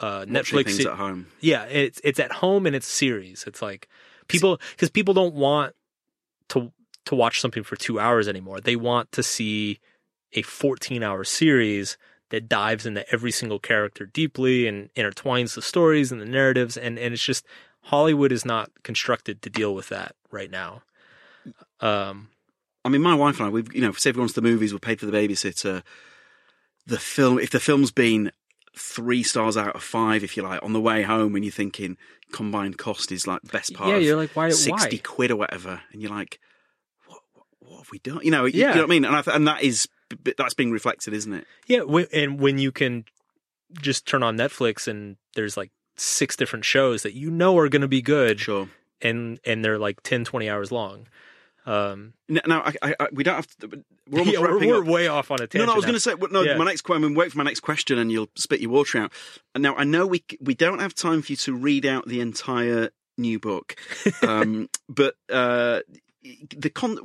uh, 0.00 0.24
Netflix 0.24 0.70
se- 0.70 0.86
at 0.86 0.96
home. 0.96 1.28
yeah, 1.40 1.64
it's 1.66 2.00
it's 2.02 2.18
at 2.18 2.32
home 2.32 2.66
and 2.66 2.74
it's 2.74 2.88
series. 2.88 3.44
It's 3.46 3.62
like 3.62 3.88
people 4.26 4.60
because 4.72 4.90
people 4.90 5.14
don't 5.14 5.34
want 5.34 5.74
to 6.48 6.72
to 7.06 7.14
watch 7.14 7.40
something 7.40 7.62
for 7.62 7.76
two 7.76 7.98
hours 8.00 8.28
anymore. 8.28 8.60
They 8.60 8.76
want 8.76 9.12
to 9.12 9.22
see 9.22 9.80
a 10.32 10.42
14 10.42 11.02
hour 11.02 11.24
series 11.24 11.96
that 12.30 12.48
dives 12.48 12.86
into 12.86 13.08
every 13.12 13.30
single 13.30 13.58
character 13.58 14.06
deeply 14.06 14.66
and 14.66 14.92
intertwines 14.94 15.54
the 15.54 15.62
stories 15.62 16.10
and 16.10 16.20
the 16.20 16.26
narratives. 16.26 16.76
And, 16.76 16.98
and 16.98 17.14
it's 17.14 17.24
just 17.24 17.46
Hollywood 17.82 18.32
is 18.32 18.44
not 18.44 18.70
constructed 18.82 19.42
to 19.42 19.50
deal 19.50 19.74
with 19.74 19.88
that 19.90 20.16
right 20.30 20.50
now. 20.50 20.82
Um, 21.80 22.28
I 22.84 22.88
mean, 22.88 23.02
my 23.02 23.14
wife 23.14 23.38
and 23.38 23.46
I, 23.46 23.50
we've 23.50 23.72
you 23.74 23.82
know, 23.82 23.92
say 23.92 24.10
if 24.10 24.16
we 24.16 24.20
went 24.20 24.34
to 24.34 24.40
the 24.40 24.46
movies, 24.46 24.72
we 24.72 24.78
paid 24.78 25.00
for 25.00 25.06
the 25.06 25.12
babysitter. 25.12 25.82
The 26.86 26.98
film, 26.98 27.38
if 27.38 27.50
the 27.50 27.60
film's 27.60 27.90
been 27.90 28.30
three 28.76 29.22
stars 29.22 29.56
out 29.56 29.74
of 29.74 29.82
five, 29.82 30.24
if 30.24 30.36
you 30.36 30.42
like, 30.42 30.62
on 30.62 30.72
the 30.72 30.80
way 30.80 31.02
home, 31.02 31.34
and 31.34 31.44
you're 31.44 31.52
thinking 31.52 31.96
combined 32.32 32.78
cost 32.78 33.12
is 33.12 33.26
like 33.26 33.42
best 33.52 33.74
part. 33.74 33.90
Yeah, 33.90 33.96
of 33.96 34.02
you're 34.02 34.16
like, 34.16 34.34
why- 34.34 34.50
sixty 34.50 34.96
why? 34.96 35.02
quid 35.02 35.30
or 35.30 35.36
whatever, 35.36 35.82
and 35.92 36.02
you're 36.02 36.10
like, 36.10 36.40
have 37.84 37.90
we 37.92 37.98
done? 38.00 38.20
You 38.22 38.30
know, 38.30 38.44
you, 38.44 38.60
Yeah. 38.60 38.68
you 38.70 38.74
know 38.76 38.80
what 38.82 38.86
I 38.86 38.90
mean? 38.90 39.04
And 39.04 39.16
I, 39.16 39.22
th- 39.22 39.36
and 39.36 39.46
that 39.48 39.62
is 39.62 39.88
that's 40.36 40.54
being 40.54 40.70
reflected, 40.70 41.14
isn't 41.14 41.32
it? 41.32 41.46
Yeah, 41.66 41.82
and 42.12 42.38
when 42.40 42.58
you 42.58 42.70
can 42.72 43.04
just 43.80 44.06
turn 44.06 44.22
on 44.22 44.36
Netflix 44.36 44.86
and 44.86 45.16
there's 45.34 45.56
like 45.56 45.70
six 45.96 46.36
different 46.36 46.64
shows 46.64 47.02
that 47.02 47.14
you 47.14 47.30
know 47.30 47.56
are 47.58 47.68
going 47.68 47.82
to 47.82 47.88
be 47.88 48.02
good, 48.02 48.40
Sure. 48.40 48.68
and 49.00 49.40
and 49.44 49.64
they're 49.64 49.78
like 49.78 50.02
10, 50.02 50.24
20 50.24 50.48
hours 50.48 50.70
long. 50.72 51.06
Um, 51.66 52.12
No, 52.28 52.40
no 52.46 52.58
I, 52.60 52.74
I, 52.82 52.94
I, 53.00 53.08
we 53.12 53.24
don't 53.24 53.36
have 53.36 53.46
to. 53.58 53.82
We're 54.10 54.22
yeah, 54.24 54.38
we're, 54.38 54.52
wrapping 54.54 54.68
we're 54.68 54.82
up. 54.82 54.86
way 54.86 55.08
off 55.08 55.30
on 55.30 55.38
a 55.38 55.42
No, 55.42 55.46
tangent. 55.46 55.60
no, 55.60 55.66
no 55.66 55.72
I 55.72 55.76
was 55.76 55.84
going 55.86 55.94
to 55.94 56.00
say, 56.00 56.14
well, 56.14 56.30
no, 56.30 56.42
Yeah. 56.42 56.58
my 56.58 56.64
next 56.66 56.82
question, 56.82 57.04
I'm 57.04 57.14
wait 57.14 57.32
for 57.32 57.38
my 57.38 57.44
next 57.44 57.60
question 57.60 57.98
and 57.98 58.12
you'll 58.12 58.28
spit 58.36 58.60
your 58.60 58.70
water 58.70 58.98
out. 58.98 59.12
And 59.54 59.62
now 59.62 59.74
I 59.74 59.84
know 59.84 60.06
we 60.06 60.22
we 60.40 60.54
don't 60.54 60.80
have 60.80 60.94
time 60.94 61.22
for 61.22 61.32
you 61.32 61.36
to 61.36 61.54
read 61.54 61.86
out 61.86 62.06
the 62.06 62.20
entire 62.20 62.90
new 63.16 63.38
book, 63.40 63.76
um, 64.22 64.68
but 64.88 65.14
uh, 65.32 65.80
the 66.54 66.68
con. 66.70 66.98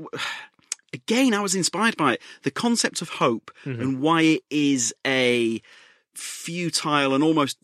Again, 0.94 1.34
I 1.34 1.42
was 1.42 1.56
inspired 1.56 1.96
by 1.98 2.14
it. 2.14 2.22
The 2.44 2.52
concept 2.52 3.02
of 3.02 3.10
hope 3.10 3.52
Mm-hmm. 3.66 3.82
and 3.82 4.02
why 4.02 4.22
it 4.22 4.44
is 4.50 4.94
a 5.06 5.62
futile 6.14 7.14
and 7.14 7.24
almost 7.24 7.58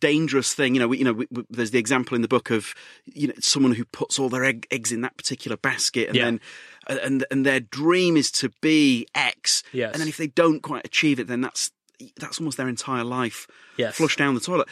dangerous 0.00 0.52
thing. 0.54 0.74
You 0.74 0.80
know, 0.80 0.88
we, 0.88 0.98
you 0.98 1.04
know, 1.04 1.12
we, 1.12 1.26
we, 1.30 1.44
there's 1.50 1.70
the 1.70 1.78
example 1.78 2.14
in 2.14 2.22
the 2.22 2.28
book 2.28 2.50
of 2.50 2.74
you 3.04 3.28
know 3.28 3.34
someone 3.40 3.72
who 3.72 3.84
puts 3.84 4.18
all 4.18 4.28
their 4.28 4.44
egg, 4.44 4.66
eggs 4.70 4.92
in 4.92 5.00
that 5.02 5.16
particular 5.16 5.56
basket, 5.56 6.08
and 6.08 6.16
Yeah. 6.16 6.24
then 6.24 6.40
and 6.88 7.26
and 7.30 7.46
their 7.46 7.60
dream 7.60 8.16
is 8.16 8.30
to 8.32 8.50
be 8.60 9.06
X, 9.14 9.62
Yes. 9.72 9.92
and 9.92 10.00
then 10.00 10.08
if 10.08 10.16
they 10.16 10.26
don't 10.28 10.60
quite 10.62 10.84
achieve 10.84 11.20
it, 11.20 11.26
then 11.28 11.40
that's 11.40 11.70
that's 12.16 12.40
almost 12.40 12.56
their 12.56 12.68
entire 12.68 13.04
life 13.04 13.46
Yes. 13.76 13.96
flushed 13.96 14.18
down 14.18 14.34
the 14.34 14.40
toilet. 14.40 14.68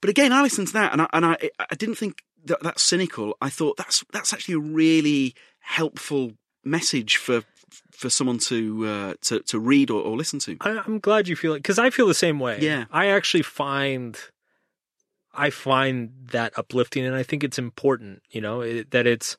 But 0.00 0.10
again, 0.10 0.32
I 0.32 0.42
listened 0.42 0.68
to 0.68 0.72
that, 0.74 0.92
and 0.92 1.02
I 1.02 1.08
and 1.12 1.24
I, 1.26 1.36
I 1.70 1.74
didn't 1.76 1.96
think 1.96 2.22
that 2.46 2.62
that's 2.62 2.82
cynical. 2.82 3.36
I 3.40 3.50
thought 3.50 3.76
that's 3.76 4.04
that's 4.12 4.32
actually 4.32 4.54
a 4.54 4.58
really 4.58 5.34
helpful 5.60 6.32
message 6.64 7.16
for 7.16 7.42
for 7.90 8.10
someone 8.10 8.38
to 8.38 8.86
uh, 8.86 9.14
to 9.22 9.40
to 9.40 9.58
read 9.58 9.90
or, 9.90 10.02
or 10.02 10.16
listen 10.16 10.38
to. 10.40 10.56
I, 10.60 10.82
I'm 10.86 10.98
glad 10.98 11.28
you 11.28 11.36
feel 11.36 11.54
it 11.54 11.58
because 11.58 11.78
I 11.78 11.90
feel 11.90 12.06
the 12.06 12.14
same 12.14 12.38
way. 12.38 12.58
Yeah. 12.60 12.84
I 12.90 13.06
actually 13.06 13.42
find 13.42 14.18
I 15.32 15.50
find 15.50 16.10
that 16.32 16.52
uplifting, 16.56 17.04
and 17.04 17.14
I 17.14 17.22
think 17.22 17.44
it's 17.44 17.58
important. 17.58 18.22
You 18.30 18.40
know 18.40 18.60
it, 18.60 18.90
that 18.90 19.06
it's. 19.06 19.36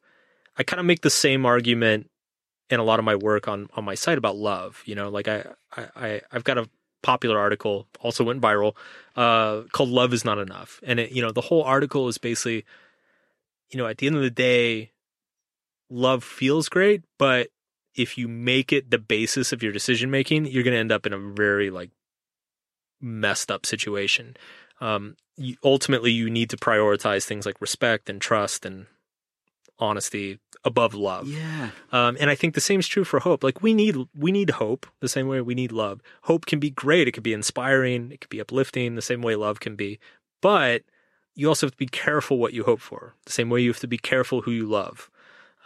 I 0.57 0.63
kind 0.63 0.79
of 0.79 0.85
make 0.85 1.01
the 1.01 1.09
same 1.09 1.45
argument 1.45 2.09
in 2.69 2.79
a 2.79 2.83
lot 2.83 2.99
of 2.99 3.05
my 3.05 3.15
work 3.15 3.47
on 3.47 3.69
on 3.75 3.85
my 3.85 3.95
site 3.95 4.17
about 4.17 4.35
love. 4.35 4.81
You 4.85 4.95
know, 4.95 5.09
like 5.09 5.27
I 5.27 5.45
I 5.75 6.21
I've 6.31 6.43
got 6.43 6.57
a 6.57 6.69
popular 7.01 7.37
article 7.37 7.87
also 7.99 8.23
went 8.23 8.41
viral 8.41 8.75
uh, 9.15 9.61
called 9.71 9.89
"Love 9.89 10.13
Is 10.13 10.25
Not 10.25 10.39
Enough," 10.39 10.79
and 10.83 10.99
it 10.99 11.11
you 11.11 11.21
know 11.21 11.31
the 11.31 11.41
whole 11.41 11.63
article 11.63 12.07
is 12.07 12.17
basically, 12.17 12.65
you 13.69 13.77
know, 13.77 13.87
at 13.87 13.97
the 13.97 14.07
end 14.07 14.15
of 14.15 14.21
the 14.21 14.29
day, 14.29 14.91
love 15.89 16.23
feels 16.23 16.69
great, 16.69 17.03
but 17.17 17.49
if 17.95 18.17
you 18.17 18.27
make 18.27 18.73
it 18.73 18.91
the 18.91 18.97
basis 18.97 19.51
of 19.51 19.63
your 19.63 19.71
decision 19.71 20.11
making, 20.11 20.45
you're 20.45 20.63
going 20.63 20.73
to 20.73 20.79
end 20.79 20.91
up 20.91 21.05
in 21.05 21.13
a 21.13 21.17
very 21.17 21.69
like 21.69 21.91
messed 23.01 23.49
up 23.49 23.65
situation. 23.65 24.35
Um, 24.81 25.15
you, 25.37 25.55
ultimately, 25.63 26.11
you 26.11 26.29
need 26.29 26.49
to 26.49 26.57
prioritize 26.57 27.25
things 27.25 27.45
like 27.45 27.61
respect 27.61 28.09
and 28.09 28.19
trust 28.19 28.65
and 28.65 28.87
honesty 29.79 30.39
above 30.63 30.93
love. 30.93 31.27
Yeah. 31.27 31.69
Um, 31.91 32.17
and 32.19 32.29
I 32.29 32.35
think 32.35 32.53
the 32.53 32.61
same 32.61 32.79
is 32.79 32.87
true 32.87 33.03
for 33.03 33.19
hope. 33.19 33.43
Like 33.43 33.61
we 33.61 33.73
need 33.73 33.95
we 34.17 34.31
need 34.31 34.51
hope 34.51 34.85
the 34.99 35.09
same 35.09 35.27
way 35.27 35.41
we 35.41 35.55
need 35.55 35.71
love. 35.71 36.01
Hope 36.23 36.45
can 36.45 36.59
be 36.59 36.69
great. 36.69 37.07
It 37.07 37.11
can 37.11 37.23
be 37.23 37.33
inspiring. 37.33 38.11
It 38.11 38.21
can 38.21 38.29
be 38.29 38.41
uplifting 38.41 38.95
the 38.95 39.01
same 39.01 39.21
way 39.21 39.35
love 39.35 39.59
can 39.59 39.75
be. 39.75 39.99
But 40.41 40.83
you 41.35 41.47
also 41.47 41.67
have 41.67 41.73
to 41.73 41.77
be 41.77 41.87
careful 41.87 42.37
what 42.37 42.53
you 42.53 42.63
hope 42.63 42.81
for. 42.81 43.15
The 43.25 43.31
same 43.31 43.49
way 43.49 43.61
you 43.61 43.69
have 43.69 43.79
to 43.81 43.87
be 43.87 43.97
careful 43.97 44.41
who 44.41 44.51
you 44.51 44.65
love. 44.65 45.09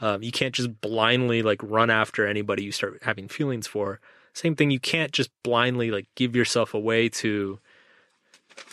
Um, 0.02 0.24
you 0.24 0.32
can't 0.32 0.54
just 0.56 0.80
blindly 0.82 1.41
like 1.41 1.62
run 1.62 1.89
after 1.89 2.26
anybody 2.28 2.64
you 2.64 2.72
start 2.72 3.00
having 3.04 3.28
feelings 3.28 3.68
for. 3.68 4.00
Same 4.34 4.56
thing. 4.56 4.72
You 4.72 4.80
can't 4.80 5.12
just 5.12 5.30
blindly 5.43 5.91
like 5.91 6.08
give 6.16 6.36
yourself 6.36 6.74
away 6.74 7.10
to 7.10 7.60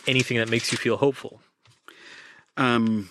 anything 0.07 0.37
that 0.37 0.49
makes 0.49 0.71
you 0.71 0.77
feel 0.77 0.97
hopeful. 0.97 1.41
Um, 2.55 3.09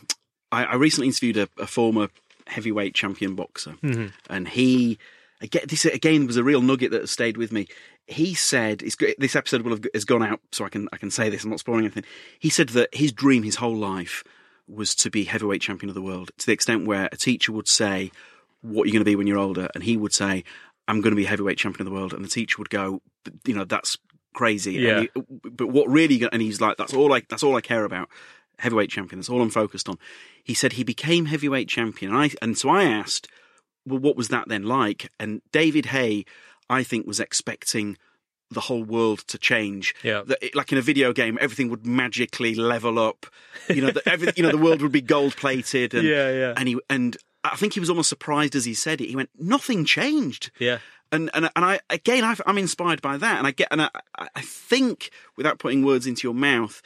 I, 0.51 0.65
I 0.65 0.75
recently 0.77 1.09
interviewed 1.09 1.37
a, 1.37 1.49
a 1.59 1.67
former 1.67 2.09
heavyweight 2.47 2.95
champion 2.95 3.35
boxer, 3.35 3.73
Mhm. 3.83 4.13
and 4.31 4.49
he 4.49 4.99
again 5.41 5.63
this 5.69 5.85
again 5.85 6.27
was 6.27 6.37
a 6.37 6.45
real 6.45 6.61
nugget 6.63 6.91
that 6.93 7.09
stayed 7.09 7.37
with 7.37 7.53
me. 7.53 7.67
He 8.07 8.35
said 8.35 8.83
it's, 8.83 8.97
this 9.19 9.35
episode 9.37 9.63
will 9.63 9.73
have 9.73 9.85
has 9.93 10.05
gone 10.05 10.23
out, 10.23 10.41
so 10.53 10.65
I 10.65 10.69
can 10.69 10.89
I 10.93 10.97
can 10.97 11.11
say 11.11 11.29
this. 11.29 11.45
I'm 11.45 11.51
not 11.51 11.61
spoiling 11.61 11.85
anything. 11.85 12.05
He 12.39 12.51
said 12.51 12.71
that 12.71 12.95
his 12.95 13.13
dream 13.13 13.43
his 13.43 13.57
whole 13.57 13.77
life 13.77 14.23
was 14.69 14.95
to 14.97 15.11
be 15.11 15.25
heavyweight 15.25 15.61
champion 15.63 15.89
of 15.89 15.95
the 15.95 16.03
world, 16.03 16.31
to 16.39 16.47
the 16.47 16.53
extent 16.53 16.87
where 16.87 17.09
a 17.13 17.17
teacher 17.17 17.53
would 17.53 17.69
say, 17.69 18.11
"What 18.63 18.85
are 18.85 18.87
you 18.87 18.93
going 18.93 19.01
to 19.01 19.11
be 19.11 19.17
when 19.17 19.27
you're 19.27 19.39
older?" 19.39 19.69
and 19.75 19.85
he 19.85 19.97
would 19.97 20.13
say, 20.13 20.45
"I'm 20.89 21.01
going 21.01 21.13
to 21.13 21.17
be 21.17 21.25
heavyweight 21.25 21.59
champion 21.59 21.87
of 21.87 21.93
the 21.93 21.99
world," 21.99 22.13
and 22.13 22.25
the 22.25 22.29
teacher 22.29 22.57
would 22.59 22.71
go, 22.71 23.01
"You 23.45 23.55
know 23.55 23.65
that's 23.65 23.97
crazy." 24.35 24.75
Yeah. 24.75 25.01
He- 25.03 25.11
but 25.51 25.69
what 25.69 25.89
really? 25.89 26.21
And 26.31 26.43
he's 26.43 26.61
like, 26.61 26.77
"That's 26.77 26.95
all 26.95 27.13
I 27.13 27.23
that's 27.29 27.43
all 27.43 27.57
I 27.57 27.61
care 27.61 27.85
about." 27.85 28.09
Heavyweight 28.59 28.91
champion. 28.91 29.19
That's 29.21 29.29
all 29.29 29.43
I'm 29.43 29.51
focused 29.51 29.89
on. 29.89 29.99
He 30.43 30.55
said 30.55 30.73
he 30.75 30.85
became 30.85 31.27
heavyweight 31.27 31.69
champion, 31.69 32.13
and 32.13 32.21
I 32.21 32.31
and 32.41 32.57
so 32.57 32.71
I 32.71 32.85
asked, 32.85 33.29
well, 33.85 34.01
what 34.01 34.17
was 34.17 34.29
that 34.29 34.49
then 34.49 34.65
like? 34.65 35.11
And 35.21 35.43
David 35.53 35.87
Haye, 35.87 36.25
I 36.69 36.83
think, 36.83 37.07
was 37.07 37.21
expecting 37.21 37.97
the 38.51 38.61
whole 38.61 38.85
world 38.85 39.21
to 39.29 39.39
change. 39.39 39.95
Yeah. 40.03 40.23
It- 40.41 40.55
like 40.55 40.73
in 40.73 40.79
a 40.79 40.83
video 40.83 41.13
game, 41.13 41.37
everything 41.41 41.69
would 41.71 41.85
magically 41.87 42.55
level 42.55 42.99
up. 42.99 43.27
You 43.69 43.83
know, 43.83 43.91
that 43.91 44.07
every, 44.07 44.33
you 44.37 44.43
know, 44.43 44.51
the 44.51 44.59
world 44.59 44.83
would 44.83 44.93
be 44.93 45.01
gold 45.01 45.37
plated. 45.37 45.95
And, 45.95 46.07
Yeah, 46.09 46.31
yeah. 46.31 46.55
And 46.57 46.69
he 46.69 46.79
and 46.89 47.17
I 47.43 47.57
think 47.57 47.75
he 47.75 47.81
was 47.81 47.91
almost 47.91 48.09
surprised 48.09 48.55
as 48.55 48.65
he 48.65 48.75
said 48.75 49.01
it. 49.01 49.09
He 49.09 49.17
went, 49.17 49.31
"Nothing 49.39 49.85
changed." 49.85 50.51
Yeah. 50.59 50.79
And 51.13 51.31
and 51.35 51.49
and 51.55 51.65
I 51.65 51.81
again, 51.91 52.25
i 52.25 52.35
I'm 52.47 52.59
inspired 52.59 53.01
by 53.03 53.17
that, 53.17 53.39
and 53.39 53.47
I 53.47 53.51
get 53.53 53.69
and 53.71 53.83
I, 53.83 53.91
I 54.17 54.41
think 54.41 55.11
without 55.37 55.59
putting 55.59 55.85
words 55.85 56.07
into 56.07 56.27
your 56.27 56.35
mouth, 56.35 56.83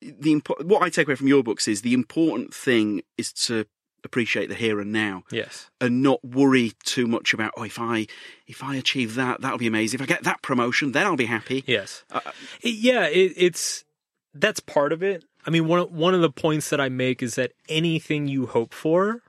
the 0.00 0.34
impo- 0.34 0.64
what 0.64 0.82
I 0.82 0.90
take 0.90 1.06
away 1.08 1.16
from 1.16 1.28
your 1.28 1.42
books 1.42 1.66
is 1.68 1.82
the 1.82 1.94
important 1.94 2.54
thing 2.54 3.02
is 3.18 3.32
to 3.46 3.66
appreciate 4.04 4.48
the 4.48 4.54
here 4.54 4.80
and 4.80 4.92
now 4.92 5.22
Yes. 5.30 5.70
and 5.80 6.02
not 6.02 6.22
worry 6.24 6.72
too 6.84 7.06
much 7.06 7.32
about 7.34 7.52
oh 7.56 7.62
if 7.64 7.78
I 7.80 8.06
if 8.46 8.62
I 8.62 8.76
achieve 8.76 9.14
that 9.14 9.40
that'll 9.40 9.58
be 9.58 9.66
amazing 9.66 9.98
if 9.98 10.02
I 10.02 10.06
get 10.06 10.24
that 10.24 10.42
promotion 10.42 10.92
then 10.92 11.06
I'll 11.06 11.16
be 11.16 11.24
happy 11.26 11.64
Yes. 11.66 12.04
Uh, 12.10 12.20
It- 12.60 12.76
yeah, 12.76 13.06
it, 13.06 13.32
it's 13.36 13.84
that's 14.34 14.60
part 14.60 14.92
of 14.92 15.02
it. 15.02 15.24
I 15.46 15.50
mean, 15.50 15.66
one 15.68 15.82
one 15.94 16.14
of 16.14 16.20
the 16.20 16.30
points 16.30 16.70
that 16.70 16.80
I 16.80 16.88
make 16.88 17.22
is 17.22 17.34
that 17.36 17.52
anything 17.68 18.26
you 18.28 18.46
hope 18.46 18.72
for 18.74 19.22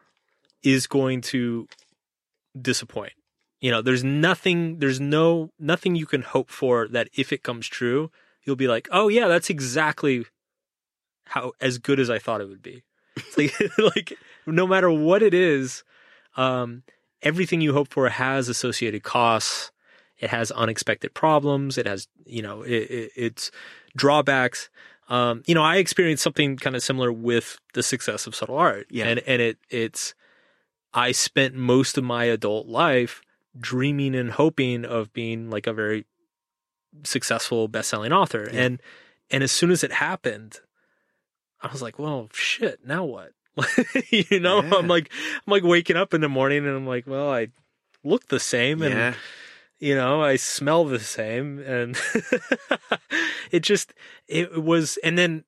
is 0.63 0.88
going 0.88 1.21
to 1.21 1.67
disappoint. 2.59 3.13
You 3.61 3.71
know, 3.71 3.82
there's 3.82 4.03
nothing, 4.03 4.80
there's 4.80 4.99
no 4.99 5.51
nothing 5.59 5.95
you 5.95 6.05
can 6.05 6.21
hope 6.21 6.49
for 6.49 6.88
that 6.89 7.09
if 7.15 7.32
it 7.34 7.43
comes 7.43 7.67
true, 7.67 8.11
you'll 8.43 8.55
be 8.55 8.67
like, 8.67 8.88
oh 8.91 9.07
yeah, 9.07 9.28
that's 9.28 9.49
exactly 9.49 10.26
how 11.28 11.53
as 11.61 11.78
good 11.78 11.99
as 11.99 12.09
I 12.09 12.19
thought 12.19 12.41
it 12.41 12.47
would 12.49 12.61
be. 12.61 12.84
It's 13.15 13.38
like, 13.38 13.53
like 13.95 14.17
no 14.46 14.68
matter 14.68 14.91
what 14.91 15.24
it 15.24 15.34
is, 15.34 15.84
um, 16.38 16.84
everything 17.22 17.62
you 17.62 17.74
hope 17.74 17.89
for 17.89 18.10
has 18.10 18.50
associated 18.50 19.04
costs. 19.04 19.72
It 20.18 20.30
has 20.30 20.50
unexpected 20.52 21.14
problems. 21.14 21.78
It 21.78 21.86
has, 21.86 22.08
you 22.26 22.41
know, 22.41 22.62
it, 22.62 22.89
it, 22.89 23.12
it's 23.16 23.52
drawbacks. 23.98 24.70
Um, 25.10 25.43
you 25.46 25.54
know, 25.54 25.62
I 25.62 25.76
experienced 25.76 26.24
something 26.24 26.58
kind 26.58 26.76
of 26.76 26.82
similar 26.82 27.12
with 27.12 27.60
the 27.74 27.84
success 27.84 28.26
of 28.26 28.34
subtle 28.34 28.58
art. 28.58 28.88
Yeah. 28.89 29.08
And, 29.08 29.20
and 29.28 29.41
it, 29.41 29.58
it's, 29.70 30.16
I 30.93 31.12
spent 31.12 31.54
most 31.54 31.98
of 31.98 32.04
my 32.04 32.24
adult 32.26 32.68
life 32.68 33.22
dreaming 33.60 34.16
and 34.16 34.32
hoping 34.32 34.86
of 34.86 35.12
being 35.12 35.50
like 35.50 35.68
a 35.68 35.74
very 35.74 36.06
successful 37.04 37.68
best-selling 37.68 38.14
author. 38.14 38.50
Yeah. 38.52 38.62
And, 38.62 38.82
and 39.30 39.43
as 39.43 39.52
soon 39.52 39.70
as 39.70 39.84
it 39.84 39.91
happened, 39.91 40.62
I 41.62 41.70
was 41.72 41.82
like, 41.82 42.00
well, 42.00 42.30
shit, 42.32 42.80
now 42.86 43.04
what? 43.04 43.34
you 44.10 44.39
know, 44.39 44.62
Yeah. 44.62 44.76
I'm 44.76 44.88
like, 44.88 45.12
I'm 45.36 45.51
like 45.51 45.64
waking 45.64 45.97
up 45.97 46.14
in 46.14 46.22
the 46.22 46.30
morning 46.30 46.66
and 46.66 46.76
I'm 46.76 46.88
like, 46.88 47.08
well, 47.08 47.32
I 47.32 47.49
look 48.03 48.28
the 48.28 48.39
same 48.39 48.82
and 48.82 48.93
yeah 48.93 49.14
you 49.80 49.95
know 49.95 50.22
i 50.22 50.36
smell 50.36 50.86
the 50.86 50.99
same 50.99 51.60
and 51.60 51.99
it 53.51 53.62
just 53.62 53.93
it 54.28 54.64
was 54.64 54.97
and 55.03 55.18
then 55.18 55.43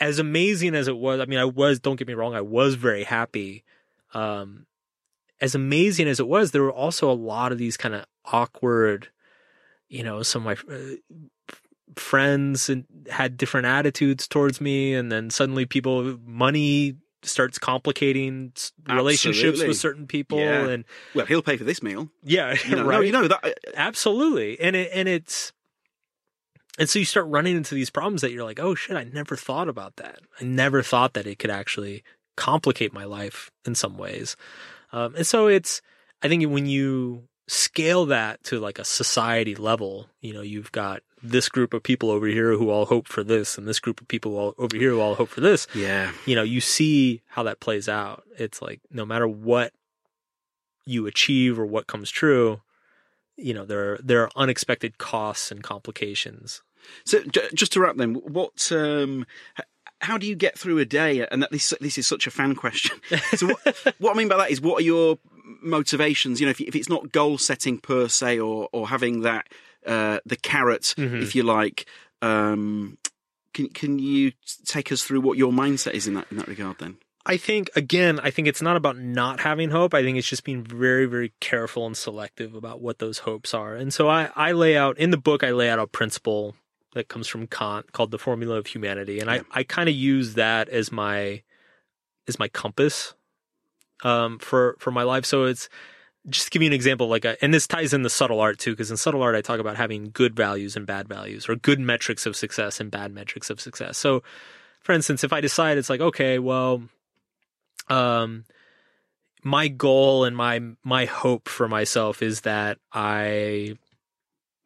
as 0.00 0.18
amazing 0.18 0.74
as 0.74 0.88
it 0.88 0.96
was 0.96 1.20
i 1.20 1.24
mean 1.24 1.38
i 1.38 1.44
was 1.44 1.80
don't 1.80 1.96
get 1.96 2.08
me 2.08 2.14
wrong 2.14 2.34
i 2.34 2.40
was 2.40 2.74
very 2.74 3.04
happy 3.04 3.64
um 4.12 4.66
as 5.40 5.54
amazing 5.54 6.06
as 6.06 6.20
it 6.20 6.28
was 6.28 6.50
there 6.50 6.62
were 6.62 6.72
also 6.72 7.10
a 7.10 7.12
lot 7.12 7.52
of 7.52 7.58
these 7.58 7.76
kind 7.76 7.94
of 7.94 8.04
awkward 8.26 9.08
you 9.88 10.02
know 10.02 10.22
some 10.22 10.46
of 10.46 10.66
my 10.68 10.74
uh, 10.74 10.94
friends 11.96 12.68
and 12.68 12.84
had 13.10 13.36
different 13.36 13.66
attitudes 13.66 14.26
towards 14.26 14.60
me 14.60 14.94
and 14.94 15.12
then 15.12 15.30
suddenly 15.30 15.66
people 15.66 16.18
money 16.24 16.96
starts 17.24 17.58
complicating 17.58 18.52
s- 18.56 18.72
relationships 18.88 19.62
with 19.62 19.76
certain 19.76 20.06
people 20.06 20.38
Yeah. 20.38 20.68
and 20.68 20.84
well 21.14 21.26
he'll 21.26 21.42
pay 21.42 21.56
for 21.56 21.64
this 21.64 21.82
meal. 21.82 22.10
Yeah 22.22 22.54
you 22.66 22.76
know, 22.76 22.84
right. 22.86 22.96
no, 22.96 23.00
you 23.00 23.12
know 23.12 23.28
that 23.28 23.58
absolutely. 23.76 24.58
And 24.60 24.76
it 24.76 24.90
and 24.92 25.08
it's 25.08 25.52
and 26.78 26.88
so 26.88 26.98
you 26.98 27.04
start 27.04 27.26
running 27.28 27.56
into 27.56 27.74
these 27.74 27.90
problems 27.90 28.20
that 28.22 28.32
you're 28.32 28.44
like 28.44 28.58
oh 28.60 28.74
shit 28.74 28.96
i 28.96 29.04
never 29.04 29.36
thought 29.36 29.68
about 29.68 29.96
that. 29.96 30.18
I 30.40 30.44
never 30.44 30.82
thought 30.82 31.14
that 31.14 31.26
it 31.26 31.38
could 31.38 31.50
actually 31.50 32.02
complicate 32.36 32.92
my 32.92 33.04
life 33.04 33.50
in 33.64 33.74
some 33.76 33.96
ways. 33.96 34.36
Um, 34.92 35.14
and 35.16 35.26
so 35.26 35.46
it's 35.46 35.80
i 36.22 36.28
think 36.28 36.44
when 36.50 36.66
you 36.66 37.24
scale 37.46 38.06
that 38.06 38.42
to 38.44 38.58
like 38.58 38.78
a 38.78 38.84
society 38.84 39.54
level 39.54 40.08
you 40.20 40.32
know 40.32 40.40
you've 40.40 40.72
got 40.72 41.02
this 41.24 41.48
group 41.48 41.72
of 41.74 41.82
people 41.82 42.10
over 42.10 42.26
here 42.26 42.56
who 42.56 42.70
all 42.70 42.86
hope 42.86 43.08
for 43.08 43.24
this 43.24 43.56
and 43.56 43.66
this 43.66 43.80
group 43.80 44.00
of 44.00 44.08
people 44.08 44.36
all 44.36 44.54
over 44.58 44.76
here 44.76 44.90
who 44.90 45.00
all 45.00 45.14
hope 45.14 45.28
for 45.28 45.40
this 45.40 45.66
yeah 45.74 46.12
you 46.26 46.34
know, 46.34 46.42
you 46.42 46.60
see 46.60 47.22
how 47.28 47.42
that 47.44 47.60
plays 47.60 47.88
out. 47.88 48.24
It's 48.38 48.60
like 48.60 48.80
no 48.90 49.04
matter 49.04 49.28
what 49.28 49.72
you 50.86 51.06
achieve 51.06 51.58
or 51.58 51.66
what 51.66 51.86
comes 51.86 52.10
true, 52.10 52.60
you 53.36 53.54
know, 53.54 53.64
there 53.64 53.92
are, 53.92 53.98
there 54.02 54.22
are 54.22 54.30
unexpected 54.36 54.98
costs 54.98 55.50
and 55.50 55.62
complications. 55.62 56.62
So 57.04 57.22
j- 57.22 57.48
just 57.54 57.72
to 57.72 57.80
wrap 57.80 57.96
then, 57.96 58.14
what 58.14 58.70
um, 58.72 59.26
how 60.00 60.18
do 60.18 60.26
you 60.26 60.34
get 60.34 60.58
through 60.58 60.78
a 60.78 60.84
day? 60.84 61.26
And 61.26 61.42
that 61.42 61.50
this 61.50 61.72
this 61.80 61.96
is 61.96 62.06
such 62.06 62.26
a 62.26 62.30
fan 62.30 62.54
question. 62.54 63.00
So 63.36 63.48
what, 63.48 63.94
what 63.98 64.14
I 64.14 64.18
mean 64.18 64.28
by 64.28 64.36
that 64.36 64.50
is, 64.50 64.60
what 64.60 64.80
are 64.80 64.84
your 64.84 65.18
motivations? 65.62 66.40
You 66.40 66.46
know, 66.46 66.50
if, 66.50 66.60
if 66.60 66.76
it's 66.76 66.90
not 66.90 67.12
goal 67.12 67.38
setting 67.38 67.78
per 67.78 68.08
se, 68.08 68.38
or 68.38 68.68
or 68.72 68.88
having 68.88 69.22
that 69.22 69.48
uh, 69.86 70.20
the 70.26 70.36
carrot, 70.36 70.94
Mhm. 70.96 71.22
if 71.22 71.34
you 71.34 71.42
like. 71.42 71.86
Um, 72.22 72.98
can 73.52 73.68
can 73.68 73.98
you 73.98 74.32
take 74.64 74.90
us 74.90 75.02
through 75.02 75.20
what 75.20 75.38
your 75.38 75.52
mindset 75.52 75.92
is 75.94 76.06
in 76.06 76.14
that 76.14 76.26
in 76.30 76.36
that 76.38 76.48
regard? 76.48 76.78
Then, 76.78 76.96
I 77.26 77.36
think 77.36 77.70
again, 77.76 78.18
I 78.20 78.30
think 78.30 78.48
it's 78.48 78.60
not 78.62 78.76
about 78.76 78.98
not 78.98 79.40
having 79.40 79.70
hope. 79.70 79.94
I 79.94 80.02
think 80.02 80.18
it's 80.18 80.28
just 80.28 80.44
being 80.44 80.62
very, 80.64 81.06
very 81.06 81.32
careful 81.40 81.86
and 81.86 81.96
selective 81.96 82.54
about 82.54 82.80
what 82.80 82.98
those 82.98 83.18
hopes 83.18 83.54
are. 83.54 83.74
And 83.76 83.92
so 83.94 84.08
I, 84.08 84.30
I 84.34 84.52
lay 84.52 84.76
out 84.76 84.98
in 84.98 85.10
the 85.10 85.16
book, 85.16 85.44
I 85.44 85.52
lay 85.52 85.70
out 85.70 85.78
a 85.78 85.86
principle 85.86 86.56
that 86.94 87.08
comes 87.08 87.26
from 87.28 87.46
Kant 87.46 87.92
called 87.92 88.10
the 88.10 88.18
formula 88.18 88.56
of 88.56 88.66
humanity. 88.66 89.20
And 89.20 89.28
Yeah. 89.30 89.42
I, 89.52 89.60
I 89.60 89.62
kind 89.64 89.88
of 89.88 89.94
use 89.94 90.34
that 90.34 90.68
as 90.68 90.90
my 90.92 91.42
as 92.28 92.38
my 92.38 92.48
compass 92.48 93.14
um 94.02 94.38
for 94.38 94.76
for 94.78 94.90
my 94.90 95.02
life. 95.02 95.24
So 95.24 95.44
it's 95.44 95.68
just 96.28 96.46
to 96.46 96.50
give 96.50 96.62
you 96.62 96.68
an 96.68 96.72
example, 96.72 97.08
like, 97.08 97.24
a, 97.24 97.42
and 97.42 97.52
this 97.52 97.66
ties 97.66 97.92
in 97.92 98.02
the 98.02 98.10
subtle 98.10 98.40
art 98.40 98.58
too, 98.58 98.72
because 98.72 98.90
in 98.90 98.96
subtle 98.96 99.22
art 99.22 99.34
I 99.34 99.42
talk 99.42 99.60
about 99.60 99.76
having 99.76 100.10
good 100.12 100.34
values 100.34 100.76
and 100.76 100.86
bad 100.86 101.08
values, 101.08 101.48
or 101.48 101.56
good 101.56 101.80
metrics 101.80 102.26
of 102.26 102.36
success 102.36 102.80
and 102.80 102.90
bad 102.90 103.12
metrics 103.12 103.50
of 103.50 103.60
success. 103.60 103.98
So 103.98 104.22
for 104.80 104.92
instance, 104.92 105.24
if 105.24 105.32
I 105.32 105.40
decide 105.40 105.78
it's 105.78 105.90
like, 105.90 106.00
okay, 106.00 106.38
well, 106.38 106.82
um, 107.88 108.44
my 109.42 109.68
goal 109.68 110.24
and 110.24 110.36
my 110.36 110.60
my 110.82 111.04
hope 111.04 111.48
for 111.48 111.68
myself 111.68 112.22
is 112.22 112.42
that 112.42 112.78
I, 112.92 113.76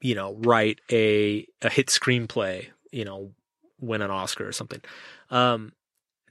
you 0.00 0.14
know, 0.14 0.34
write 0.38 0.80
a 0.90 1.46
a 1.62 1.70
hit 1.70 1.88
screenplay, 1.88 2.66
you 2.92 3.04
know, 3.04 3.32
win 3.80 4.02
an 4.02 4.11
Oscar 4.11 4.46
or 4.46 4.52
something. 4.52 4.80
Um, 5.30 5.72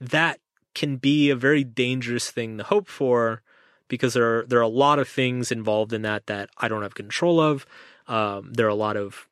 that 0.00 0.40
can 0.74 0.96
be 0.96 1.30
a 1.30 1.36
very 1.36 1.64
dangerous 1.64 2.30
thing 2.30 2.58
to 2.58 2.64
hope 2.64 2.88
for 2.88 3.42
because 3.88 4.14
there 4.14 4.38
are, 4.40 4.46
there 4.46 4.58
are 4.58 4.62
a 4.62 4.68
lot 4.68 4.98
of 4.98 5.08
things 5.08 5.50
involved 5.50 5.92
in 5.92 6.02
that 6.02 6.26
that 6.26 6.50
I 6.58 6.68
don't 6.68 6.82
have 6.82 6.94
control 6.94 7.40
of. 7.40 7.66
Um, 8.06 8.52
there 8.52 8.66
are 8.66 8.70
a 8.70 8.74
lot 8.74 8.96
of 8.96 9.26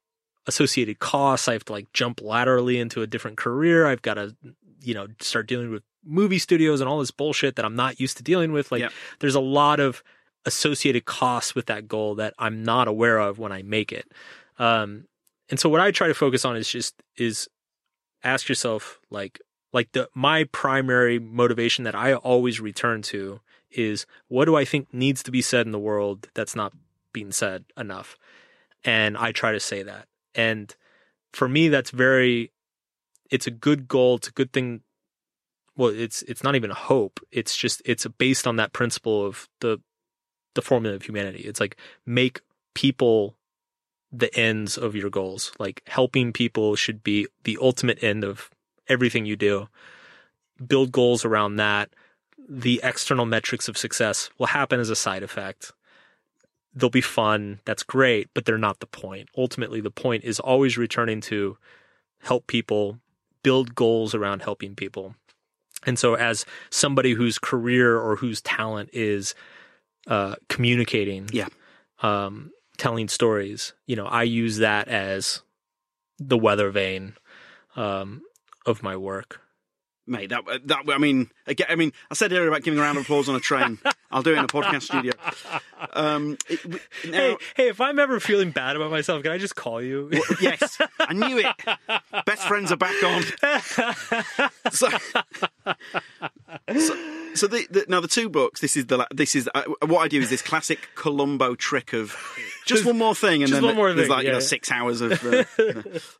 associated 0.46 0.98
costs. 0.98 1.48
I 1.48 1.52
have 1.54 1.64
to 1.66 1.72
like 1.72 1.92
jump 1.92 2.20
laterally 2.20 2.78
into 2.78 3.02
a 3.02 3.06
different 3.06 3.36
career. 3.36 3.86
I've 3.86 4.02
got 4.02 4.14
to, 4.14 4.34
you 4.82 4.94
know, 4.94 5.08
start 5.20 5.46
dealing 5.46 5.70
with 5.70 5.82
movie 6.04 6.38
studios 6.38 6.80
and 6.80 6.88
all 6.88 7.00
this 7.00 7.10
bullshit 7.10 7.56
that 7.56 7.64
I'm 7.64 7.74
not 7.74 7.98
used 7.98 8.16
to 8.18 8.22
dealing 8.22 8.52
with. 8.52 8.70
Like, 8.70 8.82
Yeah. 8.82 8.88
there's 9.18 9.34
a 9.34 9.40
lot 9.40 9.80
of 9.80 10.02
associated 10.44 11.04
costs 11.04 11.54
with 11.54 11.66
that 11.66 11.88
goal 11.88 12.14
that 12.16 12.32
I'm 12.38 12.62
not 12.62 12.86
aware 12.86 13.18
of 13.18 13.38
when 13.38 13.50
I 13.50 13.62
make 13.62 13.90
it. 13.90 14.06
Um, 14.58 15.06
and 15.50 15.58
so 15.58 15.68
what 15.68 15.80
I 15.80 15.90
try 15.90 16.06
to 16.06 16.14
focus 16.14 16.44
on 16.44 16.56
is 16.56 16.68
just 16.68 16.94
is 17.16 17.48
ask 18.22 18.48
yourself 18.48 19.00
like 19.10 19.40
like 19.72 19.92
the 19.92 20.08
my 20.14 20.44
primary 20.44 21.18
motivation 21.18 21.84
that 21.84 21.94
I 21.94 22.14
always 22.14 22.60
return 22.60 23.02
to 23.02 23.40
is 23.76 24.06
what 24.28 24.46
do 24.46 24.56
I 24.56 24.64
think 24.64 24.92
needs 24.92 25.22
to 25.24 25.30
be 25.30 25.42
said 25.42 25.66
in 25.66 25.72
the 25.72 25.78
world 25.78 26.28
that's 26.34 26.56
not 26.56 26.72
being 27.12 27.32
said 27.32 27.64
enough, 27.76 28.16
and 28.84 29.16
I 29.16 29.32
try 29.32 29.52
to 29.52 29.60
say 29.60 29.82
that. 29.82 30.06
And 30.34 30.74
for 31.32 31.48
me, 31.48 31.68
that's 31.68 31.90
very 31.90 32.52
it's 33.30 33.46
a 33.46 33.50
good 33.50 33.88
goal. 33.88 34.16
It's 34.16 34.28
a 34.28 34.32
good 34.32 34.52
thing. 34.52 34.82
Well, 35.76 35.90
it's 35.90 36.22
it's 36.22 36.42
not 36.42 36.56
even 36.56 36.70
a 36.70 36.74
hope. 36.74 37.20
It's 37.30 37.56
just 37.56 37.82
it's 37.84 38.06
based 38.18 38.46
on 38.46 38.56
that 38.56 38.72
principle 38.72 39.24
of 39.26 39.48
the 39.60 39.78
the 40.54 40.62
formula 40.62 40.96
of 40.96 41.02
humanity. 41.02 41.40
It's 41.40 41.60
like 41.60 41.76
make 42.04 42.40
people 42.74 43.36
the 44.12 44.34
ends 44.38 44.78
of 44.78 44.94
your 44.94 45.10
goals. 45.10 45.52
Like 45.58 45.82
helping 45.86 46.32
people 46.32 46.76
should 46.76 47.02
be 47.02 47.26
the 47.44 47.58
ultimate 47.60 48.02
end 48.02 48.24
of 48.24 48.50
everything 48.88 49.26
you 49.26 49.36
do. 49.36 49.68
Build 50.66 50.92
goals 50.92 51.24
around 51.24 51.56
that. 51.56 51.90
The 52.48 52.80
external 52.82 53.26
metrics 53.26 53.68
of 53.68 53.76
success 53.76 54.30
will 54.38 54.46
happen 54.46 54.78
as 54.80 54.90
a 54.90 54.96
side 54.96 55.22
effect. 55.22 55.72
They'll 56.74 56.90
be 56.90 57.00
fun. 57.00 57.60
That's 57.64 57.82
great, 57.82 58.28
but 58.34 58.44
they're 58.44 58.58
not 58.58 58.80
the 58.80 58.86
point. 58.86 59.28
Ultimately, 59.36 59.80
the 59.80 59.90
point 59.90 60.24
is 60.24 60.38
always 60.38 60.76
returning 60.78 61.20
to 61.22 61.56
help 62.20 62.46
people, 62.46 62.98
build 63.42 63.74
goals 63.74 64.14
around 64.14 64.42
helping 64.42 64.74
people. 64.74 65.14
And 65.84 65.98
so, 65.98 66.14
as 66.14 66.44
somebody 66.70 67.12
whose 67.12 67.38
career 67.38 67.98
or 67.98 68.16
whose 68.16 68.40
talent 68.42 68.90
is 68.92 69.34
uh, 70.06 70.36
communicating, 70.48 71.28
Yeah. 71.32 71.48
um, 72.02 72.52
telling 72.76 73.08
stories, 73.08 73.72
you 73.86 73.96
know, 73.96 74.06
I 74.06 74.24
use 74.24 74.58
that 74.58 74.88
as 74.88 75.42
the 76.18 76.36
weather 76.38 76.70
vane 76.70 77.14
um, 77.74 78.22
of 78.66 78.82
my 78.82 78.96
work. 78.96 79.40
Mate, 80.08 80.30
that 80.30 80.44
that 80.66 80.84
I 80.88 80.98
mean, 80.98 81.30
again, 81.46 81.66
I 81.68 81.74
mean, 81.74 81.92
I 82.10 82.14
said 82.14 82.32
earlier 82.32 82.48
about 82.48 82.62
giving 82.62 82.78
a 82.78 82.82
round 82.82 82.96
of 82.96 83.04
applause 83.04 83.28
on 83.28 83.34
a 83.34 83.40
train. 83.40 83.78
I'll 84.10 84.22
do 84.22 84.32
it 84.32 84.38
in 84.38 84.44
a 84.44 84.48
podcast 84.48 84.82
studio. 84.82 85.12
Um, 85.92 86.38
it, 86.48 86.64
now, 87.06 87.18
Hey, 87.18 87.36
hey, 87.56 87.68
if 87.68 87.80
I'm 87.80 87.98
ever 87.98 88.20
feeling 88.20 88.50
bad 88.52 88.76
about 88.76 88.92
myself, 88.92 89.24
can 89.24 89.32
I 89.32 89.38
just 89.38 89.56
call 89.56 89.82
you? 89.82 90.10
yes, 90.40 90.78
I 91.00 91.12
knew 91.12 91.38
it. 91.38 92.24
Best 92.24 92.46
friends 92.46 92.70
are 92.70 92.76
back 92.76 92.94
on. 93.02 93.22
So, 94.72 94.88
so, 96.78 96.96
so 97.34 97.46
the, 97.46 97.66
the, 97.70 97.84
now 97.88 98.00
the 98.00 98.08
two 98.08 98.28
books. 98.28 98.60
This 98.60 98.76
is 98.76 98.86
the 98.86 99.06
this 99.10 99.34
is 99.34 99.48
uh, 99.54 99.62
what 99.86 100.00
I 100.00 100.08
do 100.08 100.20
is 100.20 100.30
this 100.30 100.42
classic 100.42 100.88
Columbo 100.94 101.54
trick 101.54 101.92
of 101.92 102.16
just 102.66 102.84
one 102.84 102.98
more 102.98 103.14
thing, 103.14 103.42
and 103.42 103.50
just 103.50 103.62
then 103.62 103.76
there's 103.76 103.96
thing, 103.96 104.08
like 104.08 104.26
you 104.26 104.32
know 104.32 104.40
six 104.40 104.70
hours 104.70 105.00
of 105.00 105.12
uh, 105.24 105.44
you 105.58 105.74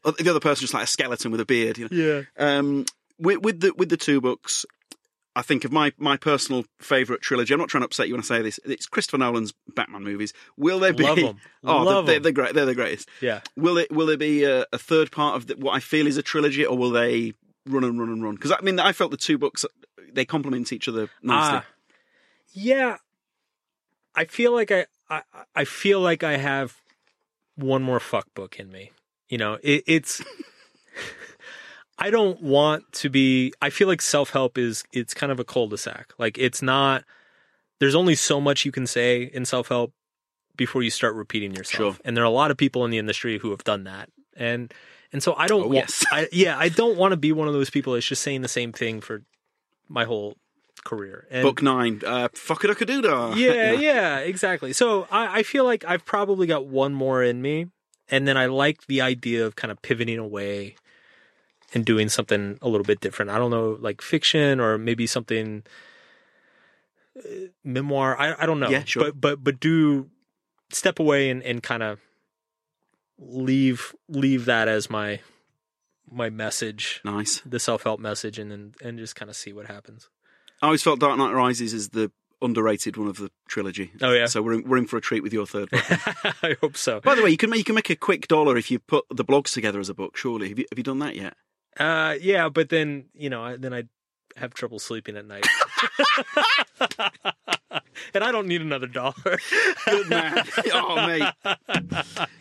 know, 0.04 0.10
the 0.12 0.30
other 0.30 0.40
person 0.40 0.62
just 0.62 0.74
like 0.74 0.84
a 0.84 0.86
skeleton 0.86 1.30
with 1.30 1.40
a 1.40 1.44
beard. 1.44 1.78
You 1.78 1.88
know? 1.90 2.24
yeah. 2.38 2.58
Um, 2.58 2.86
with, 3.18 3.38
with 3.42 3.60
the 3.60 3.72
with 3.76 3.88
the 3.88 3.96
two 3.96 4.20
books, 4.20 4.64
I 5.34 5.42
think 5.42 5.64
of 5.64 5.72
my 5.72 5.92
my 5.98 6.16
personal 6.16 6.64
favourite 6.80 7.22
trilogy. 7.22 7.52
I'm 7.52 7.60
not 7.60 7.68
trying 7.68 7.82
to 7.82 7.86
upset 7.86 8.08
you 8.08 8.14
when 8.14 8.20
I 8.20 8.24
say 8.24 8.42
this. 8.42 8.58
It's 8.64 8.86
Christopher 8.86 9.18
Nolan's 9.18 9.52
Batman 9.74 10.02
movies. 10.02 10.32
Will 10.56 10.78
there 10.78 10.92
be? 10.92 11.04
Love 11.04 11.18
'em. 11.18 11.40
Oh, 11.64 11.82
Love 11.82 12.06
they're, 12.06 12.20
they're 12.20 12.32
great. 12.32 12.54
They're 12.54 12.64
the 12.64 12.74
greatest. 12.74 13.08
Yeah. 13.20 13.40
Will 13.56 13.78
it? 13.78 13.90
Will 13.90 14.06
there 14.06 14.16
be 14.16 14.44
a, 14.44 14.64
a 14.72 14.78
third 14.78 15.10
part 15.10 15.36
of 15.36 15.46
the, 15.48 15.54
what 15.56 15.72
I 15.74 15.80
feel 15.80 16.06
is 16.06 16.16
a 16.16 16.22
trilogy, 16.22 16.64
or 16.64 16.76
will 16.78 16.90
they 16.90 17.32
run 17.66 17.82
and 17.84 17.98
run 17.98 18.08
and 18.08 18.22
run? 18.22 18.34
Because 18.36 18.52
I 18.52 18.60
mean, 18.62 18.78
I 18.78 18.92
felt 18.92 19.10
the 19.10 19.16
two 19.16 19.36
books 19.36 19.64
they 20.12 20.24
complement 20.24 20.72
each 20.72 20.88
other 20.88 21.08
nicely. 21.22 21.58
Ah, 21.58 21.66
yeah. 22.52 22.96
I 24.14 24.24
feel 24.24 24.52
like 24.52 24.70
I, 24.70 24.86
I 25.10 25.22
I 25.54 25.64
feel 25.64 26.00
like 26.00 26.22
I 26.22 26.38
have 26.38 26.76
one 27.56 27.82
more 27.82 28.00
fuck 28.00 28.32
book 28.34 28.58
in 28.58 28.70
me. 28.70 28.92
You 29.28 29.38
know, 29.38 29.58
it, 29.62 29.82
it's 29.86 30.22
I 31.98 32.10
don't 32.10 32.42
want 32.42 32.90
to 32.94 33.08
be 33.10 33.52
I 33.62 33.70
feel 33.70 33.88
like 33.88 34.02
self-help 34.02 34.58
is 34.58 34.84
it's 34.92 35.14
kind 35.14 35.32
of 35.32 35.40
a 35.40 35.44
cul-de-sac. 35.44 36.12
Like 36.18 36.38
it's 36.38 36.62
not 36.62 37.04
there's 37.78 37.94
only 37.94 38.14
so 38.14 38.40
much 38.40 38.64
you 38.64 38.72
can 38.72 38.86
say 38.86 39.22
in 39.22 39.44
self-help 39.44 39.92
before 40.56 40.82
you 40.82 40.90
start 40.90 41.14
repeating 41.14 41.54
yourself. 41.54 41.96
Sure. 41.96 42.02
And 42.04 42.16
there 42.16 42.24
are 42.24 42.26
a 42.26 42.30
lot 42.30 42.50
of 42.50 42.56
people 42.56 42.84
in 42.84 42.90
the 42.90 42.98
industry 42.98 43.38
who 43.38 43.50
have 43.50 43.64
done 43.64 43.84
that. 43.84 44.10
And 44.36 44.72
and 45.12 45.22
so 45.22 45.34
I 45.34 45.46
don't 45.46 45.64
Oh, 45.64 45.68
want 45.68 45.74
yes. 45.74 46.04
I 46.10 46.28
yeah, 46.32 46.58
I 46.58 46.68
don't 46.68 46.96
want 46.96 47.12
to 47.12 47.16
be 47.16 47.32
one 47.32 47.48
of 47.48 47.54
those 47.54 47.70
people 47.70 47.94
that's 47.94 48.06
just 48.06 48.22
saying 48.22 48.42
the 48.42 48.48
same 48.48 48.72
thing 48.72 49.00
for 49.00 49.22
my 49.88 50.04
whole 50.04 50.36
career. 50.84 51.26
And 51.30 51.42
Book 51.42 51.62
nine, 51.62 52.02
uh, 52.06 52.28
fuck 52.34 52.64
it, 52.64 52.70
a 52.70 52.74
doodah. 52.74 53.36
yeah, 53.36 53.72
yeah, 53.72 54.18
exactly. 54.18 54.72
So 54.72 55.06
I, 55.10 55.38
I 55.38 55.42
feel 55.42 55.64
like 55.64 55.84
I've 55.86 56.04
probably 56.04 56.46
got 56.46 56.66
one 56.66 56.92
more 56.92 57.22
in 57.22 57.40
me, 57.40 57.66
and 58.08 58.26
then 58.28 58.36
I 58.36 58.46
like 58.46 58.86
the 58.86 59.00
idea 59.00 59.46
of 59.46 59.56
kind 59.56 59.70
of 59.72 59.80
pivoting 59.82 60.18
away 60.18 60.76
and 61.76 61.84
doing 61.84 62.08
something 62.08 62.58
a 62.62 62.68
little 62.68 62.84
bit 62.84 63.00
different. 63.00 63.30
I 63.30 63.36
don't 63.36 63.50
know, 63.50 63.76
like 63.78 64.00
fiction 64.00 64.60
or 64.60 64.78
maybe 64.78 65.06
something 65.06 65.62
uh, 67.18 67.48
memoir. 67.62 68.18
I 68.18 68.34
I 68.42 68.46
don't 68.46 68.58
know. 68.60 68.70
Yeah, 68.70 68.82
sure. 68.84 69.04
But 69.04 69.20
but 69.20 69.44
but 69.44 69.60
do 69.60 70.08
step 70.70 70.98
away 70.98 71.28
and, 71.28 71.42
and 71.42 71.62
kind 71.62 71.82
of 71.82 72.00
leave 73.18 73.94
leave 74.08 74.46
that 74.46 74.68
as 74.68 74.88
my 74.88 75.20
my 76.10 76.30
message, 76.30 77.02
Nice. 77.04 77.42
the 77.44 77.60
self 77.60 77.82
help 77.82 78.00
message, 78.00 78.38
and 78.38 78.50
then 78.50 78.74
and 78.82 78.98
just 78.98 79.14
kind 79.14 79.28
of 79.30 79.36
see 79.36 79.52
what 79.52 79.66
happens. 79.66 80.08
I 80.62 80.66
always 80.66 80.82
felt 80.82 80.98
Dark 80.98 81.18
Knight 81.18 81.34
Rises 81.34 81.74
is 81.74 81.90
the 81.90 82.10
underrated 82.40 82.96
one 82.96 83.08
of 83.08 83.18
the 83.18 83.30
trilogy. 83.48 83.92
Oh, 84.00 84.12
yeah? 84.12 84.26
So 84.26 84.40
we're 84.40 84.54
in, 84.54 84.64
we're 84.68 84.76
in 84.78 84.86
for 84.86 84.96
a 84.96 85.00
treat 85.02 85.22
with 85.22 85.32
your 85.32 85.46
third 85.46 85.68
book. 85.70 85.84
I 86.42 86.56
hope 86.60 86.76
so. 86.76 87.00
By 87.00 87.14
the 87.14 87.22
way, 87.22 87.28
you 87.30 87.36
can 87.36 87.50
make, 87.50 87.58
you 87.58 87.64
can 87.64 87.74
make 87.74 87.90
a 87.90 87.96
quick 87.96 88.28
dollar 88.28 88.56
if 88.56 88.70
you 88.70 88.78
put 88.78 89.04
the 89.10 89.24
blogs 89.24 89.52
together 89.52 89.80
as 89.80 89.88
a 89.90 89.94
book. 89.94 90.16
Surely, 90.16 90.48
have 90.50 90.58
you, 90.58 90.64
have 90.70 90.78
you 90.78 90.82
done 90.82 90.98
that 91.00 91.16
yet? 91.16 91.34
Uh, 91.78 92.14
yeah, 92.20 92.48
but 92.48 92.68
then 92.68 93.06
you 93.14 93.30
know, 93.30 93.42
I- 93.44 93.56
then 93.56 93.72
I 93.74 93.84
have 94.36 94.54
trouble 94.54 94.78
sleeping 94.78 95.16
at 95.16 95.26
night, 95.26 95.46
and 98.14 98.24
I 98.24 98.32
don't 98.32 98.46
need 98.46 98.60
another 98.60 98.86
dollar. 98.86 99.14
Good 99.86 100.08
man. 100.10 100.44
oh, 100.72 101.06
mate. 101.06 101.32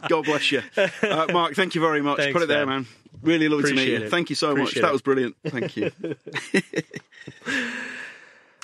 God 0.10 0.26
bless 0.26 0.52
you, 0.52 0.62
uh, 0.78 1.28
Mark. 1.32 1.56
Thank 1.56 1.76
you 1.76 1.82
very 1.82 2.02
much. 2.02 2.18
Thanks, 2.18 2.34
put 2.34 2.42
it 2.44 2.48
there, 2.48 2.66
man. 2.66 2.82
man. 2.84 2.88
Really 3.22 3.48
lovely 3.50 3.72
to 3.72 3.76
meet 3.76 3.88
you. 3.88 3.96
it. 3.98 4.12
Thank 4.12 4.30
you 4.30 4.36
so 4.36 4.52
Appreciate 4.52 4.82
much. 4.82 4.88
That 4.88 4.94
was 4.94 5.02
brilliant. 5.02 5.36
Thank 5.48 5.78
you. 5.78 5.92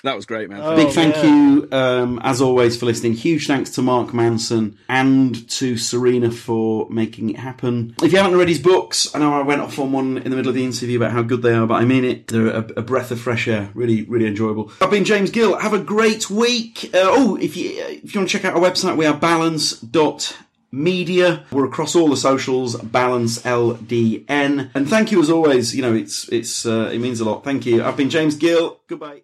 that 0.04 0.16
was 0.16 0.26
great, 0.26 0.50
man. 0.50 0.62
Oh, 0.62 0.76
Big 0.76 0.94
thank 0.94 1.16
man. 1.16 1.26
you, 1.58 1.68
um, 1.72 2.20
as 2.24 2.42
always, 2.42 2.78
for 2.78 2.86
listening. 2.86 3.14
Huge 3.14 3.48
thanks 3.48 3.70
to 3.72 3.82
Mark 3.82 4.14
Manson 4.14 4.78
and 4.90 5.48
to 5.52 5.78
Serena 5.78 6.32
for 6.32 6.90
making 6.90 7.30
it 7.30 7.38
happen. 7.38 7.96
If 8.02 8.12
you 8.12 8.18
haven't 8.18 8.38
read 8.38 8.48
his 8.50 8.60
books, 8.60 9.14
I 9.16 9.20
know 9.20 9.34
I 9.34 9.44
went 9.44 9.62
off 9.62 9.78
on 9.80 9.92
one 9.92 10.18
in 10.18 10.30
the 10.32 10.36
middle 10.36 10.50
of 10.50 10.56
the 10.56 10.66
interview 10.66 10.98
about 10.98 11.12
how 11.12 11.22
good 11.22 11.42
they 11.42 11.54
are, 11.54 11.68
but 11.68 11.76
I 11.76 11.86
mean 11.86 12.04
it. 12.04 12.28
They're 12.28 12.48
a, 12.48 12.66
a 12.78 12.82
breath 12.82 13.12
of 13.12 13.20
fresh 13.20 13.48
air. 13.48 13.70
Really, 13.74 14.04
really 14.04 14.28
enjoyable. 14.28 14.72
I've 14.82 14.92
been 14.92 15.06
James 15.06 15.30
Gill. 15.32 15.58
Have 15.58 15.74
a 15.74 15.80
great 15.80 16.30
week. 16.30 16.90
Uh, 16.94 17.00
oh, 17.04 17.36
if 17.38 17.56
you 17.58 17.72
if 17.78 18.14
you 18.14 18.20
want 18.20 18.30
to 18.30 18.38
check 18.38 18.46
out 18.46 18.56
our 18.56 18.62
website, 18.62 18.98
we 18.98 19.06
are 19.06 19.14
balance 19.16 19.80
dot 19.80 20.38
media. 20.72 21.46
We're 21.52 21.66
across 21.66 21.96
all 21.96 22.10
the 22.10 22.18
socials, 22.18 22.76
balance 22.78 23.40
LDN. 23.42 24.72
And 24.74 24.90
thank 24.90 25.12
you 25.12 25.22
as 25.22 25.30
always. 25.30 25.76
You 25.76 25.82
know, 25.82 25.94
it's 25.94 26.28
it's 26.30 26.66
uh, 26.66 26.90
it 26.94 27.00
means 27.00 27.20
a 27.20 27.26
lot. 27.26 27.44
Thank 27.44 27.66
you. 27.66 27.84
I've 27.84 27.98
been 27.98 28.10
James 28.10 28.36
Gill. 28.36 28.80
Goodbye. 28.88 29.24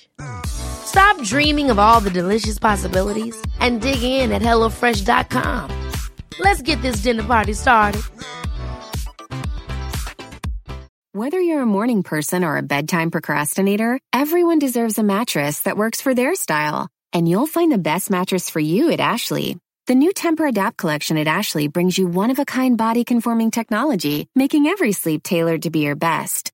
Stop 0.45 1.21
dreaming 1.23 1.71
of 1.71 1.79
all 1.79 2.01
the 2.01 2.09
delicious 2.09 2.59
possibilities 2.59 3.35
and 3.59 3.81
dig 3.81 4.03
in 4.03 4.31
at 4.31 4.41
HelloFresh.com. 4.41 5.91
Let's 6.39 6.61
get 6.61 6.81
this 6.81 6.97
dinner 6.97 7.23
party 7.23 7.53
started. 7.53 8.01
Whether 11.13 11.41
you're 11.41 11.63
a 11.63 11.65
morning 11.65 12.03
person 12.03 12.45
or 12.45 12.55
a 12.55 12.61
bedtime 12.61 13.11
procrastinator, 13.11 13.99
everyone 14.13 14.59
deserves 14.59 14.97
a 14.97 15.03
mattress 15.03 15.59
that 15.61 15.75
works 15.75 15.99
for 15.99 16.13
their 16.13 16.35
style. 16.35 16.87
And 17.11 17.27
you'll 17.27 17.47
find 17.47 17.69
the 17.69 17.77
best 17.77 18.09
mattress 18.09 18.49
for 18.49 18.61
you 18.61 18.91
at 18.91 19.01
Ashley. 19.01 19.57
The 19.87 19.95
new 19.95 20.13
Tempur-Adapt 20.13 20.77
collection 20.77 21.17
at 21.17 21.27
Ashley 21.27 21.67
brings 21.67 21.97
you 21.97 22.07
one 22.07 22.31
of 22.31 22.39
a 22.39 22.45
kind 22.45 22.77
body 22.77 23.03
conforming 23.03 23.51
technology, 23.51 24.29
making 24.35 24.67
every 24.67 24.93
sleep 24.93 25.21
tailored 25.21 25.63
to 25.63 25.69
be 25.69 25.79
your 25.79 25.97
best. 25.97 26.53